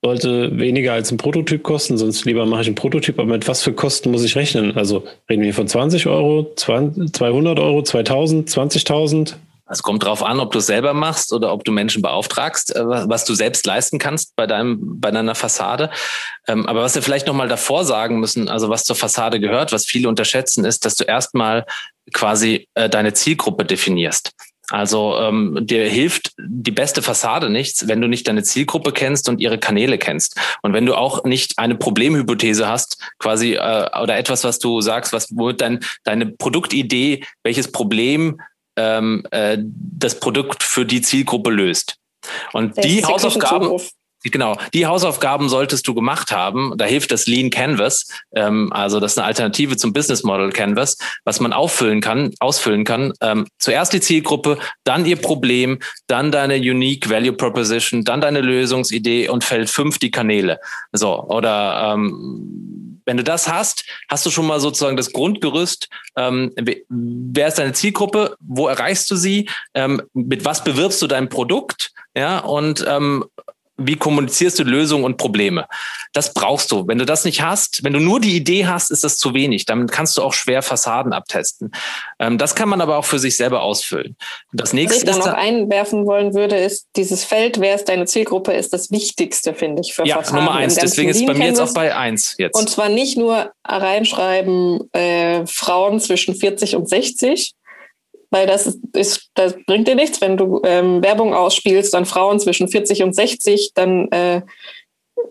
sollte 0.03 0.57
weniger 0.57 0.93
als 0.93 1.11
ein 1.11 1.17
Prototyp 1.17 1.61
kosten, 1.61 1.97
sonst 1.97 2.25
lieber 2.25 2.45
mache 2.45 2.61
ich 2.61 2.67
einen 2.67 2.75
Prototyp, 2.75 3.19
aber 3.19 3.33
mit 3.33 3.47
was 3.47 3.63
für 3.63 3.73
Kosten 3.73 4.11
muss 4.11 4.23
ich 4.23 4.35
rechnen? 4.35 4.75
Also 4.75 5.03
reden 5.29 5.43
wir 5.43 5.53
von 5.53 5.67
20 5.67 6.07
Euro, 6.07 6.53
200 6.55 7.59
Euro, 7.59 7.83
2000, 7.83 8.49
20.000? 8.49 9.35
Es 9.67 9.81
kommt 9.81 10.03
darauf 10.03 10.21
an, 10.21 10.39
ob 10.39 10.51
du 10.51 10.59
es 10.59 10.67
selber 10.67 10.93
machst 10.93 11.33
oder 11.33 11.51
ob 11.51 11.63
du 11.63 11.71
Menschen 11.71 12.01
beauftragst, 12.01 12.75
äh, 12.75 12.85
was 12.85 13.25
du 13.25 13.33
selbst 13.33 13.65
leisten 13.65 13.97
kannst 13.97 14.35
bei 14.35 14.45
deinem, 14.45 14.99
bei 14.99 15.11
deiner 15.11 15.35
Fassade. 15.35 15.89
Ähm, 16.47 16.67
aber 16.67 16.81
was 16.81 16.95
wir 16.95 17.01
vielleicht 17.01 17.27
nochmal 17.27 17.47
davor 17.47 17.83
sagen 17.83 18.19
müssen, 18.19 18.47
also 18.47 18.69
was 18.69 18.83
zur 18.83 18.95
Fassade 18.95 19.39
gehört, 19.39 19.71
was 19.71 19.85
viele 19.85 20.07
unterschätzen, 20.07 20.65
ist, 20.65 20.85
dass 20.85 20.95
du 20.95 21.03
erstmal 21.03 21.65
quasi 22.13 22.67
äh, 22.75 22.89
deine 22.89 23.13
Zielgruppe 23.13 23.65
definierst. 23.65 24.31
Also 24.69 25.17
ähm, 25.19 25.59
dir 25.61 25.87
hilft 25.87 26.33
die 26.39 26.71
beste 26.71 27.01
Fassade 27.01 27.49
nichts, 27.49 27.87
wenn 27.87 28.01
du 28.01 28.07
nicht 28.07 28.27
deine 28.27 28.43
Zielgruppe 28.43 28.91
kennst 28.93 29.29
und 29.29 29.39
ihre 29.39 29.59
Kanäle 29.59 29.97
kennst. 29.97 30.39
Und 30.63 30.73
wenn 30.73 30.85
du 30.85 30.95
auch 30.95 31.23
nicht 31.23 31.59
eine 31.59 31.75
Problemhypothese 31.75 32.67
hast, 32.67 32.97
quasi, 33.19 33.53
äh, 33.53 33.89
oder 34.01 34.17
etwas, 34.17 34.43
was 34.43 34.57
du 34.57 34.81
sagst, 34.81 35.13
was 35.13 35.27
wo 35.31 35.51
dein, 35.51 35.81
deine 36.03 36.27
Produktidee, 36.27 37.23
welches 37.43 37.71
Problem 37.71 38.41
ähm, 38.75 39.23
äh, 39.31 39.57
das 39.59 40.19
Produkt 40.19 40.63
für 40.63 40.85
die 40.85 41.01
Zielgruppe 41.01 41.51
löst. 41.51 41.97
Und 42.53 42.83
die 42.83 43.05
Hausaufgaben, 43.05 43.79
Genau, 44.31 44.57
die 44.73 44.87
Hausaufgaben 44.87 45.49
solltest 45.49 45.87
du 45.87 45.93
gemacht 45.93 46.31
haben. 46.31 46.73
Da 46.77 46.85
hilft 46.85 47.11
das 47.11 47.27
Lean 47.27 47.49
Canvas, 47.49 48.07
ähm, 48.35 48.71
also 48.73 48.99
das 48.99 49.13
ist 49.13 49.17
eine 49.17 49.27
Alternative 49.27 49.77
zum 49.77 49.93
Business 49.93 50.23
Model 50.23 50.51
Canvas, 50.51 50.97
was 51.23 51.39
man 51.39 51.53
auffüllen 51.53 52.01
kann, 52.01 52.31
ausfüllen 52.39 52.83
kann. 52.83 53.13
Ähm, 53.21 53.47
zuerst 53.59 53.93
die 53.93 54.01
Zielgruppe, 54.01 54.57
dann 54.83 55.05
ihr 55.05 55.17
Problem, 55.17 55.79
dann 56.07 56.31
deine 56.31 56.55
Unique 56.55 57.09
Value 57.09 57.33
Proposition, 57.33 58.03
dann 58.03 58.21
deine 58.21 58.41
Lösungsidee 58.41 59.29
und 59.29 59.43
Feld 59.43 59.69
fünf 59.69 59.99
die 59.99 60.11
Kanäle. 60.11 60.59
So 60.91 61.23
oder 61.25 61.93
ähm, 61.93 62.95
wenn 63.05 63.17
du 63.17 63.23
das 63.23 63.47
hast, 63.47 63.85
hast 64.09 64.25
du 64.25 64.31
schon 64.31 64.47
mal 64.47 64.59
sozusagen 64.59 64.97
das 64.97 65.13
Grundgerüst. 65.13 65.89
Ähm, 66.17 66.51
wer 66.89 67.47
ist 67.47 67.59
deine 67.59 67.73
Zielgruppe? 67.73 68.35
Wo 68.39 68.67
erreichst 68.67 69.09
du 69.11 69.15
sie? 69.15 69.47
Ähm, 69.73 70.01
mit 70.13 70.43
was 70.43 70.63
bewirbst 70.63 71.01
du 71.01 71.07
dein 71.07 71.29
Produkt? 71.29 71.91
Ja, 72.17 72.39
und 72.39 72.83
ähm, 72.87 73.25
wie 73.77 73.95
kommunizierst 73.95 74.59
du 74.59 74.63
Lösungen 74.63 75.03
und 75.03 75.17
Probleme? 75.17 75.67
Das 76.13 76.33
brauchst 76.33 76.71
du. 76.71 76.87
Wenn 76.87 76.97
du 76.97 77.05
das 77.05 77.25
nicht 77.25 77.41
hast, 77.41 77.83
wenn 77.83 77.93
du 77.93 77.99
nur 77.99 78.19
die 78.19 78.35
Idee 78.35 78.67
hast, 78.67 78.89
ist 78.91 79.03
das 79.03 79.17
zu 79.17 79.33
wenig. 79.33 79.65
Dann 79.65 79.87
kannst 79.87 80.17
du 80.17 80.21
auch 80.21 80.33
schwer 80.33 80.61
Fassaden 80.61 81.13
abtesten. 81.13 81.71
Ähm, 82.19 82.37
das 82.37 82.55
kann 82.55 82.69
man 82.69 82.81
aber 82.81 82.97
auch 82.97 83.05
für 83.05 83.19
sich 83.19 83.35
selber 83.35 83.61
ausfüllen. 83.61 84.15
Das 84.53 84.73
nächste, 84.73 85.07
Was 85.07 85.17
ich 85.17 85.23
da 85.23 85.31
noch 85.31 85.37
einwerfen 85.37 86.05
wollen 86.05 86.33
würde, 86.33 86.55
ist 86.55 86.87
dieses 86.95 87.23
Feld, 87.23 87.59
wer 87.59 87.75
ist 87.75 87.89
deine 87.89 88.05
Zielgruppe, 88.05 88.53
ist 88.53 88.73
das 88.73 88.91
Wichtigste, 88.91 89.53
finde 89.53 89.81
ich, 89.81 89.93
für 89.93 90.05
ja, 90.05 90.17
Fassaden. 90.17 90.45
Nummer 90.45 90.55
eins. 90.55 90.75
Deswegen 90.75 91.09
ist 91.09 91.25
bei 91.25 91.33
mir 91.33 91.47
jetzt 91.47 91.59
auch 91.59 91.73
bei 91.73 91.95
eins 91.95 92.35
jetzt. 92.37 92.57
Und 92.57 92.69
zwar 92.69 92.89
nicht 92.89 93.17
nur 93.17 93.51
reinschreiben, 93.65 94.89
äh, 94.93 95.45
Frauen 95.45 95.99
zwischen 95.99 96.35
40 96.35 96.75
und 96.75 96.87
60, 96.87 97.55
weil 98.35 98.47
das 98.47 98.77
ist, 98.91 99.29
das 99.35 99.55
bringt 99.65 99.87
dir 99.87 99.95
nichts, 99.95 100.19
wenn 100.19 100.35
du 100.35 100.61
ähm, 100.65 101.01
Werbung 101.01 101.33
ausspielst 101.33 101.95
an 101.95 102.05
Frauen 102.05 102.37
zwischen 102.37 102.67
40 102.67 103.01
und 103.03 103.15
60, 103.15 103.71
dann 103.73 104.11
äh, 104.11 104.41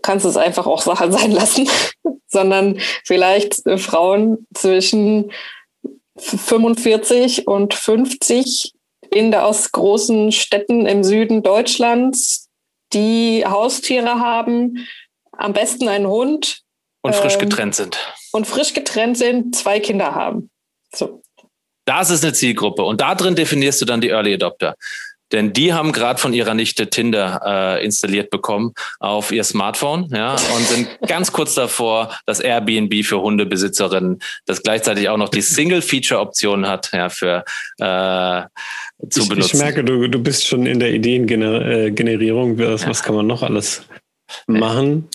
kannst 0.00 0.24
du 0.24 0.30
es 0.30 0.38
einfach 0.38 0.66
auch 0.66 0.80
Sache 0.80 1.12
sein 1.12 1.30
lassen, 1.30 1.68
sondern 2.26 2.78
vielleicht 3.04 3.66
äh, 3.66 3.76
Frauen 3.76 4.46
zwischen 4.54 5.32
45 6.16 7.46
und 7.46 7.74
50 7.74 8.72
in 9.10 9.30
der 9.30 9.44
aus 9.44 9.70
großen 9.70 10.32
Städten 10.32 10.86
im 10.86 11.04
Süden 11.04 11.42
Deutschlands, 11.42 12.48
die 12.94 13.44
Haustiere 13.46 14.18
haben, 14.18 14.88
am 15.32 15.52
besten 15.52 15.88
einen 15.88 16.06
Hund. 16.06 16.62
Und 17.02 17.14
frisch 17.14 17.34
ähm, 17.34 17.40
getrennt 17.40 17.74
sind. 17.74 17.98
Und 18.32 18.46
frisch 18.46 18.72
getrennt 18.72 19.18
sind, 19.18 19.54
zwei 19.54 19.78
Kinder 19.78 20.14
haben. 20.14 20.48
So. 20.94 21.20
Das 21.84 22.10
ist 22.10 22.24
eine 22.24 22.32
Zielgruppe. 22.32 22.82
Und 22.82 23.00
da 23.00 23.14
drin 23.14 23.34
definierst 23.34 23.80
du 23.80 23.84
dann 23.84 24.00
die 24.00 24.08
Early 24.08 24.34
Adopter. 24.34 24.74
Denn 25.32 25.52
die 25.52 25.72
haben 25.72 25.92
gerade 25.92 26.20
von 26.20 26.32
ihrer 26.32 26.54
Nichte 26.54 26.90
Tinder 26.90 27.40
äh, 27.44 27.84
installiert 27.84 28.30
bekommen 28.30 28.72
auf 29.00 29.32
ihr 29.32 29.42
Smartphone, 29.42 30.08
ja, 30.14 30.32
und 30.32 30.66
sind 30.68 30.88
ganz 31.08 31.32
kurz 31.32 31.54
davor, 31.54 32.16
das 32.24 32.40
Airbnb 32.40 33.04
für 33.04 33.20
Hundebesitzerinnen, 33.20 34.20
das 34.44 34.62
gleichzeitig 34.62 35.08
auch 35.08 35.16
noch 35.16 35.30
die 35.30 35.40
Single-Feature-Option 35.40 36.68
hat, 36.68 36.90
ja, 36.92 37.08
für 37.08 37.44
äh, 37.78 38.42
zu 39.10 39.22
ich, 39.22 39.28
benutzen. 39.28 39.56
Ich 39.56 39.62
merke, 39.62 39.82
du, 39.82 40.06
du 40.08 40.22
bist 40.22 40.46
schon 40.46 40.66
in 40.66 40.78
der 40.78 40.92
Ideengenerierung. 40.92 42.58
Was, 42.58 42.82
ja. 42.82 42.90
was 42.90 43.02
kann 43.02 43.16
man 43.16 43.26
noch 43.26 43.42
alles 43.42 43.82
machen? 44.46 45.08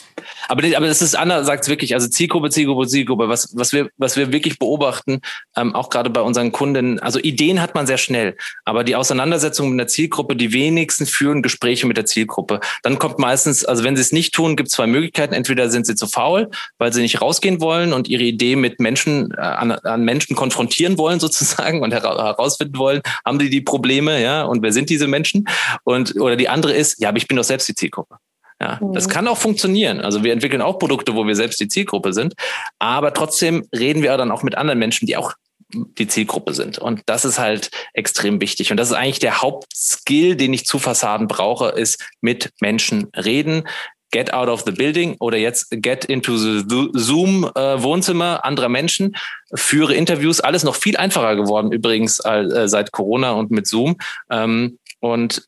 Aber, 0.49 0.63
aber 0.75 0.87
das 0.87 1.01
ist 1.01 1.15
Anna 1.15 1.43
sagt 1.43 1.63
es 1.63 1.69
wirklich, 1.69 1.93
also 1.93 2.07
Zielgruppe, 2.07 2.49
Zielgruppe, 2.49 2.87
Zielgruppe, 2.87 3.29
was, 3.29 3.55
was, 3.55 3.71
wir, 3.71 3.89
was 3.97 4.17
wir 4.17 4.31
wirklich 4.33 4.57
beobachten, 4.57 5.21
ähm, 5.55 5.75
auch 5.75 5.89
gerade 5.89 6.09
bei 6.09 6.21
unseren 6.21 6.51
Kunden, 6.51 6.99
also 6.99 7.19
Ideen 7.19 7.61
hat 7.61 7.75
man 7.75 7.85
sehr 7.85 7.99
schnell, 7.99 8.35
aber 8.65 8.83
die 8.83 8.95
Auseinandersetzung 8.95 9.69
mit 9.69 9.79
der 9.79 9.87
Zielgruppe, 9.87 10.35
die 10.35 10.51
wenigsten 10.51 11.05
führen 11.05 11.43
Gespräche 11.43 11.85
mit 11.85 11.97
der 11.97 12.05
Zielgruppe. 12.05 12.61
Dann 12.81 12.97
kommt 12.97 13.19
meistens, 13.19 13.63
also 13.63 13.83
wenn 13.83 13.95
sie 13.95 14.01
es 14.01 14.11
nicht 14.11 14.33
tun, 14.33 14.55
gibt 14.55 14.69
es 14.69 14.75
zwei 14.75 14.87
Möglichkeiten. 14.87 15.35
Entweder 15.35 15.69
sind 15.69 15.85
sie 15.85 15.93
zu 15.93 16.07
faul, 16.07 16.49
weil 16.79 16.91
sie 16.91 17.01
nicht 17.01 17.21
rausgehen 17.21 17.61
wollen 17.61 17.93
und 17.93 18.07
ihre 18.07 18.23
Idee 18.23 18.55
mit 18.55 18.79
Menschen, 18.79 19.31
äh, 19.37 19.41
an, 19.41 19.71
an 19.71 20.03
Menschen 20.03 20.35
konfrontieren 20.35 20.97
wollen 20.97 21.19
sozusagen 21.19 21.83
und 21.83 21.93
herausfinden 21.93 22.77
wollen, 22.77 23.01
haben 23.23 23.37
die 23.37 23.51
die 23.51 23.61
Probleme, 23.61 24.19
ja, 24.19 24.43
und 24.43 24.63
wer 24.63 24.73
sind 24.73 24.89
diese 24.89 25.07
Menschen? 25.07 25.47
Und, 25.83 26.19
oder 26.19 26.35
die 26.35 26.49
andere 26.49 26.73
ist, 26.73 26.99
ja, 26.99 27.09
aber 27.09 27.19
ich 27.19 27.27
bin 27.27 27.37
doch 27.37 27.43
selbst 27.43 27.67
die 27.67 27.75
Zielgruppe. 27.75 28.17
Ja, 28.61 28.79
mhm. 28.81 28.93
das 28.93 29.07
kann 29.07 29.27
auch 29.27 29.37
funktionieren. 29.37 30.01
Also 30.01 30.23
wir 30.23 30.33
entwickeln 30.33 30.61
auch 30.61 30.79
Produkte, 30.79 31.15
wo 31.15 31.25
wir 31.25 31.35
selbst 31.35 31.59
die 31.59 31.67
Zielgruppe 31.67 32.13
sind, 32.13 32.33
aber 32.77 33.13
trotzdem 33.13 33.65
reden 33.73 34.03
wir 34.03 34.15
dann 34.17 34.31
auch 34.31 34.43
mit 34.43 34.55
anderen 34.55 34.79
Menschen, 34.79 35.05
die 35.05 35.17
auch 35.17 35.33
die 35.71 36.07
Zielgruppe 36.07 36.53
sind. 36.53 36.79
Und 36.79 37.01
das 37.05 37.25
ist 37.25 37.39
halt 37.39 37.69
extrem 37.93 38.41
wichtig. 38.41 38.71
Und 38.71 38.77
das 38.77 38.89
ist 38.89 38.95
eigentlich 38.95 39.19
der 39.19 39.41
Hauptskill, 39.41 40.35
den 40.35 40.53
ich 40.53 40.65
zu 40.65 40.79
Fassaden 40.79 41.27
brauche, 41.27 41.69
ist 41.69 42.03
mit 42.21 42.51
Menschen 42.59 43.07
reden. 43.15 43.67
Get 44.11 44.33
out 44.33 44.49
of 44.49 44.63
the 44.65 44.71
building 44.71 45.15
oder 45.19 45.37
jetzt 45.37 45.67
get 45.69 46.05
into 46.05 46.35
the 46.35 46.89
Zoom 46.93 47.43
äh, 47.53 47.83
Wohnzimmer 47.83 48.43
anderer 48.43 48.69
Menschen, 48.69 49.15
führe 49.53 49.93
Interviews, 49.93 50.39
alles 50.39 50.63
noch 50.63 50.75
viel 50.75 50.97
einfacher 50.97 51.35
geworden 51.35 51.71
übrigens 51.71 52.19
äh, 52.25 52.67
seit 52.67 52.91
Corona 52.91 53.33
und 53.33 53.51
mit 53.51 53.67
Zoom. 53.67 53.97
Ähm, 54.31 54.79
und 54.99 55.45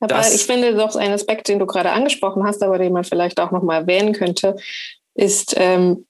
aber 0.00 0.20
ich 0.20 0.44
finde 0.44 0.74
doch 0.74 0.94
ein 0.96 1.12
Aspekt, 1.12 1.48
den 1.48 1.58
du 1.58 1.66
gerade 1.66 1.90
angesprochen 1.90 2.44
hast, 2.44 2.62
aber 2.62 2.78
den 2.78 2.92
man 2.92 3.04
vielleicht 3.04 3.40
auch 3.40 3.50
nochmal 3.50 3.82
erwähnen 3.82 4.12
könnte, 4.12 4.56
ist, 5.14 5.54
ähm, 5.56 6.06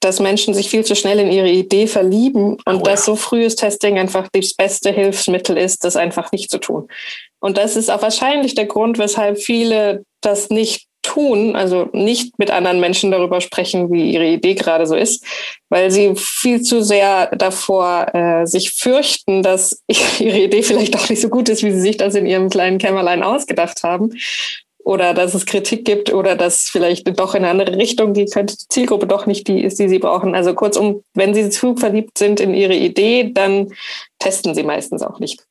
dass 0.00 0.18
Menschen 0.18 0.54
sich 0.54 0.70
viel 0.70 0.84
zu 0.84 0.96
schnell 0.96 1.18
in 1.18 1.30
ihre 1.30 1.50
Idee 1.50 1.86
verlieben 1.86 2.56
und 2.64 2.76
oh, 2.76 2.82
dass 2.82 3.06
ja. 3.06 3.12
so 3.12 3.16
frühes 3.16 3.54
Testing 3.54 3.98
einfach 3.98 4.28
das 4.32 4.54
beste 4.54 4.90
Hilfsmittel 4.90 5.56
ist, 5.56 5.84
das 5.84 5.96
einfach 5.96 6.32
nicht 6.32 6.50
zu 6.50 6.58
tun. 6.58 6.88
Und 7.38 7.58
das 7.58 7.76
ist 7.76 7.90
auch 7.90 8.02
wahrscheinlich 8.02 8.54
der 8.54 8.66
Grund, 8.66 8.98
weshalb 8.98 9.38
viele 9.38 10.04
das 10.22 10.50
nicht 10.50 10.86
tun, 11.02 11.56
also 11.56 11.88
nicht 11.92 12.38
mit 12.38 12.50
anderen 12.50 12.80
Menschen 12.80 13.10
darüber 13.10 13.40
sprechen, 13.40 13.92
wie 13.92 14.12
ihre 14.12 14.26
Idee 14.26 14.54
gerade 14.54 14.86
so 14.86 14.94
ist, 14.94 15.24
weil 15.68 15.90
sie 15.90 16.14
viel 16.16 16.62
zu 16.62 16.82
sehr 16.82 17.34
davor 17.36 18.14
äh, 18.14 18.46
sich 18.46 18.72
fürchten, 18.72 19.42
dass 19.42 19.82
ihre 20.18 20.38
Idee 20.38 20.62
vielleicht 20.62 20.96
auch 20.96 21.08
nicht 21.08 21.20
so 21.20 21.28
gut 21.28 21.48
ist, 21.48 21.62
wie 21.62 21.72
sie 21.72 21.80
sich 21.80 21.96
das 21.96 22.14
in 22.14 22.26
ihrem 22.26 22.50
kleinen 22.50 22.78
Kämmerlein 22.78 23.22
ausgedacht 23.22 23.82
haben. 23.82 24.14
Oder 24.82 25.12
dass 25.12 25.34
es 25.34 25.44
Kritik 25.44 25.84
gibt 25.84 26.12
oder 26.12 26.36
dass 26.36 26.62
vielleicht 26.62 27.06
doch 27.20 27.34
in 27.34 27.44
eine 27.44 27.50
andere 27.50 27.76
Richtung 27.76 28.14
die 28.14 28.24
könnte 28.24 28.56
die 28.56 28.66
Zielgruppe 28.68 29.06
doch 29.06 29.26
nicht 29.26 29.46
die 29.46 29.62
ist, 29.62 29.78
die 29.78 29.90
sie 29.90 29.98
brauchen. 29.98 30.34
Also 30.34 30.54
kurzum, 30.54 31.02
wenn 31.12 31.34
sie 31.34 31.50
zu 31.50 31.76
verliebt 31.76 32.16
sind 32.16 32.40
in 32.40 32.54
ihre 32.54 32.74
Idee, 32.74 33.30
dann 33.32 33.68
testen 34.18 34.54
sie 34.54 34.62
meistens 34.62 35.02
auch 35.02 35.20
nicht 35.20 35.44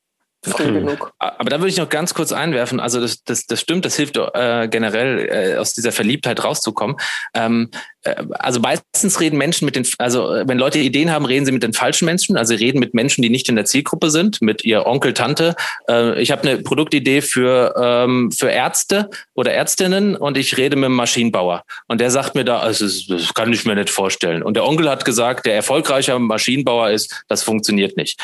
früh 0.43 0.65
hm. 0.65 0.73
genug. 0.73 1.13
Aber 1.19 1.49
da 1.49 1.59
würde 1.59 1.69
ich 1.69 1.77
noch 1.77 1.89
ganz 1.89 2.13
kurz 2.13 2.31
einwerfen, 2.31 2.79
also 2.79 3.01
das, 3.01 3.23
das, 3.23 3.45
das 3.45 3.59
stimmt, 3.59 3.85
das 3.85 3.95
hilft 3.95 4.17
äh, 4.17 4.67
generell 4.69 5.27
äh, 5.29 5.57
aus 5.57 5.73
dieser 5.73 5.91
Verliebtheit 5.91 6.43
rauszukommen. 6.43 6.95
Ähm, 7.33 7.69
äh, 8.03 8.15
also 8.31 8.59
meistens 8.59 9.19
reden 9.19 9.37
Menschen 9.37 9.65
mit 9.65 9.75
den, 9.75 9.85
also 9.97 10.29
wenn 10.45 10.57
Leute 10.57 10.79
Ideen 10.79 11.11
haben, 11.11 11.25
reden 11.25 11.45
sie 11.45 11.51
mit 11.51 11.63
den 11.63 11.73
falschen 11.73 12.05
Menschen, 12.05 12.37
also 12.37 12.55
sie 12.55 12.63
reden 12.63 12.79
mit 12.79 12.93
Menschen, 12.93 13.21
die 13.21 13.29
nicht 13.29 13.49
in 13.49 13.55
der 13.55 13.65
Zielgruppe 13.65 14.09
sind, 14.09 14.41
mit 14.41 14.63
ihr 14.63 14.85
Onkel, 14.85 15.13
Tante. 15.13 15.55
Äh, 15.89 16.21
ich 16.21 16.31
habe 16.31 16.47
eine 16.47 16.61
Produktidee 16.61 17.21
für, 17.21 17.75
ähm, 17.77 18.31
für 18.31 18.49
Ärzte 18.49 19.09
oder 19.33 19.53
Ärztinnen 19.53 20.15
und 20.15 20.37
ich 20.37 20.57
rede 20.57 20.75
mit 20.75 20.85
einem 20.85 20.95
Maschinenbauer. 20.95 21.63
Und 21.87 21.99
der 21.99 22.11
sagt 22.11 22.35
mir 22.35 22.45
da, 22.45 22.59
also 22.59 22.85
das 22.85 23.33
kann 23.33 23.51
ich 23.51 23.65
mir 23.65 23.75
nicht 23.75 23.89
vorstellen. 23.89 24.43
Und 24.43 24.55
der 24.55 24.65
Onkel 24.65 24.89
hat 24.89 25.03
gesagt, 25.03 25.45
der 25.45 25.55
erfolgreicher 25.55 26.17
Maschinenbauer 26.19 26.91
ist, 26.91 27.23
das 27.27 27.43
funktioniert 27.43 27.97
nicht. 27.97 28.19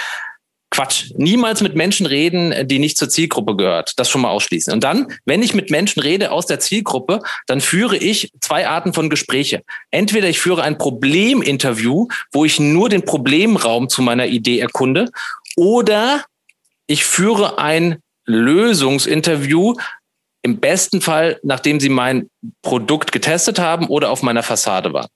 Quatsch. 0.76 1.14
Niemals 1.16 1.62
mit 1.62 1.76
Menschen 1.76 2.06
reden, 2.06 2.68
die 2.68 2.80
nicht 2.80 2.98
zur 2.98 3.08
Zielgruppe 3.08 3.56
gehört. 3.56 3.94
Das 3.98 4.10
schon 4.10 4.20
mal 4.20 4.30
ausschließen. 4.32 4.74
Und 4.74 4.84
dann, 4.84 5.08
wenn 5.24 5.42
ich 5.42 5.54
mit 5.54 5.72
Menschen 5.72 6.02
rede 6.02 6.34
aus 6.34 6.48
der 6.48 6.60
Zielgruppe, 6.60 7.22
dann 7.48 7.62
führe 7.62 7.96
ich 7.96 8.34
zwei 8.42 8.68
Arten 8.68 8.92
von 8.92 9.10
Gespräche. 9.10 9.64
Entweder 9.92 10.28
ich 10.28 10.40
führe 10.40 10.64
ein 10.64 10.78
Probleminterview, 10.78 12.10
wo 12.34 12.44
ich 12.44 12.60
nur 12.60 12.90
den 12.90 13.06
Problemraum 13.06 13.88
zu 13.88 14.02
meiner 14.02 14.28
Idee 14.28 14.60
erkunde, 14.60 15.12
oder 15.56 16.26
ich 16.88 17.06
führe 17.06 17.58
ein 17.58 18.00
Lösungsinterview, 18.26 19.76
im 20.42 20.60
besten 20.60 21.00
Fall, 21.00 21.40
nachdem 21.42 21.80
sie 21.80 21.88
mein 21.88 22.30
Produkt 22.62 23.14
getestet 23.14 23.60
haben 23.60 23.88
oder 23.88 24.10
auf 24.10 24.24
meiner 24.24 24.44
Fassade 24.44 24.92
waren. 24.92 25.08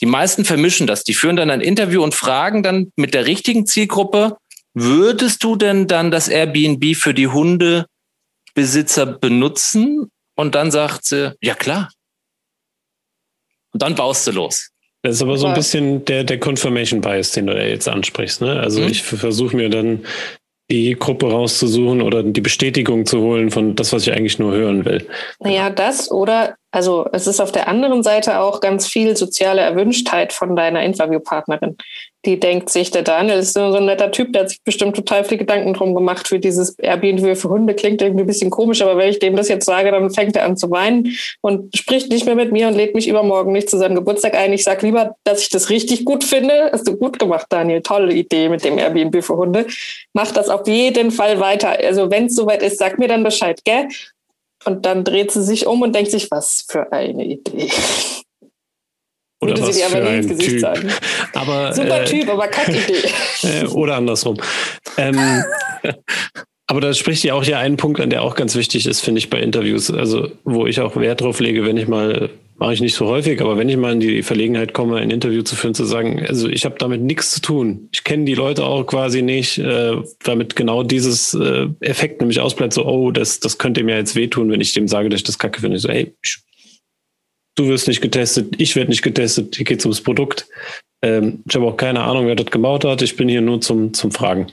Die 0.00 0.06
meisten 0.06 0.44
vermischen 0.44 0.86
das. 0.86 1.02
Die 1.02 1.14
führen 1.14 1.36
dann 1.36 1.50
ein 1.50 1.60
Interview 1.60 2.04
und 2.04 2.14
fragen 2.14 2.62
dann 2.62 2.92
mit 2.94 3.14
der 3.14 3.26
richtigen 3.26 3.66
Zielgruppe, 3.66 4.36
Würdest 4.78 5.42
du 5.42 5.56
denn 5.56 5.86
dann 5.86 6.10
das 6.10 6.28
Airbnb 6.28 6.94
für 6.96 7.14
die 7.14 7.28
Hundebesitzer 7.28 9.06
benutzen? 9.06 10.10
Und 10.34 10.54
dann 10.54 10.70
sagt 10.70 11.06
sie, 11.06 11.34
ja 11.40 11.54
klar. 11.54 11.90
Und 13.72 13.80
dann 13.80 13.94
baust 13.94 14.26
du 14.26 14.32
los. 14.32 14.68
Das 15.00 15.14
ist 15.14 15.22
aber 15.22 15.38
so 15.38 15.46
ein 15.46 15.54
bisschen 15.54 16.04
der, 16.04 16.24
der 16.24 16.38
Confirmation 16.38 17.00
Bias, 17.00 17.32
den 17.32 17.46
du 17.46 17.56
ja 17.56 17.64
jetzt 17.64 17.88
ansprichst. 17.88 18.42
Ne? 18.42 18.60
Also 18.60 18.82
mhm. 18.82 18.88
ich 18.88 19.02
versuche 19.02 19.56
mir 19.56 19.70
dann 19.70 20.04
die 20.70 20.94
Gruppe 20.94 21.30
rauszusuchen 21.30 22.02
oder 22.02 22.22
die 22.22 22.40
Bestätigung 22.40 23.06
zu 23.06 23.20
holen 23.20 23.50
von 23.50 23.76
das, 23.76 23.92
was 23.92 24.02
ich 24.02 24.12
eigentlich 24.12 24.38
nur 24.38 24.52
hören 24.52 24.84
will. 24.84 25.06
Naja, 25.38 25.70
das 25.70 26.10
oder 26.10 26.56
also 26.72 27.08
es 27.12 27.26
ist 27.26 27.40
auf 27.40 27.52
der 27.52 27.68
anderen 27.68 28.02
Seite 28.02 28.40
auch 28.40 28.60
ganz 28.60 28.86
viel 28.86 29.16
soziale 29.16 29.62
Erwünschtheit 29.62 30.32
von 30.32 30.56
deiner 30.56 30.82
Interviewpartnerin. 30.82 31.76
Die 32.26 32.40
denkt 32.40 32.70
sich, 32.70 32.90
der 32.90 33.02
Daniel 33.02 33.38
ist 33.38 33.54
so 33.54 33.60
ein 33.60 33.86
netter 33.86 34.10
Typ, 34.10 34.32
der 34.32 34.42
hat 34.42 34.48
sich 34.50 34.60
bestimmt 34.62 34.96
total 34.96 35.24
viel 35.24 35.38
Gedanken 35.38 35.72
drum 35.72 35.94
gemacht 35.94 36.26
für 36.26 36.40
dieses 36.40 36.76
Airbnb 36.78 37.36
für 37.36 37.48
Hunde. 37.48 37.74
Klingt 37.74 38.02
irgendwie 38.02 38.24
ein 38.24 38.26
bisschen 38.26 38.50
komisch, 38.50 38.82
aber 38.82 38.96
wenn 38.96 39.08
ich 39.08 39.20
dem 39.20 39.36
das 39.36 39.48
jetzt 39.48 39.64
sage, 39.64 39.92
dann 39.92 40.10
fängt 40.10 40.34
er 40.34 40.44
an 40.44 40.56
zu 40.56 40.68
weinen 40.70 41.16
und 41.40 41.76
spricht 41.76 42.10
nicht 42.10 42.26
mehr 42.26 42.34
mit 42.34 42.50
mir 42.50 42.66
und 42.66 42.74
lädt 42.74 42.96
mich 42.96 43.06
übermorgen 43.06 43.52
nicht 43.52 43.70
zu 43.70 43.78
seinem 43.78 43.94
Geburtstag 43.94 44.34
ein. 44.34 44.52
Ich 44.52 44.64
sage 44.64 44.84
lieber, 44.84 45.14
dass 45.22 45.40
ich 45.40 45.50
das 45.50 45.70
richtig 45.70 46.04
gut 46.04 46.24
finde. 46.24 46.70
Hast 46.72 46.88
du 46.88 46.96
gut 46.96 47.20
gemacht, 47.20 47.46
Daniel. 47.48 47.80
Tolle 47.80 48.12
Idee 48.12 48.48
mit 48.48 48.64
dem 48.64 48.76
Airbnb 48.76 49.22
für 49.22 49.36
Hunde. 49.36 49.66
Mach 50.12 50.32
das 50.32 50.48
auf 50.48 50.66
jeden 50.66 51.12
Fall 51.12 51.38
weiter. 51.38 51.78
Also 51.78 52.10
wenn 52.10 52.26
es 52.26 52.34
soweit 52.34 52.62
ist, 52.62 52.78
sag 52.78 52.98
mir 52.98 53.08
dann 53.08 53.22
Bescheid, 53.22 53.60
gell? 53.64 53.86
Und 54.64 54.84
dann 54.84 55.04
dreht 55.04 55.30
sie 55.30 55.44
sich 55.44 55.66
um 55.68 55.82
und 55.82 55.94
denkt 55.94 56.10
sich, 56.10 56.28
was 56.32 56.64
für 56.68 56.90
eine 56.92 57.24
Idee. 57.24 57.70
Oder 59.40 59.56
Würde 59.56 59.72
sie 59.72 59.80
dir 59.80 59.86
aber 59.86 60.10
nie 60.10 60.16
ins 60.16 60.28
Gesicht 60.28 60.50
typ. 60.50 60.60
sagen. 60.60 60.88
Aber, 61.34 61.72
Super 61.72 62.02
äh, 62.02 62.04
Typ, 62.04 62.28
aber 62.28 62.48
Kackidee. 62.48 63.08
Äh, 63.42 63.66
oder 63.66 63.96
andersrum. 63.96 64.38
Ähm, 64.96 65.18
aber 66.66 66.80
da 66.80 66.94
spricht 66.94 67.22
ja 67.22 67.34
auch 67.34 67.44
ja 67.44 67.58
einen 67.58 67.76
Punkt 67.76 68.00
an, 68.00 68.10
der 68.10 68.22
auch 68.22 68.34
ganz 68.34 68.56
wichtig 68.56 68.86
ist, 68.86 69.00
finde 69.00 69.18
ich, 69.18 69.30
bei 69.30 69.40
Interviews. 69.40 69.90
Also, 69.90 70.30
wo 70.44 70.66
ich 70.66 70.80
auch 70.80 70.96
Wert 70.96 71.20
drauf 71.20 71.40
lege, 71.40 71.64
wenn 71.64 71.76
ich 71.76 71.86
mal 71.86 72.30
mache 72.58 72.72
ich 72.72 72.80
nicht 72.80 72.94
so 72.94 73.06
häufig, 73.06 73.40
aber 73.40 73.58
wenn 73.58 73.68
ich 73.68 73.76
mal 73.76 73.92
in 73.92 74.00
die 74.00 74.22
Verlegenheit 74.22 74.72
komme, 74.72 74.96
ein 74.96 75.10
Interview 75.10 75.42
zu 75.42 75.56
führen, 75.56 75.74
zu 75.74 75.84
sagen, 75.84 76.24
also 76.26 76.48
ich 76.48 76.64
habe 76.64 76.76
damit 76.78 77.02
nichts 77.02 77.32
zu 77.32 77.40
tun. 77.40 77.88
Ich 77.92 78.02
kenne 78.02 78.24
die 78.24 78.34
Leute 78.34 78.64
auch 78.64 78.84
quasi 78.84 79.22
nicht, 79.22 79.58
äh, 79.58 79.96
damit 80.24 80.56
genau 80.56 80.82
dieses 80.82 81.34
äh, 81.34 81.68
Effekt 81.80 82.20
nämlich 82.20 82.40
ausbleibt, 82.40 82.72
so, 82.72 82.86
oh, 82.86 83.10
das, 83.10 83.40
das 83.40 83.58
könnte 83.58 83.82
mir 83.82 83.96
jetzt 83.96 84.16
wehtun, 84.16 84.50
wenn 84.50 84.60
ich 84.60 84.72
dem 84.72 84.88
sage, 84.88 85.08
dass 85.08 85.20
ich 85.20 85.24
das 85.24 85.38
kacke 85.38 85.60
finde. 85.60 85.76
Ich 85.76 85.82
so, 85.82 85.90
hey, 85.90 86.14
du 87.56 87.66
wirst 87.68 87.88
nicht 87.88 88.00
getestet, 88.00 88.54
ich 88.58 88.76
werde 88.76 88.90
nicht 88.90 89.02
getestet, 89.02 89.56
hier 89.56 89.64
geht's 89.64 89.84
ums 89.84 90.02
Produkt. 90.02 90.46
Ähm, 91.02 91.42
ich 91.48 91.54
habe 91.54 91.66
auch 91.66 91.76
keine 91.76 92.02
Ahnung, 92.02 92.26
wer 92.26 92.36
das 92.36 92.46
gebaut 92.46 92.84
hat. 92.84 93.02
Ich 93.02 93.16
bin 93.16 93.28
hier 93.28 93.40
nur 93.40 93.60
zum, 93.60 93.92
zum 93.92 94.12
Fragen. 94.12 94.46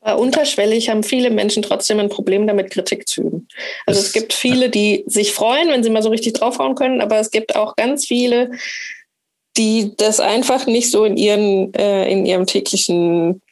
Aber 0.00 0.20
unterschwellig 0.20 0.90
haben 0.90 1.02
viele 1.02 1.30
Menschen 1.30 1.62
trotzdem 1.62 1.98
ein 1.98 2.08
Problem 2.08 2.46
damit, 2.46 2.70
Kritik 2.70 3.08
zu 3.08 3.22
üben. 3.22 3.48
Also 3.86 4.00
das, 4.00 4.08
es 4.08 4.12
gibt 4.12 4.32
viele, 4.32 4.68
die 4.70 5.04
sich 5.06 5.32
freuen, 5.32 5.68
wenn 5.68 5.82
sie 5.82 5.90
mal 5.90 6.02
so 6.02 6.10
richtig 6.10 6.34
draufhauen 6.34 6.74
können, 6.74 7.00
aber 7.00 7.18
es 7.18 7.30
gibt 7.30 7.56
auch 7.56 7.76
ganz 7.76 8.06
viele, 8.06 8.50
die 9.56 9.92
das 9.96 10.20
einfach 10.20 10.66
nicht 10.66 10.90
so 10.90 11.04
in 11.04 11.16
ihren, 11.16 11.72
äh, 11.74 12.10
in 12.10 12.26
ihrem 12.26 12.46
täglichen, 12.46 13.42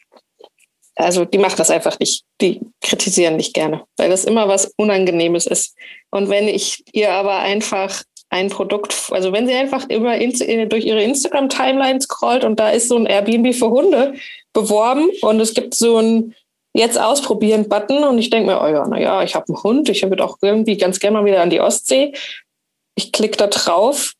also 0.95 1.25
die 1.25 1.37
machen 1.37 1.57
das 1.57 1.69
einfach 1.69 1.99
nicht. 1.99 2.23
Die 2.39 2.61
kritisieren 2.81 3.35
nicht 3.35 3.53
gerne, 3.53 3.83
weil 3.97 4.09
das 4.09 4.25
immer 4.25 4.47
was 4.47 4.71
Unangenehmes 4.77 5.47
ist. 5.47 5.75
Und 6.11 6.29
wenn 6.29 6.47
ich 6.47 6.83
ihr 6.93 7.11
aber 7.11 7.39
einfach 7.39 8.03
ein 8.29 8.49
Produkt, 8.49 9.09
also 9.11 9.31
wenn 9.31 9.47
sie 9.47 9.53
einfach 9.53 9.87
immer 9.89 10.15
in, 10.15 10.69
durch 10.69 10.85
ihre 10.85 11.01
Instagram-Timeline 11.01 12.01
scrollt 12.01 12.43
und 12.43 12.59
da 12.59 12.69
ist 12.69 12.89
so 12.89 12.97
ein 12.97 13.05
Airbnb 13.05 13.55
für 13.55 13.69
Hunde 13.69 14.15
beworben 14.53 15.09
und 15.21 15.39
es 15.39 15.53
gibt 15.53 15.75
so 15.75 15.97
ein 15.97 16.35
jetzt 16.73 16.99
ausprobieren 16.99 17.69
Button 17.69 18.03
und 18.03 18.19
ich 18.19 18.29
denke 18.29 18.51
mir, 18.51 18.61
oh 18.61 18.67
ja, 18.67 18.87
naja, 18.87 19.23
ich 19.23 19.35
habe 19.35 19.45
einen 19.47 19.63
Hund, 19.63 19.89
ich 19.89 20.03
würde 20.03 20.23
auch 20.23 20.37
irgendwie 20.41 20.77
ganz 20.77 20.99
gerne 20.99 21.17
mal 21.17 21.25
wieder 21.25 21.41
an 21.41 21.49
die 21.49 21.61
Ostsee. 21.61 22.13
Ich 22.95 23.11
klicke 23.11 23.37
da 23.37 23.47
drauf 23.47 24.13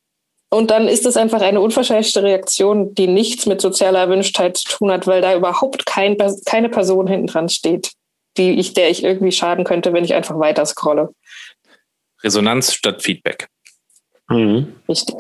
und 0.50 0.72
dann 0.72 0.88
ist 0.88 1.06
das 1.06 1.18
einfach 1.18 1.42
eine 1.42 1.60
unverschämte 1.62 2.24
Reaktion, 2.24 2.96
die 2.96 3.08
nichts 3.08 3.46
mit 3.46 3.62
sozialer 3.62 4.00
Erwünschtheit 4.00 4.58
zu 4.58 4.70
tun 4.70 4.92
hat, 4.92 5.06
weil 5.06 5.22
da 5.22 5.36
überhaupt 5.36 5.86
kein, 5.86 6.18
keine 6.46 6.70
Person 6.70 7.08
hinten 7.08 7.28
dran 7.28 7.50
steht, 7.50 7.92
die 8.38 8.52
ich, 8.52 8.74
der 8.74 8.90
ich 8.90 9.04
irgendwie 9.04 9.32
schaden 9.32 9.66
könnte, 9.66 9.94
wenn 9.94 10.06
ich 10.06 10.14
einfach 10.14 10.40
weiter 10.40 10.66
scrolle. 10.66 11.10
Resonanz 12.24 12.74
statt 12.74 13.04
Feedback. 13.04 13.48
Mhm. 14.30 14.74
Richtig. 14.88 15.16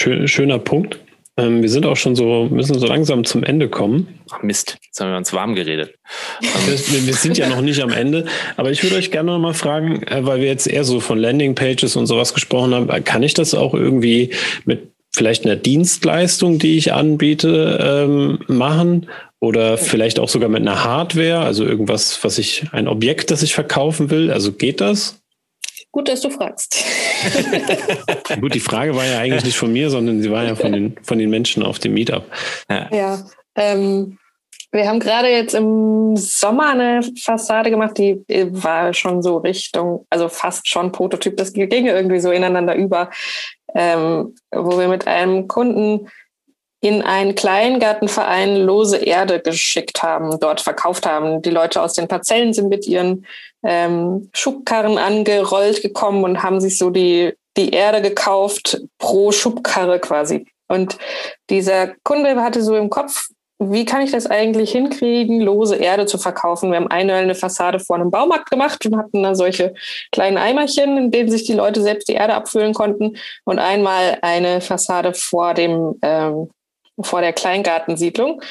Schön, 0.00 0.28
schöner 0.28 0.58
Punkt. 0.58 0.98
Ähm, 1.36 1.62
wir 1.62 1.70
sind 1.70 1.86
auch 1.86 1.96
schon 1.96 2.16
so, 2.16 2.48
müssen 2.50 2.78
so 2.78 2.86
langsam 2.86 3.24
zum 3.24 3.44
Ende 3.44 3.68
kommen. 3.68 4.20
Ach 4.30 4.42
Mist, 4.42 4.76
jetzt 4.84 5.00
haben 5.00 5.10
wir 5.10 5.16
uns 5.16 5.32
warm 5.32 5.54
geredet. 5.54 5.94
wir, 6.40 7.06
wir, 7.06 7.14
sind 7.14 7.38
ja 7.38 7.48
noch 7.48 7.60
nicht 7.60 7.80
am 7.80 7.92
Ende, 7.92 8.26
aber 8.56 8.72
ich 8.72 8.82
würde 8.82 8.96
euch 8.96 9.12
gerne 9.12 9.30
noch 9.30 9.38
mal 9.38 9.54
fragen, 9.54 10.02
äh, 10.02 10.26
weil 10.26 10.40
wir 10.40 10.48
jetzt 10.48 10.66
eher 10.66 10.84
so 10.84 10.98
von 10.98 11.18
Landingpages 11.18 11.94
und 11.96 12.06
sowas 12.06 12.34
gesprochen 12.34 12.74
haben, 12.74 12.90
äh, 12.90 13.00
kann 13.00 13.22
ich 13.22 13.34
das 13.34 13.54
auch 13.54 13.72
irgendwie 13.72 14.30
mit 14.64 14.92
vielleicht 15.14 15.44
einer 15.44 15.56
Dienstleistung, 15.56 16.58
die 16.58 16.76
ich 16.76 16.92
anbiete, 16.92 17.78
ähm, 17.82 18.40
machen? 18.48 19.08
Oder 19.40 19.78
vielleicht 19.78 20.18
auch 20.18 20.28
sogar 20.28 20.48
mit 20.48 20.62
einer 20.62 20.82
Hardware, 20.82 21.38
also 21.38 21.64
irgendwas, 21.64 22.24
was 22.24 22.38
ich, 22.38 22.66
ein 22.72 22.88
Objekt, 22.88 23.30
das 23.30 23.44
ich 23.44 23.54
verkaufen 23.54 24.10
will. 24.10 24.32
Also 24.32 24.52
geht 24.52 24.80
das? 24.80 25.20
Gut, 25.90 26.08
dass 26.08 26.20
du 26.20 26.30
fragst. 26.30 26.84
Gut, 28.40 28.54
die 28.54 28.60
Frage 28.60 28.94
war 28.94 29.06
ja 29.06 29.18
eigentlich 29.18 29.44
nicht 29.44 29.56
von 29.56 29.72
mir, 29.72 29.90
sondern 29.90 30.22
sie 30.22 30.30
war 30.30 30.44
ja 30.44 30.54
von 30.54 30.72
den, 30.72 30.96
von 31.02 31.18
den 31.18 31.30
Menschen 31.30 31.62
auf 31.62 31.78
dem 31.78 31.94
Meetup. 31.94 32.24
Ja, 32.68 32.88
ja 32.92 33.24
ähm, 33.56 34.18
wir 34.70 34.86
haben 34.86 35.00
gerade 35.00 35.28
jetzt 35.28 35.54
im 35.54 36.14
Sommer 36.16 36.70
eine 36.70 37.00
Fassade 37.18 37.70
gemacht, 37.70 37.96
die 37.96 38.22
war 38.50 38.92
schon 38.92 39.22
so 39.22 39.38
Richtung, 39.38 40.06
also 40.10 40.28
fast 40.28 40.68
schon 40.68 40.92
Prototyp, 40.92 41.36
das 41.38 41.54
ging 41.54 41.86
irgendwie 41.86 42.20
so 42.20 42.30
ineinander 42.30 42.74
über, 42.74 43.10
ähm, 43.74 44.34
wo 44.50 44.78
wir 44.78 44.88
mit 44.88 45.06
einem 45.06 45.48
Kunden 45.48 46.08
in 46.80 47.02
einen 47.02 47.34
Kleingartenverein 47.34 48.56
lose 48.56 48.98
Erde 48.98 49.40
geschickt 49.40 50.02
haben, 50.02 50.38
dort 50.38 50.60
verkauft 50.60 51.06
haben. 51.06 51.42
Die 51.42 51.50
Leute 51.50 51.82
aus 51.82 51.94
den 51.94 52.06
Parzellen 52.06 52.52
sind 52.52 52.68
mit 52.68 52.86
ihren 52.86 53.26
ähm, 53.64 54.30
Schubkarren 54.32 54.96
angerollt 54.96 55.82
gekommen 55.82 56.22
und 56.22 56.42
haben 56.42 56.60
sich 56.60 56.78
so 56.78 56.90
die, 56.90 57.34
die 57.56 57.70
Erde 57.70 58.00
gekauft 58.00 58.80
pro 58.98 59.32
Schubkarre 59.32 59.98
quasi. 59.98 60.46
Und 60.68 60.98
dieser 61.50 61.94
Kunde 62.04 62.40
hatte 62.40 62.62
so 62.62 62.76
im 62.76 62.90
Kopf, 62.90 63.28
wie 63.60 63.84
kann 63.84 64.02
ich 64.02 64.12
das 64.12 64.26
eigentlich 64.26 64.70
hinkriegen, 64.70 65.40
lose 65.40 65.74
Erde 65.74 66.06
zu 66.06 66.16
verkaufen? 66.16 66.70
Wir 66.70 66.76
haben 66.76 66.86
einmal 66.86 67.16
eine 67.16 67.34
Fassade 67.34 67.80
vor 67.80 67.96
einem 67.96 68.12
Baumarkt 68.12 68.50
gemacht 68.50 68.86
und 68.86 68.96
hatten 68.96 69.24
da 69.24 69.34
solche 69.34 69.74
kleinen 70.12 70.38
Eimerchen, 70.38 70.96
in 70.96 71.10
denen 71.10 71.28
sich 71.28 71.42
die 71.42 71.54
Leute 71.54 71.82
selbst 71.82 72.08
die 72.08 72.12
Erde 72.12 72.34
abfüllen 72.34 72.72
konnten 72.72 73.16
und 73.44 73.58
einmal 73.58 74.18
eine 74.22 74.60
Fassade 74.60 75.12
vor 75.12 75.54
dem 75.54 75.98
ähm, 76.02 76.50
vor 77.00 77.20
der 77.20 77.32
Kleingartensiedlung. 77.32 78.42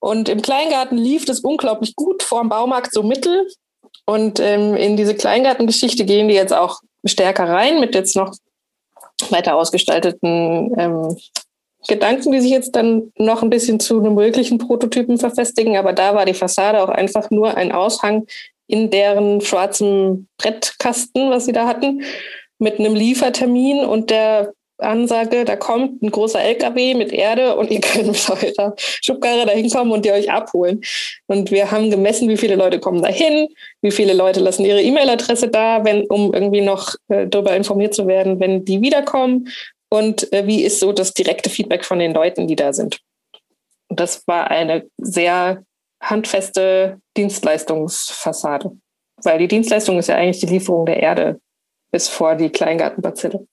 Und 0.00 0.28
im 0.28 0.42
Kleingarten 0.42 0.98
lief 0.98 1.24
das 1.24 1.40
unglaublich 1.40 1.94
gut, 1.94 2.22
vor 2.22 2.40
dem 2.40 2.48
Baumarkt 2.48 2.92
so 2.92 3.02
mittel. 3.02 3.48
Und 4.04 4.40
ähm, 4.40 4.74
in 4.74 4.96
diese 4.96 5.14
Kleingartengeschichte 5.14 6.04
gehen 6.04 6.28
die 6.28 6.34
jetzt 6.34 6.52
auch 6.52 6.80
stärker 7.04 7.48
rein 7.48 7.80
mit 7.80 7.94
jetzt 7.94 8.16
noch 8.16 8.34
weiter 9.30 9.56
ausgestalteten 9.56 10.74
ähm, 10.76 11.16
Gedanken, 11.88 12.32
die 12.32 12.40
sich 12.40 12.50
jetzt 12.50 12.76
dann 12.76 13.12
noch 13.16 13.42
ein 13.42 13.50
bisschen 13.50 13.80
zu 13.80 13.98
einem 13.98 14.14
möglichen 14.14 14.58
Prototypen 14.58 15.18
verfestigen. 15.18 15.76
Aber 15.76 15.92
da 15.92 16.14
war 16.14 16.24
die 16.24 16.34
Fassade 16.34 16.82
auch 16.82 16.88
einfach 16.88 17.30
nur 17.30 17.56
ein 17.56 17.72
Aushang 17.72 18.26
in 18.66 18.90
deren 18.90 19.40
schwarzen 19.40 20.28
Brettkasten, 20.38 21.30
was 21.30 21.44
sie 21.46 21.52
da 21.52 21.66
hatten, 21.66 22.02
mit 22.58 22.78
einem 22.78 22.94
Liefertermin 22.94 23.84
und 23.84 24.10
der 24.10 24.52
Ansage, 24.78 25.44
da 25.44 25.56
kommt 25.56 26.02
ein 26.02 26.10
großer 26.10 26.40
LKW 26.40 26.94
mit 26.94 27.12
Erde 27.12 27.56
und 27.56 27.70
ihr 27.70 27.80
könnt 27.82 28.06
mit 28.06 28.30
eurer 28.30 28.74
Schubkarre 28.76 29.46
da 29.46 29.52
hinkommen 29.52 29.92
und 29.92 30.04
die 30.04 30.12
euch 30.12 30.30
abholen. 30.30 30.82
Und 31.26 31.50
wir 31.50 31.70
haben 31.70 31.90
gemessen, 31.90 32.28
wie 32.28 32.36
viele 32.36 32.56
Leute 32.56 32.80
kommen 32.80 33.02
da 33.02 33.08
hin, 33.08 33.48
wie 33.80 33.90
viele 33.90 34.12
Leute 34.12 34.40
lassen 34.40 34.64
ihre 34.64 34.82
E-Mail-Adresse 34.82 35.48
da, 35.48 35.84
wenn, 35.84 36.04
um 36.06 36.34
irgendwie 36.34 36.60
noch 36.60 36.94
äh, 37.08 37.26
darüber 37.26 37.54
informiert 37.54 37.94
zu 37.94 38.06
werden, 38.06 38.40
wenn 38.40 38.64
die 38.64 38.80
wiederkommen. 38.80 39.48
Und 39.88 40.32
äh, 40.32 40.46
wie 40.46 40.62
ist 40.62 40.80
so 40.80 40.92
das 40.92 41.12
direkte 41.12 41.50
Feedback 41.50 41.84
von 41.84 41.98
den 41.98 42.14
Leuten, 42.14 42.46
die 42.48 42.56
da 42.56 42.72
sind. 42.72 42.98
Und 43.88 44.00
das 44.00 44.26
war 44.26 44.50
eine 44.50 44.86
sehr 44.96 45.62
handfeste 46.02 46.98
Dienstleistungsfassade. 47.16 48.72
Weil 49.22 49.38
die 49.38 49.48
Dienstleistung 49.48 49.98
ist 49.98 50.08
ja 50.08 50.16
eigentlich 50.16 50.40
die 50.40 50.46
Lieferung 50.46 50.86
der 50.86 51.00
Erde 51.00 51.40
bis 51.92 52.08
vor 52.08 52.34
die 52.34 52.48
Kleingartenbazille. 52.48 53.46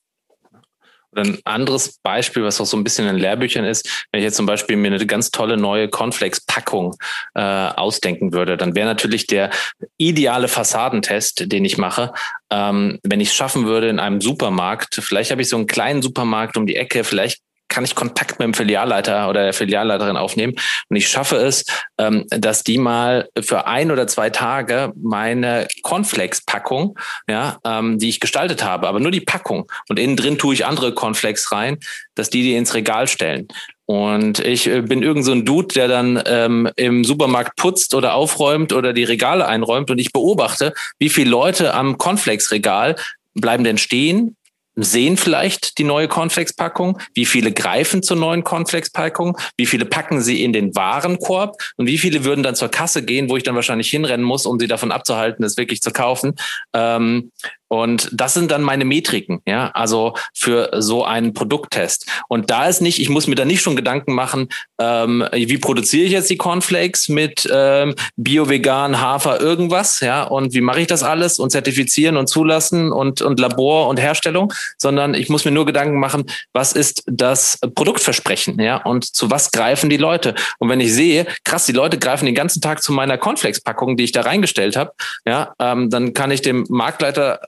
Oder 1.12 1.22
ein 1.24 1.38
anderes 1.44 1.98
Beispiel, 2.02 2.44
was 2.44 2.60
auch 2.60 2.66
so 2.66 2.76
ein 2.76 2.84
bisschen 2.84 3.08
in 3.08 3.16
Lehrbüchern 3.16 3.64
ist, 3.64 4.06
wenn 4.12 4.20
ich 4.20 4.24
jetzt 4.24 4.36
zum 4.36 4.46
Beispiel 4.46 4.76
mir 4.76 4.92
eine 4.92 5.06
ganz 5.06 5.30
tolle 5.30 5.56
neue 5.56 5.88
Cornflakes-Packung 5.88 6.96
äh, 7.34 7.40
ausdenken 7.40 8.32
würde, 8.32 8.56
dann 8.56 8.74
wäre 8.74 8.86
natürlich 8.86 9.26
der 9.26 9.50
ideale 9.96 10.48
Fassadentest, 10.48 11.50
den 11.50 11.64
ich 11.64 11.78
mache, 11.78 12.12
ähm, 12.50 12.98
wenn 13.02 13.20
ich 13.20 13.28
es 13.28 13.34
schaffen 13.34 13.66
würde 13.66 13.88
in 13.88 13.98
einem 13.98 14.20
Supermarkt, 14.20 14.96
vielleicht 14.96 15.30
habe 15.30 15.42
ich 15.42 15.48
so 15.48 15.56
einen 15.56 15.66
kleinen 15.66 16.02
Supermarkt 16.02 16.56
um 16.56 16.66
die 16.66 16.76
Ecke, 16.76 17.04
vielleicht 17.04 17.40
kann 17.70 17.84
ich 17.84 17.94
Kontakt 17.94 18.38
mit 18.38 18.46
dem 18.46 18.54
Filialleiter 18.54 19.30
oder 19.30 19.44
der 19.44 19.52
Filialleiterin 19.54 20.18
aufnehmen 20.18 20.54
und 20.90 20.96
ich 20.96 21.08
schaffe 21.08 21.36
es, 21.36 21.64
ähm, 21.98 22.26
dass 22.28 22.62
die 22.62 22.76
mal 22.76 23.30
für 23.40 23.66
ein 23.66 23.90
oder 23.90 24.06
zwei 24.06 24.28
Tage 24.28 24.92
meine 25.00 25.66
Cornflakes-Packung, 25.82 26.98
ja, 27.28 27.58
ähm, 27.64 27.98
die 27.98 28.10
ich 28.10 28.20
gestaltet 28.20 28.62
habe, 28.62 28.88
aber 28.88 29.00
nur 29.00 29.10
die 29.10 29.20
Packung 29.20 29.70
und 29.88 29.98
innen 29.98 30.16
drin 30.16 30.36
tue 30.36 30.52
ich 30.52 30.66
andere 30.66 30.92
Cornflakes 30.92 31.52
rein, 31.52 31.78
dass 32.14 32.28
die 32.28 32.42
die 32.42 32.54
ins 32.54 32.74
Regal 32.74 33.08
stellen. 33.08 33.48
Und 33.86 34.38
ich 34.38 34.68
äh, 34.68 34.82
bin 34.82 35.02
irgend 35.02 35.24
so 35.24 35.32
ein 35.32 35.44
Dude, 35.44 35.74
der 35.74 35.88
dann 35.88 36.22
ähm, 36.26 36.70
im 36.76 37.02
Supermarkt 37.02 37.56
putzt 37.56 37.92
oder 37.94 38.14
aufräumt 38.14 38.72
oder 38.72 38.92
die 38.92 39.02
Regale 39.02 39.48
einräumt 39.48 39.90
und 39.90 39.98
ich 39.98 40.12
beobachte, 40.12 40.74
wie 41.00 41.08
viele 41.08 41.30
Leute 41.30 41.74
am 41.74 41.98
Cornflakes-Regal 41.98 42.94
bleiben 43.34 43.64
denn 43.64 43.78
stehen, 43.78 44.36
sehen 44.82 45.16
vielleicht 45.16 45.78
die 45.78 45.84
neue 45.84 46.08
Cornflakes-Packung, 46.08 46.98
wie 47.14 47.26
viele 47.26 47.52
greifen 47.52 48.02
zur 48.02 48.16
neuen 48.16 48.44
Cornflakes-Packung, 48.44 49.38
wie 49.56 49.66
viele 49.66 49.84
packen 49.84 50.20
sie 50.20 50.42
in 50.42 50.52
den 50.52 50.74
Warenkorb? 50.74 51.56
Und 51.76 51.86
wie 51.86 51.98
viele 51.98 52.24
würden 52.24 52.42
dann 52.42 52.54
zur 52.54 52.68
Kasse 52.68 53.04
gehen, 53.04 53.28
wo 53.28 53.36
ich 53.36 53.42
dann 53.42 53.54
wahrscheinlich 53.54 53.90
hinrennen 53.90 54.24
muss, 54.24 54.46
um 54.46 54.58
sie 54.58 54.66
davon 54.66 54.92
abzuhalten, 54.92 55.44
es 55.44 55.56
wirklich 55.56 55.80
zu 55.80 55.90
kaufen. 55.90 56.34
Ähm, 56.74 57.30
und 57.70 58.10
das 58.12 58.34
sind 58.34 58.50
dann 58.50 58.62
meine 58.62 58.84
Metriken, 58.84 59.42
ja, 59.46 59.70
also 59.74 60.14
für 60.34 60.70
so 60.78 61.04
einen 61.04 61.34
Produkttest. 61.34 62.04
Und 62.28 62.50
da 62.50 62.66
ist 62.66 62.82
nicht, 62.82 62.98
ich 62.98 63.08
muss 63.08 63.28
mir 63.28 63.36
da 63.36 63.44
nicht 63.44 63.62
schon 63.62 63.76
Gedanken 63.76 64.12
machen, 64.12 64.48
ähm, 64.80 65.24
wie 65.32 65.56
produziere 65.56 66.04
ich 66.04 66.12
jetzt 66.12 66.30
die 66.30 66.36
Cornflakes 66.36 67.08
mit 67.08 67.48
ähm, 67.52 67.94
Bio, 68.16 68.48
Vegan, 68.48 69.00
Hafer, 69.00 69.40
irgendwas, 69.40 70.00
ja, 70.00 70.24
und 70.24 70.52
wie 70.52 70.60
mache 70.60 70.80
ich 70.80 70.88
das 70.88 71.04
alles 71.04 71.38
und 71.38 71.50
zertifizieren 71.50 72.16
und 72.16 72.26
zulassen 72.26 72.90
und, 72.90 73.22
und 73.22 73.38
Labor 73.38 73.86
und 73.86 74.00
Herstellung, 74.00 74.52
sondern 74.76 75.14
ich 75.14 75.28
muss 75.28 75.44
mir 75.44 75.52
nur 75.52 75.64
Gedanken 75.64 76.00
machen, 76.00 76.24
was 76.52 76.72
ist 76.72 77.04
das 77.06 77.56
Produktversprechen, 77.76 78.58
ja, 78.58 78.78
und 78.78 79.04
zu 79.04 79.30
was 79.30 79.52
greifen 79.52 79.90
die 79.90 79.96
Leute. 79.96 80.34
Und 80.58 80.68
wenn 80.70 80.80
ich 80.80 80.92
sehe, 80.92 81.24
krass, 81.44 81.66
die 81.66 81.72
Leute 81.72 81.98
greifen 81.98 82.26
den 82.26 82.34
ganzen 82.34 82.60
Tag 82.60 82.82
zu 82.82 82.92
meiner 82.92 83.16
Cornflakes-Packung, 83.16 83.96
die 83.96 84.02
ich 84.02 84.12
da 84.12 84.22
reingestellt 84.22 84.74
habe, 84.74 84.90
ja, 85.24 85.54
ähm, 85.60 85.88
dann 85.88 86.14
kann 86.14 86.32
ich 86.32 86.42
dem 86.42 86.66
Marktleiter 86.68 87.38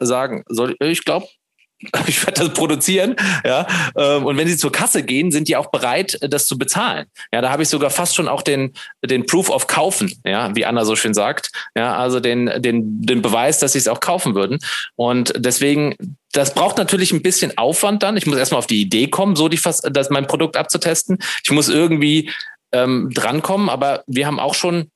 soll, 0.49 0.77
ich 0.81 1.05
glaube, 1.05 1.27
ich 2.07 2.25
werde 2.25 2.41
das 2.43 2.53
produzieren, 2.53 3.17
ja. 3.45 3.67
Ähm, 3.97 4.25
und 4.25 4.37
wenn 4.37 4.47
sie 4.49 4.57
zur 4.57 4.73
Kasse 4.73 5.03
gehen, 5.03 5.31
sind 5.31 5.49
die 5.49 5.57
auch 5.57 5.71
bereit, 5.71 6.19
das 6.23 6.47
zu 6.47 6.59
bezahlen. 6.59 7.07
Ja, 7.33 7.41
da 7.41 7.51
habe 7.51 7.63
ich 7.63 7.69
sogar 7.69 7.91
fast 7.91 8.15
schon 8.15 8.29
auch 8.29 8.43
den, 8.43 8.73
den 9.05 9.27
Proof 9.27 9.51
of 9.51 9.67
Kaufen, 9.67 10.13
ja, 10.25 10.55
wie 10.55 10.65
Anna 10.65 10.85
so 10.85 10.97
schön 10.97 11.15
sagt. 11.15 11.51
Ja, 11.77 11.97
also 11.97 12.21
den, 12.21 12.51
den, 12.63 13.03
den 13.03 13.23
Beweis, 13.23 13.59
dass 13.59 13.73
sie 13.73 13.79
es 13.79 13.89
auch 13.89 14.01
kaufen 14.01 14.35
würden. 14.35 14.59
Und 14.97 15.33
deswegen, 15.37 15.97
das 16.33 16.55
braucht 16.55 16.79
natürlich 16.79 17.13
ein 17.13 17.23
bisschen 17.23 17.59
Aufwand 17.59 18.03
dann. 18.03 18.17
Ich 18.17 18.27
muss 18.27 18.37
erstmal 18.37 18.61
auf 18.61 18.67
die 18.67 18.81
Idee 18.81 19.09
kommen, 19.09 19.37
so 19.37 19.49
die 19.49 19.57
fast, 19.57 19.89
das 19.91 20.11
mein 20.11 20.27
Produkt 20.27 20.57
abzutesten. 20.57 21.19
Ich 21.45 21.51
muss 21.51 21.69
irgendwie 21.69 22.31
ähm, 22.73 23.11
drankommen, 23.13 23.69
aber 23.69 24.05
wir 24.07 24.27
haben 24.27 24.41
auch 24.41 24.55
schon 24.55 24.91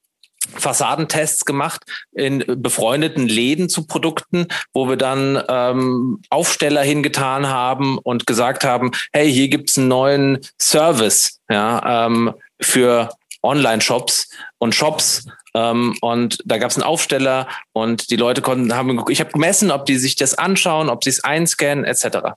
Fassadentests 0.55 1.45
gemacht 1.45 1.83
in 2.13 2.45
befreundeten 2.47 3.29
Läden 3.29 3.69
zu 3.69 3.87
Produkten, 3.87 4.49
wo 4.73 4.89
wir 4.89 4.97
dann 4.97 5.43
ähm, 5.49 6.21
Aufsteller 6.31 6.83
hingetan 6.83 7.49
haben 7.49 7.99
und 7.99 8.27
gesagt 8.27 8.65
haben, 8.65 8.93
hey, 9.13 9.33
hier 9.33 9.49
gibt's 9.49 9.79
einen 9.79 9.89
neuen 9.89 10.39
Service 10.61 11.41
ja, 11.51 12.07
ähm, 12.07 12.35
für 12.61 13.11
Online-Shops 13.43 14.29
und 14.59 14.75
Shops. 14.75 15.27
Ähm, 15.55 15.97
und 16.01 16.39
da 16.45 16.59
gab's 16.59 16.77
einen 16.77 16.85
Aufsteller 16.85 17.49
und 17.73 18.11
die 18.11 18.17
Leute 18.17 18.43
konnten 18.43 18.75
haben, 18.75 19.03
ich 19.09 19.21
habe 19.21 19.33
gemessen, 19.33 19.71
ob 19.71 19.87
die 19.87 19.97
sich 19.97 20.17
das 20.17 20.35
anschauen, 20.35 20.91
ob 20.91 21.05
sie 21.05 21.11
es 21.11 21.25
einscannen, 21.25 21.85
etc. 21.85 22.35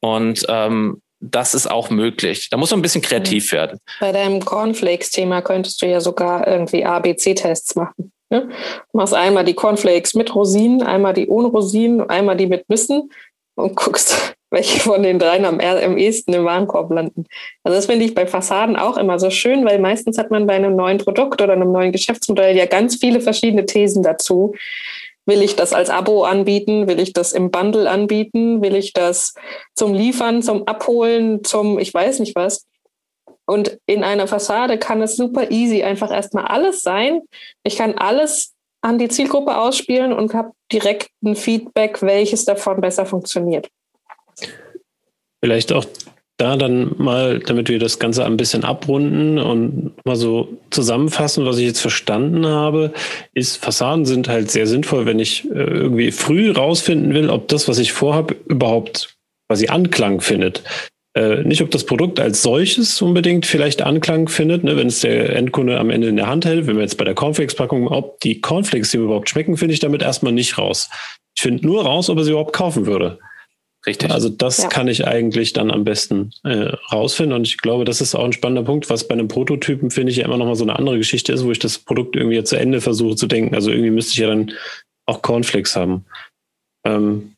Und 0.00 0.46
ähm, 0.48 1.02
das 1.20 1.54
ist 1.54 1.70
auch 1.70 1.90
möglich. 1.90 2.48
Da 2.50 2.56
muss 2.56 2.70
man 2.70 2.80
ein 2.80 2.82
bisschen 2.82 3.02
kreativ 3.02 3.52
werden. 3.52 3.78
Bei 4.00 4.10
deinem 4.10 4.44
Cornflakes-Thema 4.44 5.42
könntest 5.42 5.80
du 5.82 5.86
ja 5.86 6.00
sogar 6.00 6.46
irgendwie 6.48 6.84
ABC-Tests 6.84 7.76
machen. 7.76 8.12
Ne? 8.30 8.48
Du 8.92 8.98
machst 8.98 9.12
einmal 9.12 9.44
die 9.44 9.54
Cornflakes 9.54 10.14
mit 10.14 10.34
Rosinen, 10.34 10.82
einmal 10.82 11.12
die 11.12 11.28
ohne 11.28 11.48
Rosinen, 11.48 12.08
einmal 12.08 12.36
die 12.36 12.46
mit 12.46 12.68
Nüssen 12.68 13.10
und 13.56 13.76
guckst, 13.76 14.34
welche 14.50 14.80
von 14.80 15.02
den 15.02 15.18
dreien 15.18 15.44
am, 15.44 15.60
am 15.60 15.96
ehesten 15.98 16.32
im 16.32 16.44
Warenkorb 16.44 16.90
landen. 16.90 17.26
Also 17.62 17.76
das 17.76 17.86
finde 17.86 18.04
ich 18.04 18.14
bei 18.14 18.26
Fassaden 18.26 18.76
auch 18.76 18.96
immer 18.96 19.18
so 19.18 19.30
schön, 19.30 19.64
weil 19.64 19.78
meistens 19.78 20.18
hat 20.18 20.30
man 20.30 20.46
bei 20.46 20.54
einem 20.54 20.74
neuen 20.74 20.98
Produkt 20.98 21.40
oder 21.42 21.52
einem 21.52 21.70
neuen 21.70 21.92
Geschäftsmodell 21.92 22.56
ja 22.56 22.66
ganz 22.66 22.96
viele 22.96 23.20
verschiedene 23.20 23.66
Thesen 23.66 24.02
dazu. 24.02 24.54
Will 25.30 25.42
ich 25.42 25.54
das 25.54 25.72
als 25.72 25.90
Abo 25.90 26.24
anbieten? 26.24 26.88
Will 26.88 26.98
ich 26.98 27.12
das 27.12 27.32
im 27.32 27.52
Bundle 27.52 27.88
anbieten? 27.88 28.62
Will 28.62 28.74
ich 28.74 28.92
das 28.92 29.32
zum 29.76 29.94
Liefern, 29.94 30.42
zum 30.42 30.66
Abholen, 30.66 31.44
zum 31.44 31.78
ich 31.78 31.94
weiß 31.94 32.18
nicht 32.18 32.34
was? 32.34 32.66
Und 33.46 33.78
in 33.86 34.02
einer 34.02 34.26
Fassade 34.26 34.76
kann 34.76 35.00
es 35.02 35.14
super 35.14 35.52
easy 35.52 35.84
einfach 35.84 36.10
erstmal 36.10 36.46
alles 36.46 36.82
sein. 36.82 37.20
Ich 37.62 37.76
kann 37.76 37.96
alles 37.96 38.54
an 38.80 38.98
die 38.98 39.06
Zielgruppe 39.06 39.56
ausspielen 39.56 40.12
und 40.12 40.34
habe 40.34 40.50
direkt 40.72 41.10
ein 41.24 41.36
Feedback, 41.36 42.02
welches 42.02 42.44
davon 42.44 42.80
besser 42.80 43.06
funktioniert. 43.06 43.68
Vielleicht 45.40 45.72
auch 45.72 45.84
da 46.40 46.56
dann 46.56 46.94
mal, 46.98 47.38
damit 47.40 47.68
wir 47.68 47.78
das 47.78 47.98
Ganze 47.98 48.24
ein 48.24 48.36
bisschen 48.36 48.64
abrunden 48.64 49.38
und 49.38 49.92
mal 50.04 50.16
so 50.16 50.48
zusammenfassen, 50.70 51.44
was 51.44 51.58
ich 51.58 51.66
jetzt 51.66 51.80
verstanden 51.80 52.46
habe, 52.46 52.92
ist, 53.34 53.62
Fassaden 53.62 54.06
sind 54.06 54.28
halt 54.28 54.50
sehr 54.50 54.66
sinnvoll, 54.66 55.06
wenn 55.06 55.18
ich 55.18 55.44
äh, 55.50 55.58
irgendwie 55.58 56.12
früh 56.12 56.50
rausfinden 56.50 57.14
will, 57.14 57.30
ob 57.30 57.48
das, 57.48 57.68
was 57.68 57.78
ich 57.78 57.92
vorhabe, 57.92 58.36
überhaupt 58.46 59.16
quasi 59.48 59.68
Anklang 59.68 60.20
findet. 60.20 60.62
Äh, 61.14 61.42
nicht, 61.42 61.60
ob 61.60 61.70
das 61.72 61.84
Produkt 61.84 62.20
als 62.20 62.40
solches 62.40 63.02
unbedingt 63.02 63.44
vielleicht 63.44 63.82
Anklang 63.82 64.28
findet, 64.28 64.62
ne, 64.62 64.76
wenn 64.76 64.86
es 64.86 65.00
der 65.00 65.34
Endkunde 65.34 65.78
am 65.78 65.90
Ende 65.90 66.06
in 66.06 66.16
der 66.16 66.28
Hand 66.28 66.44
hält, 66.44 66.68
wenn 66.68 66.76
wir 66.76 66.82
jetzt 66.82 66.98
bei 66.98 67.04
der 67.04 67.14
Cornflakes-Packung, 67.14 67.88
ob 67.88 68.20
die 68.20 68.40
Cornflakes 68.40 68.94
ihm 68.94 69.04
überhaupt 69.04 69.28
schmecken, 69.28 69.56
finde 69.56 69.74
ich 69.74 69.80
damit 69.80 70.02
erstmal 70.02 70.32
nicht 70.32 70.56
raus. 70.56 70.88
Ich 71.36 71.42
finde 71.42 71.66
nur 71.66 71.84
raus, 71.84 72.08
ob 72.10 72.18
er 72.18 72.24
sie 72.24 72.30
überhaupt 72.30 72.52
kaufen 72.52 72.86
würde. 72.86 73.18
Richtig. 73.86 74.10
Also 74.10 74.28
das 74.28 74.58
ja. 74.58 74.68
kann 74.68 74.88
ich 74.88 75.06
eigentlich 75.06 75.54
dann 75.54 75.70
am 75.70 75.84
besten 75.84 76.32
äh, 76.44 76.72
rausfinden. 76.92 77.34
Und 77.34 77.46
ich 77.46 77.58
glaube, 77.58 77.84
das 77.84 78.00
ist 78.00 78.14
auch 78.14 78.24
ein 78.24 78.32
spannender 78.32 78.62
Punkt, 78.62 78.90
was 78.90 79.08
bei 79.08 79.14
einem 79.14 79.28
Prototypen, 79.28 79.90
finde 79.90 80.12
ich, 80.12 80.18
ja 80.18 80.26
immer 80.26 80.36
noch 80.36 80.46
mal 80.46 80.54
so 80.54 80.64
eine 80.64 80.78
andere 80.78 80.98
Geschichte 80.98 81.32
ist, 81.32 81.44
wo 81.44 81.50
ich 81.50 81.58
das 81.58 81.78
Produkt 81.78 82.14
irgendwie 82.14 82.42
zu 82.44 82.56
Ende 82.56 82.80
versuche 82.82 83.16
zu 83.16 83.26
denken. 83.26 83.54
Also 83.54 83.70
irgendwie 83.70 83.90
müsste 83.90 84.12
ich 84.12 84.18
ja 84.18 84.28
dann 84.28 84.52
auch 85.06 85.22
Cornflakes 85.22 85.76
haben. 85.76 86.04
Ähm, 86.86 87.34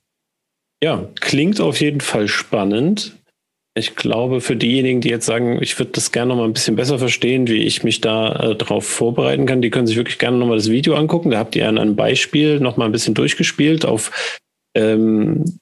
ja, 0.82 1.08
klingt 1.20 1.60
auf 1.60 1.80
jeden 1.80 2.00
Fall 2.00 2.26
spannend. 2.26 3.16
Ich 3.74 3.94
glaube, 3.94 4.40
für 4.40 4.56
diejenigen, 4.56 5.00
die 5.00 5.08
jetzt 5.08 5.24
sagen, 5.24 5.62
ich 5.62 5.78
würde 5.78 5.92
das 5.92 6.12
gerne 6.12 6.30
noch 6.30 6.36
mal 6.36 6.44
ein 6.44 6.52
bisschen 6.52 6.76
besser 6.76 6.98
verstehen, 6.98 7.46
wie 7.46 7.62
ich 7.62 7.84
mich 7.84 8.00
da 8.00 8.50
äh, 8.50 8.56
darauf 8.56 8.84
vorbereiten 8.84 9.46
kann, 9.46 9.62
die 9.62 9.70
können 9.70 9.86
sich 9.86 9.96
wirklich 9.96 10.18
gerne 10.18 10.36
noch 10.36 10.46
mal 10.46 10.56
das 10.56 10.70
Video 10.70 10.94
angucken. 10.96 11.30
Da 11.30 11.38
habt 11.38 11.54
ihr 11.54 11.68
an 11.68 11.78
einem 11.78 11.96
Beispiel 11.96 12.58
noch 12.58 12.76
mal 12.76 12.84
ein 12.86 12.92
bisschen 12.92 13.14
durchgespielt 13.14 13.86
auf 13.86 14.38
ähm, 14.76 15.58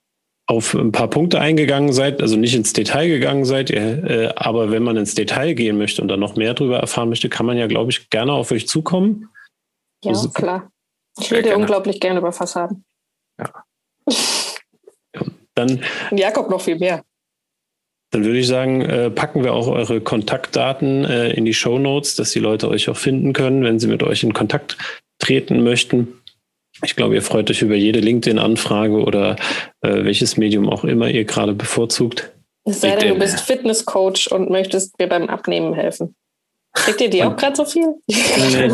auf 0.51 0.75
ein 0.75 0.91
paar 0.91 1.09
Punkte 1.09 1.41
eingegangen 1.41 1.93
seid, 1.93 2.21
also 2.21 2.37
nicht 2.37 2.57
ins 2.57 2.73
Detail 2.73 3.09
gegangen 3.09 3.45
seid, 3.45 3.71
äh, 3.71 4.33
aber 4.35 4.73
wenn 4.73 4.83
man 4.83 4.97
ins 4.97 5.15
Detail 5.15 5.55
gehen 5.55 5.79
möchte 5.79 6.03
und 6.03 6.09
dann 6.09 6.19
noch 6.19 6.35
mehr 6.35 6.55
darüber 6.55 6.81
erfahren 6.81 7.09
möchte, 7.09 7.29
kann 7.29 7.47
man 7.47 7.57
ja, 7.57 7.69
glaube 7.69 7.93
ich, 7.93 8.11
gerne 8.11 8.33
auf 8.33 8.51
euch 8.51 8.67
zukommen. 8.67 9.29
Ja, 10.03 10.11
also, 10.11 10.29
klar. 10.31 10.73
Ich 11.21 11.31
rede 11.31 11.45
gerne. 11.45 11.59
unglaublich 11.59 12.01
gerne 12.01 12.19
über 12.19 12.33
Fassaden. 12.33 12.85
Ja. 13.39 13.65
ja 15.15 15.23
dann, 15.55 15.85
Jakob 16.11 16.51
noch 16.51 16.61
viel 16.61 16.81
mehr. 16.81 17.05
Dann 18.11 18.25
würde 18.25 18.41
ich 18.41 18.49
sagen, 18.49 18.81
äh, 18.81 19.09
packen 19.09 19.45
wir 19.45 19.55
auch 19.55 19.69
eure 19.69 20.01
Kontaktdaten 20.01 21.05
äh, 21.05 21.31
in 21.31 21.45
die 21.45 21.55
Show 21.55 21.79
Notes, 21.79 22.17
dass 22.17 22.33
die 22.33 22.41
Leute 22.41 22.69
euch 22.69 22.89
auch 22.89 22.97
finden 22.97 23.35
können, 23.35 23.63
wenn 23.63 23.79
sie 23.79 23.87
mit 23.87 24.03
euch 24.03 24.25
in 24.25 24.33
Kontakt 24.33 24.77
treten 25.21 25.63
möchten. 25.63 26.20
Ich 26.83 26.97
glaube, 26.97 27.15
ihr 27.15 27.23
freut 27.23 27.51
euch 27.51 27.63
über 27.63 27.75
jede 27.75 28.01
LinkedIn-Anfrage 28.01 29.03
oder 29.03 29.37
äh, 29.83 30.05
welches 30.05 30.37
Medium 30.37 30.69
auch 30.69 30.85
immer 30.85 31.09
ihr 31.09 31.25
gerade 31.25 31.55
bevorzugt. 31.55 32.33
Es 32.65 32.81
sei 32.81 32.97
denn, 32.97 33.15
du 33.15 33.19
bist 33.19 33.41
Fitnesscoach 33.41 34.31
und 34.31 34.51
möchtest 34.51 34.99
mir 34.99 35.09
beim 35.09 35.29
Abnehmen 35.29 35.75
helfen. 35.75 36.15
Kriegt 36.73 37.01
ihr 37.01 37.11
die 37.11 37.25
auch 37.25 37.37
gerade 37.37 37.57
so 37.57 37.65
viel? 37.65 37.95
Nee. 38.07 38.71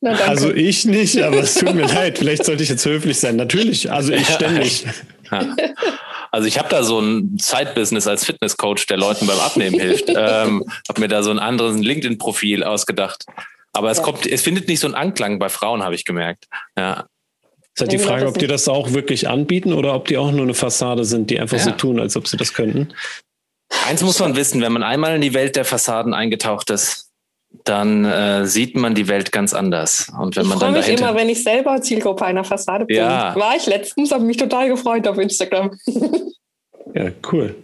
Na, 0.00 0.12
also 0.26 0.52
ich 0.52 0.86
nicht, 0.86 1.22
aber 1.22 1.38
es 1.38 1.54
tut 1.54 1.74
mir 1.74 1.86
leid. 1.86 2.18
Vielleicht 2.18 2.44
sollte 2.44 2.62
ich 2.62 2.68
jetzt 2.68 2.84
höflich 2.86 3.18
sein. 3.18 3.36
Natürlich, 3.36 3.90
also 3.90 4.12
ich 4.12 4.26
ständig. 4.26 4.86
Also 6.30 6.48
ich 6.48 6.58
habe 6.58 6.68
da 6.68 6.82
so 6.82 7.00
ein 7.00 7.36
Side-Business 7.38 8.06
als 8.06 8.24
Fitnesscoach, 8.24 8.86
der 8.88 8.96
Leuten 8.96 9.26
beim 9.26 9.38
Abnehmen 9.38 9.78
hilft. 9.78 10.08
Ähm, 10.08 10.64
habe 10.88 11.00
mir 11.00 11.08
da 11.08 11.22
so 11.22 11.30
ein 11.30 11.38
anderes 11.38 11.78
LinkedIn-Profil 11.78 12.64
ausgedacht. 12.64 13.24
Aber 13.72 13.90
es 13.90 13.98
ja. 13.98 14.04
kommt, 14.04 14.26
es 14.26 14.42
findet 14.42 14.68
nicht 14.68 14.80
so 14.80 14.86
einen 14.86 14.94
Anklang 14.94 15.38
bei 15.38 15.48
Frauen, 15.48 15.82
habe 15.82 15.94
ich 15.94 16.04
gemerkt. 16.04 16.46
Ja. 16.78 17.06
Ist 17.74 17.80
halt 17.80 17.92
die 17.92 17.98
Frage, 17.98 18.26
ob 18.28 18.38
die 18.38 18.46
das 18.46 18.68
auch 18.68 18.92
wirklich 18.92 19.28
anbieten 19.28 19.72
oder 19.72 19.94
ob 19.94 20.06
die 20.06 20.16
auch 20.16 20.30
nur 20.30 20.42
eine 20.42 20.54
Fassade 20.54 21.04
sind, 21.04 21.30
die 21.30 21.40
einfach 21.40 21.58
ja. 21.58 21.64
so 21.64 21.70
tun, 21.72 21.98
als 21.98 22.16
ob 22.16 22.28
sie 22.28 22.36
das 22.36 22.54
könnten. 22.54 22.94
Eins 23.88 24.02
muss 24.02 24.20
man 24.20 24.36
wissen, 24.36 24.60
wenn 24.60 24.72
man 24.72 24.84
einmal 24.84 25.16
in 25.16 25.20
die 25.20 25.34
Welt 25.34 25.56
der 25.56 25.64
Fassaden 25.64 26.14
eingetaucht 26.14 26.70
ist, 26.70 27.10
dann 27.64 28.04
äh, 28.04 28.46
sieht 28.46 28.76
man 28.76 28.94
die 28.94 29.08
Welt 29.08 29.32
ganz 29.32 29.54
anders. 29.54 30.08
Und 30.20 30.36
wenn 30.36 30.44
ich 30.44 30.48
man 30.48 30.58
dann 30.58 30.72
mich 30.72 30.88
immer, 30.88 31.14
wenn 31.14 31.28
ich 31.28 31.42
selber 31.42 31.80
Zielgruppe 31.80 32.24
einer 32.24 32.44
Fassade 32.44 32.84
bin. 32.84 32.96
Ja. 32.96 33.34
War 33.36 33.56
ich 33.56 33.66
letztens, 33.66 34.12
habe 34.12 34.24
mich 34.24 34.36
total 34.36 34.68
gefreut 34.68 35.06
auf 35.06 35.18
Instagram. 35.18 35.78
ja, 36.94 37.10
cool. 37.32 37.54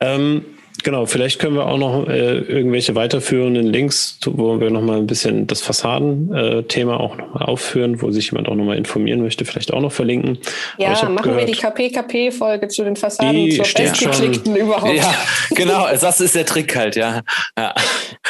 Ähm, 0.00 0.44
genau, 0.86 1.04
vielleicht 1.04 1.40
können 1.40 1.56
wir 1.56 1.66
auch 1.66 1.78
noch 1.78 2.08
äh, 2.08 2.38
irgendwelche 2.38 2.94
weiterführenden 2.94 3.66
Links, 3.66 4.20
wo 4.24 4.60
wir 4.60 4.70
nochmal 4.70 4.98
ein 4.98 5.08
bisschen 5.08 5.48
das 5.48 5.60
Fassaden-Thema 5.60 7.00
auch 7.00 7.16
nochmal 7.16 7.42
aufführen, 7.42 8.00
wo 8.00 8.12
sich 8.12 8.30
jemand 8.30 8.48
auch 8.48 8.54
nochmal 8.54 8.76
informieren 8.76 9.20
möchte, 9.20 9.44
vielleicht 9.44 9.74
auch 9.74 9.80
noch 9.80 9.90
verlinken. 9.90 10.38
Ja, 10.78 10.90
machen 11.08 11.16
gehört, 11.16 11.40
wir 11.40 11.46
die 11.46 11.60
KPKP-Folge 11.60 12.68
zu 12.68 12.84
den 12.84 12.94
Fassaden 12.94 13.34
die 13.34 13.56
zur 13.56 13.64
bestgeklickten 13.64 14.56
schon. 14.56 14.64
überhaupt. 14.64 14.94
Ja, 14.94 15.12
genau, 15.56 15.88
das 15.88 16.20
ist 16.20 16.36
der 16.36 16.46
Trick 16.46 16.76
halt, 16.76 16.94
ja. 16.94 17.22
ja. 17.58 17.74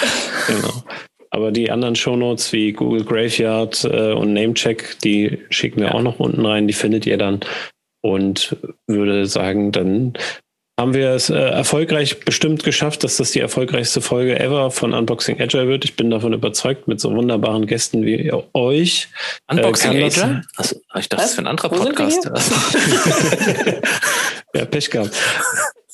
genau. 0.46 0.82
Aber 1.28 1.52
die 1.52 1.70
anderen 1.70 1.94
Shownotes 1.94 2.54
wie 2.54 2.72
Google 2.72 3.04
Graveyard 3.04 3.84
äh, 3.84 4.12
und 4.14 4.32
Namecheck, 4.32 4.96
die 5.04 5.40
schicken 5.50 5.82
wir 5.82 5.94
auch 5.94 6.02
noch 6.02 6.20
unten 6.20 6.46
rein, 6.46 6.66
die 6.66 6.72
findet 6.72 7.04
ihr 7.04 7.18
dann. 7.18 7.40
Und 8.00 8.56
würde 8.86 9.26
sagen, 9.26 9.72
dann 9.72 10.14
haben 10.78 10.92
wir 10.92 11.10
es 11.10 11.30
äh, 11.30 11.36
erfolgreich 11.36 12.20
bestimmt 12.20 12.62
geschafft, 12.62 13.02
dass 13.02 13.16
das 13.16 13.30
die 13.30 13.40
erfolgreichste 13.40 14.02
Folge 14.02 14.38
ever 14.38 14.70
von 14.70 14.92
Unboxing 14.92 15.40
Agile 15.40 15.68
wird. 15.68 15.86
Ich 15.86 15.96
bin 15.96 16.10
davon 16.10 16.34
überzeugt, 16.34 16.86
mit 16.86 17.00
so 17.00 17.14
wunderbaren 17.14 17.66
Gästen 17.66 18.04
wie 18.04 18.30
euch. 18.52 19.08
Äh, 19.48 19.54
Unboxing 19.54 19.92
äh, 19.92 20.04
Agile? 20.04 20.42
Also, 20.56 20.76
ich 20.98 21.08
dachte, 21.08 21.22
das 21.22 21.30
ist 21.30 21.36
für 21.36 21.42
ein 21.42 21.46
anderer 21.46 21.70
Podcast. 21.70 22.24
ja, 24.54 24.64
Pech 24.66 24.90
gehabt. 24.90 25.12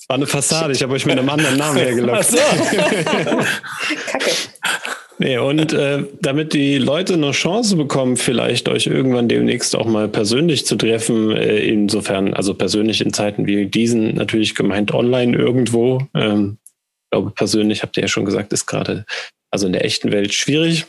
War 0.09 0.17
eine 0.17 0.27
Fassade, 0.27 0.73
ich 0.73 0.83
habe 0.83 0.95
euch 0.95 1.07
mit 1.07 1.17
einem 1.17 1.29
anderen 1.29 1.57
Namen 1.57 1.79
hergelockt. 1.79 2.19
Ach 2.19 2.25
so. 2.25 2.37
Kacke. 4.07 4.33
Nee, 5.23 5.39
und 5.39 5.73
äh, 5.73 6.05
damit 6.21 6.53
die 6.53 6.79
Leute 6.79 7.15
eine 7.15 7.31
Chance 7.31 7.77
bekommen, 7.77 8.17
vielleicht 8.17 8.69
euch 8.69 8.89
irgendwann 8.89 9.29
demnächst 9.29 9.77
auch 9.77 9.87
mal 9.87 10.09
persönlich 10.09 10.67
zu 10.67 10.75
treffen, 10.75 11.31
äh, 11.31 11.61
insofern, 11.61 12.35
also 12.35 12.55
persönlich 12.55 13.01
in 13.01 13.13
Zeiten 13.13 13.47
wie 13.47 13.67
diesen, 13.67 14.17
natürlich 14.17 14.57
gemeint 14.57 14.93
online 14.93 15.37
irgendwo. 15.37 16.01
Ähm, 16.13 16.59
ich 16.65 17.11
glaube, 17.13 17.31
persönlich 17.31 17.85
habt 17.85 17.97
ihr 17.97 18.01
ja 18.01 18.09
schon 18.09 18.25
gesagt, 18.25 18.53
ist 18.53 18.67
gerade 18.67 19.05
also 19.53 19.69
in 19.69 19.73
der 19.73 19.85
echten 19.85 20.11
Welt 20.11 20.35
schwierig. 20.35 20.87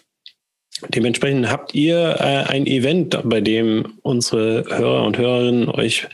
Dementsprechend 0.88 1.52
habt 1.52 1.76
ihr 1.76 2.16
äh, 2.20 2.50
ein 2.50 2.66
Event, 2.66 3.20
bei 3.26 3.40
dem 3.40 4.00
unsere 4.02 4.66
Hörer 4.68 5.04
und 5.04 5.20
Hörerinnen 5.20 5.70
euch 5.70 6.08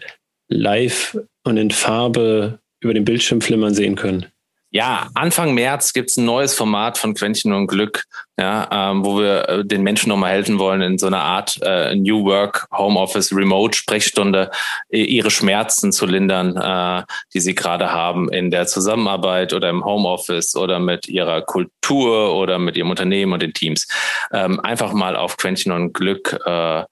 live 0.49 1.17
und 1.45 1.55
in 1.55 1.71
Farbe 1.71 2.59
über 2.81 2.93
den 2.93 3.05
Bildschirm 3.05 3.39
flimmern 3.39 3.73
sehen 3.73 3.95
können. 3.95 4.25
Ja, 4.71 5.07
Anfang 5.15 5.55
März 5.55 5.93
gibt's 5.93 6.17
ein 6.17 6.25
neues 6.25 6.53
Format 6.53 6.99
von 6.99 7.15
Quäntchen 7.15 7.53
und 7.53 7.65
Glück, 7.65 8.03
ja, 8.37 8.67
ähm, 8.71 9.03
wo 9.03 9.17
wir 9.17 9.49
äh, 9.49 9.65
den 9.65 9.81
Menschen 9.81 10.09
nochmal 10.09 10.33
helfen 10.33 10.59
wollen, 10.59 10.81
in 10.81 10.99
so 10.99 11.07
einer 11.07 11.23
Art 11.23 11.59
äh, 11.63 11.95
New 11.95 12.23
Work, 12.25 12.67
Homeoffice, 12.71 13.33
Remote 13.33 13.75
Sprechstunde 13.75 14.51
ihre 14.91 15.31
Schmerzen 15.31 15.91
zu 15.91 16.05
lindern, 16.05 16.55
äh, 16.55 17.03
die 17.33 17.39
sie 17.39 17.55
gerade 17.55 17.91
haben 17.91 18.31
in 18.31 18.51
der 18.51 18.67
Zusammenarbeit 18.67 19.53
oder 19.53 19.71
im 19.71 19.83
Homeoffice 19.83 20.55
oder 20.55 20.77
mit 20.77 21.07
ihrer 21.07 21.41
Kultur 21.41 22.35
oder 22.35 22.59
mit 22.59 22.77
ihrem 22.77 22.91
Unternehmen 22.91 23.33
und 23.33 23.41
den 23.41 23.53
Teams. 23.53 23.87
Ähm, 24.31 24.59
einfach 24.59 24.93
mal 24.93 25.15
auf 25.15 25.37
Quäntchen 25.37 25.71
und 25.71 25.93
Glück 25.93 26.39
äh, 26.45 26.83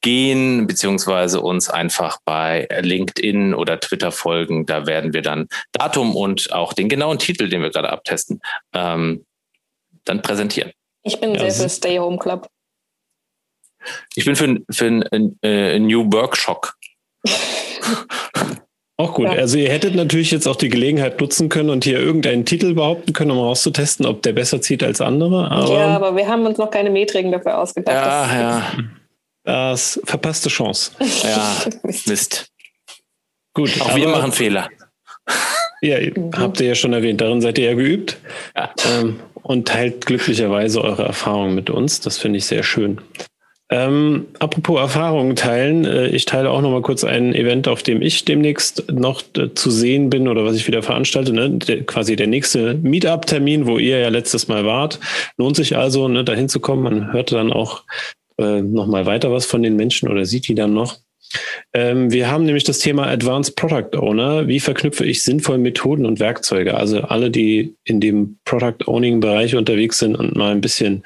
gehen, 0.00 0.66
beziehungsweise 0.66 1.40
uns 1.40 1.68
einfach 1.68 2.18
bei 2.24 2.68
LinkedIn 2.80 3.54
oder 3.54 3.80
Twitter 3.80 4.12
folgen. 4.12 4.66
Da 4.66 4.86
werden 4.86 5.12
wir 5.12 5.22
dann 5.22 5.48
Datum 5.72 6.16
und 6.16 6.52
auch 6.52 6.72
den 6.72 6.88
genauen 6.88 7.18
Titel, 7.18 7.48
den 7.48 7.62
wir 7.62 7.70
gerade 7.70 7.90
abtesten, 7.90 8.40
ähm, 8.72 9.24
dann 10.04 10.22
präsentieren. 10.22 10.72
Ich 11.02 11.20
bin 11.20 11.34
ja, 11.34 11.50
sehr 11.50 11.64
für 11.64 11.68
Stay 11.68 11.98
Home 11.98 12.18
Club. 12.18 12.48
Ich 14.14 14.24
bin 14.24 14.36
für, 14.36 14.60
für 14.70 14.86
einen 14.86 15.38
äh, 15.42 15.78
New 15.78 16.12
Workshop. 16.12 16.72
Auch 19.00 19.14
gut. 19.14 19.24
Ja. 19.24 19.32
Also 19.32 19.56
ihr 19.56 19.70
hättet 19.70 19.94
natürlich 19.94 20.30
jetzt 20.30 20.46
auch 20.46 20.56
die 20.56 20.68
Gelegenheit 20.68 21.22
nutzen 21.22 21.48
können 21.48 21.70
und 21.70 21.84
hier 21.84 21.98
irgendeinen 21.98 22.44
Titel 22.44 22.74
behaupten 22.74 23.14
können, 23.14 23.30
um 23.30 23.38
rauszutesten, 23.38 24.04
ob 24.04 24.20
der 24.20 24.34
besser 24.34 24.60
zieht 24.60 24.82
als 24.82 25.00
andere. 25.00 25.50
Aber 25.50 25.72
ja, 25.72 25.86
aber 25.96 26.16
wir 26.16 26.28
haben 26.28 26.44
uns 26.44 26.58
noch 26.58 26.70
keine 26.70 26.90
Metriken 26.90 27.32
dafür 27.32 27.56
ausgedacht. 27.56 27.96
Ja, 27.96 28.38
ja. 28.38 28.72
Das 29.50 30.00
verpasste 30.04 30.48
Chance. 30.48 30.92
Ja, 31.24 31.56
Mist. 31.82 32.52
Gut. 33.52 33.80
Auch 33.80 33.96
wir 33.96 34.08
machen 34.08 34.32
Fehler. 34.32 34.68
Ja, 35.82 35.96
habt 36.36 36.60
ihr 36.60 36.66
ja 36.66 36.74
schon 36.74 36.92
erwähnt, 36.92 37.22
darin 37.22 37.40
seid 37.40 37.56
ihr 37.56 37.70
ja 37.70 37.74
geübt 37.74 38.18
ja. 38.54 38.70
Ähm, 38.84 39.18
und 39.40 39.66
teilt 39.66 40.04
glücklicherweise 40.04 40.84
eure 40.84 41.04
Erfahrungen 41.04 41.54
mit 41.54 41.70
uns. 41.70 42.00
Das 42.00 42.18
finde 42.18 42.36
ich 42.36 42.44
sehr 42.44 42.62
schön. 42.62 43.00
Ähm, 43.70 44.26
apropos 44.40 44.78
Erfahrungen 44.78 45.36
teilen, 45.36 45.86
äh, 45.86 46.08
ich 46.08 46.26
teile 46.26 46.50
auch 46.50 46.60
noch 46.60 46.70
mal 46.70 46.82
kurz 46.82 47.02
ein 47.02 47.34
Event, 47.34 47.66
auf 47.66 47.82
dem 47.82 48.02
ich 48.02 48.26
demnächst 48.26 48.92
noch 48.92 49.22
äh, 49.38 49.54
zu 49.54 49.70
sehen 49.70 50.10
bin 50.10 50.28
oder 50.28 50.44
was 50.44 50.56
ich 50.56 50.66
wieder 50.66 50.82
veranstalte. 50.82 51.32
Ne? 51.32 51.48
Der, 51.48 51.82
quasi 51.84 52.14
der 52.14 52.26
nächste 52.26 52.74
Meetup-Termin, 52.74 53.66
wo 53.66 53.78
ihr 53.78 54.00
ja 54.00 54.10
letztes 54.10 54.48
Mal 54.48 54.66
wart. 54.66 55.00
Lohnt 55.38 55.56
sich 55.56 55.78
also, 55.78 56.08
ne, 56.08 56.24
dahin 56.24 56.50
zu 56.50 56.60
kommen. 56.60 56.82
Man 56.82 57.12
hört 57.14 57.32
dann 57.32 57.54
auch 57.54 57.84
äh, 58.40 58.62
noch 58.62 58.86
mal 58.86 59.06
weiter 59.06 59.30
was 59.30 59.46
von 59.46 59.62
den 59.62 59.76
Menschen 59.76 60.08
oder 60.08 60.24
sieht 60.24 60.48
die 60.48 60.54
dann 60.54 60.74
noch. 60.74 60.98
Ähm, 61.72 62.10
wir 62.10 62.30
haben 62.30 62.44
nämlich 62.44 62.64
das 62.64 62.80
Thema 62.80 63.06
Advanced 63.06 63.54
Product 63.54 63.96
Owner. 63.96 64.48
Wie 64.48 64.60
verknüpfe 64.60 65.04
ich 65.04 65.22
sinnvoll 65.22 65.58
Methoden 65.58 66.06
und 66.06 66.18
Werkzeuge? 66.18 66.74
Also 66.74 67.02
alle, 67.02 67.30
die 67.30 67.76
in 67.84 68.00
dem 68.00 68.38
Product 68.44 68.86
Owning 68.86 69.20
Bereich 69.20 69.54
unterwegs 69.54 69.98
sind 69.98 70.16
und 70.16 70.34
mal 70.36 70.52
ein 70.52 70.60
bisschen 70.60 71.04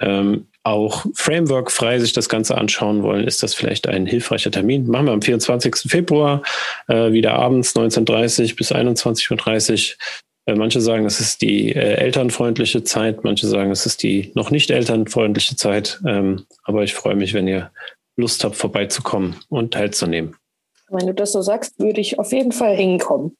ähm, 0.00 0.46
auch 0.62 1.06
Framework 1.14 1.70
frei 1.70 2.00
sich 2.00 2.12
das 2.12 2.28
Ganze 2.28 2.58
anschauen 2.58 3.02
wollen, 3.02 3.26
ist 3.26 3.42
das 3.42 3.54
vielleicht 3.54 3.86
ein 3.86 4.04
hilfreicher 4.04 4.50
Termin. 4.50 4.88
Machen 4.88 5.06
wir 5.06 5.12
am 5.12 5.22
24. 5.22 5.90
Februar, 5.90 6.42
äh, 6.88 7.12
wieder 7.12 7.34
abends 7.34 7.76
19.30 7.76 8.56
bis 8.56 8.72
21.30 8.72 9.92
Uhr. 9.92 9.96
Äh, 10.46 10.54
manche 10.54 10.80
sagen, 10.80 11.04
es 11.04 11.20
ist 11.20 11.42
die 11.42 11.72
äh, 11.72 11.96
elternfreundliche 11.96 12.84
Zeit, 12.84 13.24
manche 13.24 13.46
sagen, 13.46 13.70
es 13.70 13.84
ist 13.84 14.02
die 14.02 14.30
noch 14.34 14.50
nicht 14.50 14.70
elternfreundliche 14.70 15.56
Zeit. 15.56 16.00
Ähm, 16.06 16.46
aber 16.62 16.84
ich 16.84 16.94
freue 16.94 17.16
mich, 17.16 17.34
wenn 17.34 17.48
ihr 17.48 17.70
Lust 18.16 18.44
habt, 18.44 18.56
vorbeizukommen 18.56 19.36
und 19.48 19.74
teilzunehmen. 19.74 20.36
Wenn 20.88 21.06
du 21.06 21.14
das 21.14 21.32
so 21.32 21.42
sagst, 21.42 21.78
würde 21.80 22.00
ich 22.00 22.18
auf 22.18 22.32
jeden 22.32 22.52
Fall 22.52 22.76
hinkommen. 22.76 23.36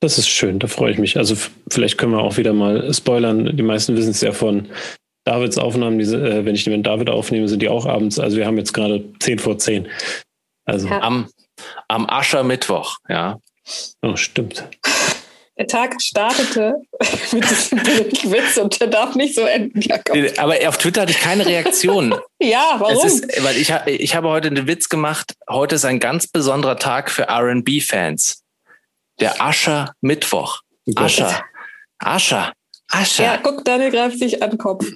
Das 0.00 0.18
ist 0.18 0.28
schön, 0.28 0.58
da 0.58 0.66
freue 0.66 0.92
ich 0.92 0.98
mich. 0.98 1.16
Also 1.16 1.36
vielleicht 1.70 1.98
können 1.98 2.12
wir 2.12 2.20
auch 2.20 2.36
wieder 2.36 2.52
mal 2.52 2.92
spoilern. 2.92 3.56
Die 3.56 3.62
meisten 3.62 3.96
wissen 3.96 4.10
es 4.10 4.20
ja 4.20 4.32
von 4.32 4.68
Davids 5.24 5.58
Aufnahmen. 5.58 5.98
Diese, 5.98 6.16
äh, 6.16 6.44
wenn 6.44 6.54
ich 6.54 6.64
die 6.64 6.70
mit 6.70 6.86
David 6.86 7.10
aufnehme, 7.10 7.48
sind 7.48 7.60
die 7.60 7.68
auch 7.68 7.86
abends. 7.86 8.18
Also 8.18 8.36
wir 8.36 8.46
haben 8.46 8.58
jetzt 8.58 8.72
gerade 8.72 9.04
10 9.20 9.38
vor 9.38 9.58
10. 9.58 9.88
Also 10.66 10.88
ja. 10.88 11.00
am, 11.00 11.28
am 11.88 12.08
Aschermittwoch, 12.08 12.98
ja. 13.08 13.38
Oh, 14.02 14.16
stimmt. 14.16 14.68
Der 15.60 15.66
Tag 15.66 16.00
startete 16.00 16.80
mit 17.32 17.50
diesem 17.50 17.84
Witz 18.32 18.56
und 18.56 18.80
der 18.80 18.86
darf 18.86 19.14
nicht 19.14 19.34
so 19.34 19.42
enden. 19.42 19.78
Jakob. 19.82 20.16
Aber 20.38 20.56
auf 20.66 20.78
Twitter 20.78 21.02
hatte 21.02 21.12
ich 21.12 21.20
keine 21.20 21.44
Reaktion. 21.44 22.14
ja, 22.40 22.76
warum? 22.78 23.06
Ist, 23.06 23.26
weil 23.44 23.58
ich, 23.58 23.70
ich 23.84 24.16
habe 24.16 24.30
heute 24.30 24.48
einen 24.48 24.66
Witz 24.66 24.88
gemacht. 24.88 25.34
Heute 25.50 25.74
ist 25.74 25.84
ein 25.84 26.00
ganz 26.00 26.26
besonderer 26.26 26.78
Tag 26.78 27.10
für 27.10 27.28
RB-Fans. 27.28 28.42
Der 29.20 29.42
Ascher 29.42 29.92
Mittwoch. 30.00 30.60
Ascher. 30.96 31.44
Ascher. 31.98 32.54
Ascher. 32.88 33.24
Ja, 33.24 33.36
guck, 33.36 33.62
Daniel 33.62 33.90
greift 33.90 34.18
sich 34.18 34.42
an 34.42 34.52
den 34.52 34.58
Kopf. 34.58 34.86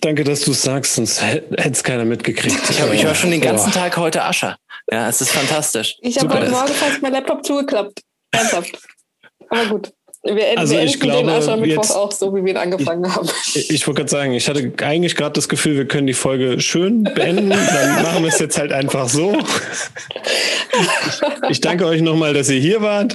Danke, 0.00 0.24
dass 0.24 0.40
du 0.40 0.52
es 0.52 0.62
sagst, 0.62 0.94
sonst 0.94 1.20
hätte 1.20 1.68
es 1.70 1.84
keiner 1.84 2.06
mitgekriegt. 2.06 2.70
Ich, 2.70 2.80
hab, 2.80 2.90
ich 2.90 3.04
war 3.04 3.14
schon 3.14 3.30
den 3.30 3.42
ganzen 3.42 3.70
Tag 3.70 3.98
heute 3.98 4.24
Ascher. 4.24 4.56
Ja, 4.90 5.10
es 5.10 5.20
ist 5.20 5.30
fantastisch. 5.30 5.98
Ich 6.00 6.18
habe 6.18 6.32
heute 6.32 6.50
Morgen 6.50 6.72
fast 6.72 7.02
mein 7.02 7.12
Laptop 7.12 7.44
zugeklappt. 7.44 8.00
Ernsthaft. 8.30 8.78
Aber 9.50 9.66
gut. 9.66 9.92
Wir, 10.24 10.58
also 10.58 10.74
wir 10.74 10.82
ich 10.82 10.98
glaube, 10.98 11.18
den 11.18 11.28
Aschermittwoch 11.28 11.90
auch 11.94 12.10
so, 12.10 12.34
wie 12.34 12.44
wir 12.44 12.50
ihn 12.50 12.56
angefangen 12.56 13.04
ich, 13.04 13.14
haben. 13.14 13.28
Ich 13.54 13.86
wollte 13.86 14.00
gerade 14.00 14.10
sagen, 14.10 14.32
ich 14.32 14.48
hatte 14.48 14.72
eigentlich 14.82 15.14
gerade 15.14 15.32
das 15.32 15.48
Gefühl, 15.48 15.76
wir 15.76 15.86
können 15.86 16.08
die 16.08 16.14
Folge 16.14 16.60
schön 16.60 17.04
beenden. 17.04 17.50
Dann 17.50 18.02
machen 18.02 18.22
wir 18.24 18.28
es 18.28 18.40
jetzt 18.40 18.58
halt 18.58 18.72
einfach 18.72 19.08
so. 19.08 19.38
Ich, 20.72 21.50
ich 21.50 21.60
danke 21.60 21.86
euch 21.86 22.02
nochmal, 22.02 22.34
dass 22.34 22.50
ihr 22.50 22.60
hier 22.60 22.82
wart. 22.82 23.14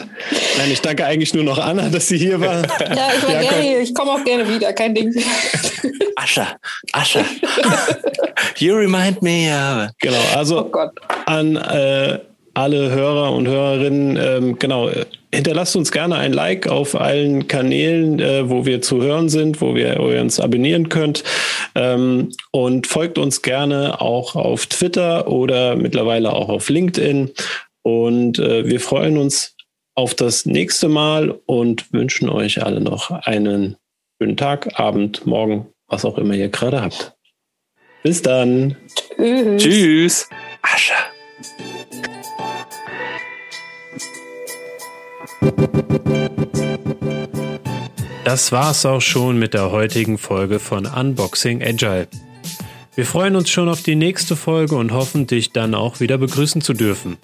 Nein, 0.57 0.71
ich 0.71 0.81
danke 0.81 1.05
eigentlich 1.05 1.33
nur 1.33 1.43
noch 1.43 1.59
Anna, 1.59 1.89
dass 1.89 2.07
sie 2.07 2.17
hier 2.17 2.39
war. 2.39 2.63
Ja, 2.79 3.11
ich 3.15 3.23
war 3.23 3.31
Jakob. 3.31 3.49
gerne 3.49 3.61
hier. 3.61 3.79
Ich 3.81 3.93
komme 3.93 4.11
auch 4.11 4.23
gerne 4.23 4.47
wieder, 4.47 4.71
kein 4.71 4.95
Ding. 4.95 5.13
Ascher, 6.15 6.57
Ascher. 6.93 7.25
You 8.57 8.75
remind 8.75 9.21
me. 9.21 9.49
Uh... 9.51 9.89
Genau, 9.99 10.21
also 10.35 10.69
oh 10.73 10.89
an 11.25 11.57
äh, 11.57 12.19
alle 12.53 12.91
Hörer 12.91 13.33
und 13.33 13.47
Hörerinnen, 13.47 14.17
ähm, 14.17 14.59
genau, 14.59 14.89
hinterlasst 15.33 15.75
uns 15.75 15.91
gerne 15.91 16.15
ein 16.17 16.33
Like 16.33 16.67
auf 16.67 16.99
allen 16.99 17.47
Kanälen, 17.47 18.19
äh, 18.19 18.49
wo 18.49 18.65
wir 18.65 18.81
zu 18.81 19.01
hören 19.01 19.29
sind, 19.29 19.61
wo, 19.61 19.75
wir, 19.75 19.97
wo 19.99 20.11
ihr 20.11 20.21
uns 20.21 20.39
abonnieren 20.39 20.89
könnt. 20.89 21.23
Ähm, 21.75 22.31
und 22.51 22.87
folgt 22.87 23.17
uns 23.17 23.41
gerne 23.41 23.99
auch 23.99 24.35
auf 24.35 24.67
Twitter 24.67 25.27
oder 25.27 25.75
mittlerweile 25.75 26.33
auch 26.33 26.49
auf 26.49 26.69
LinkedIn. 26.69 27.31
Und 27.81 28.39
äh, 28.39 28.65
wir 28.67 28.79
freuen 28.79 29.17
uns 29.17 29.55
auf 29.95 30.15
das 30.15 30.45
nächste 30.45 30.87
Mal 30.87 31.37
und 31.45 31.91
wünschen 31.93 32.29
euch 32.29 32.63
alle 32.63 32.79
noch 32.79 33.11
einen 33.11 33.77
schönen 34.21 34.37
Tag, 34.37 34.79
Abend, 34.79 35.25
Morgen, 35.25 35.67
was 35.87 36.05
auch 36.05 36.17
immer 36.17 36.33
ihr 36.33 36.49
gerade 36.49 36.81
habt. 36.81 37.13
Bis 38.03 38.21
dann. 38.21 38.75
Tschüss. 39.17 39.63
Tschüss. 39.63 40.29
Asche. 40.61 40.93
Das 48.23 48.51
war's 48.51 48.85
auch 48.85 49.01
schon 49.01 49.37
mit 49.37 49.53
der 49.53 49.71
heutigen 49.71 50.17
Folge 50.17 50.59
von 50.59 50.85
Unboxing 50.85 51.61
Agile. 51.61 52.07
Wir 52.95 53.05
freuen 53.05 53.35
uns 53.35 53.49
schon 53.49 53.69
auf 53.69 53.81
die 53.81 53.95
nächste 53.95 54.35
Folge 54.35 54.75
und 54.75 54.91
hoffen, 54.91 55.27
dich 55.27 55.51
dann 55.51 55.75
auch 55.75 55.99
wieder 55.99 56.17
begrüßen 56.17 56.61
zu 56.61 56.73
dürfen. 56.73 57.17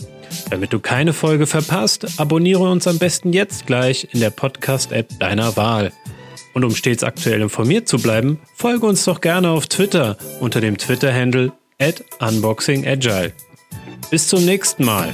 Damit 0.50 0.74
du 0.74 0.80
keine 0.80 1.14
Folge 1.14 1.48
verpasst, 1.48 2.20
abonniere 2.20 2.70
uns 2.70 2.88
am 2.88 2.98
besten 2.98 3.34
jetzt 3.34 3.68
gleich 3.68 4.08
in 4.12 4.20
der 4.20 4.32
Podcast-App 4.32 5.20
deiner 5.20 5.56
Wahl. 5.58 5.92
Und 6.54 6.64
um 6.64 6.76
stets 6.76 7.04
aktuell 7.04 7.42
informiert 7.42 7.88
zu 7.88 7.98
bleiben, 7.98 8.40
folge 8.56 8.86
uns 8.86 9.06
doch 9.06 9.22
gerne 9.22 9.52
auf 9.52 9.68
Twitter 9.68 10.18
unter 10.40 10.60
dem 10.60 10.78
Twitter-Handle 10.78 11.52
at 11.80 12.04
unboxingagile. 12.20 13.34
Bis 14.10 14.28
zum 14.28 14.46
nächsten 14.46 14.86
Mal. 14.86 15.14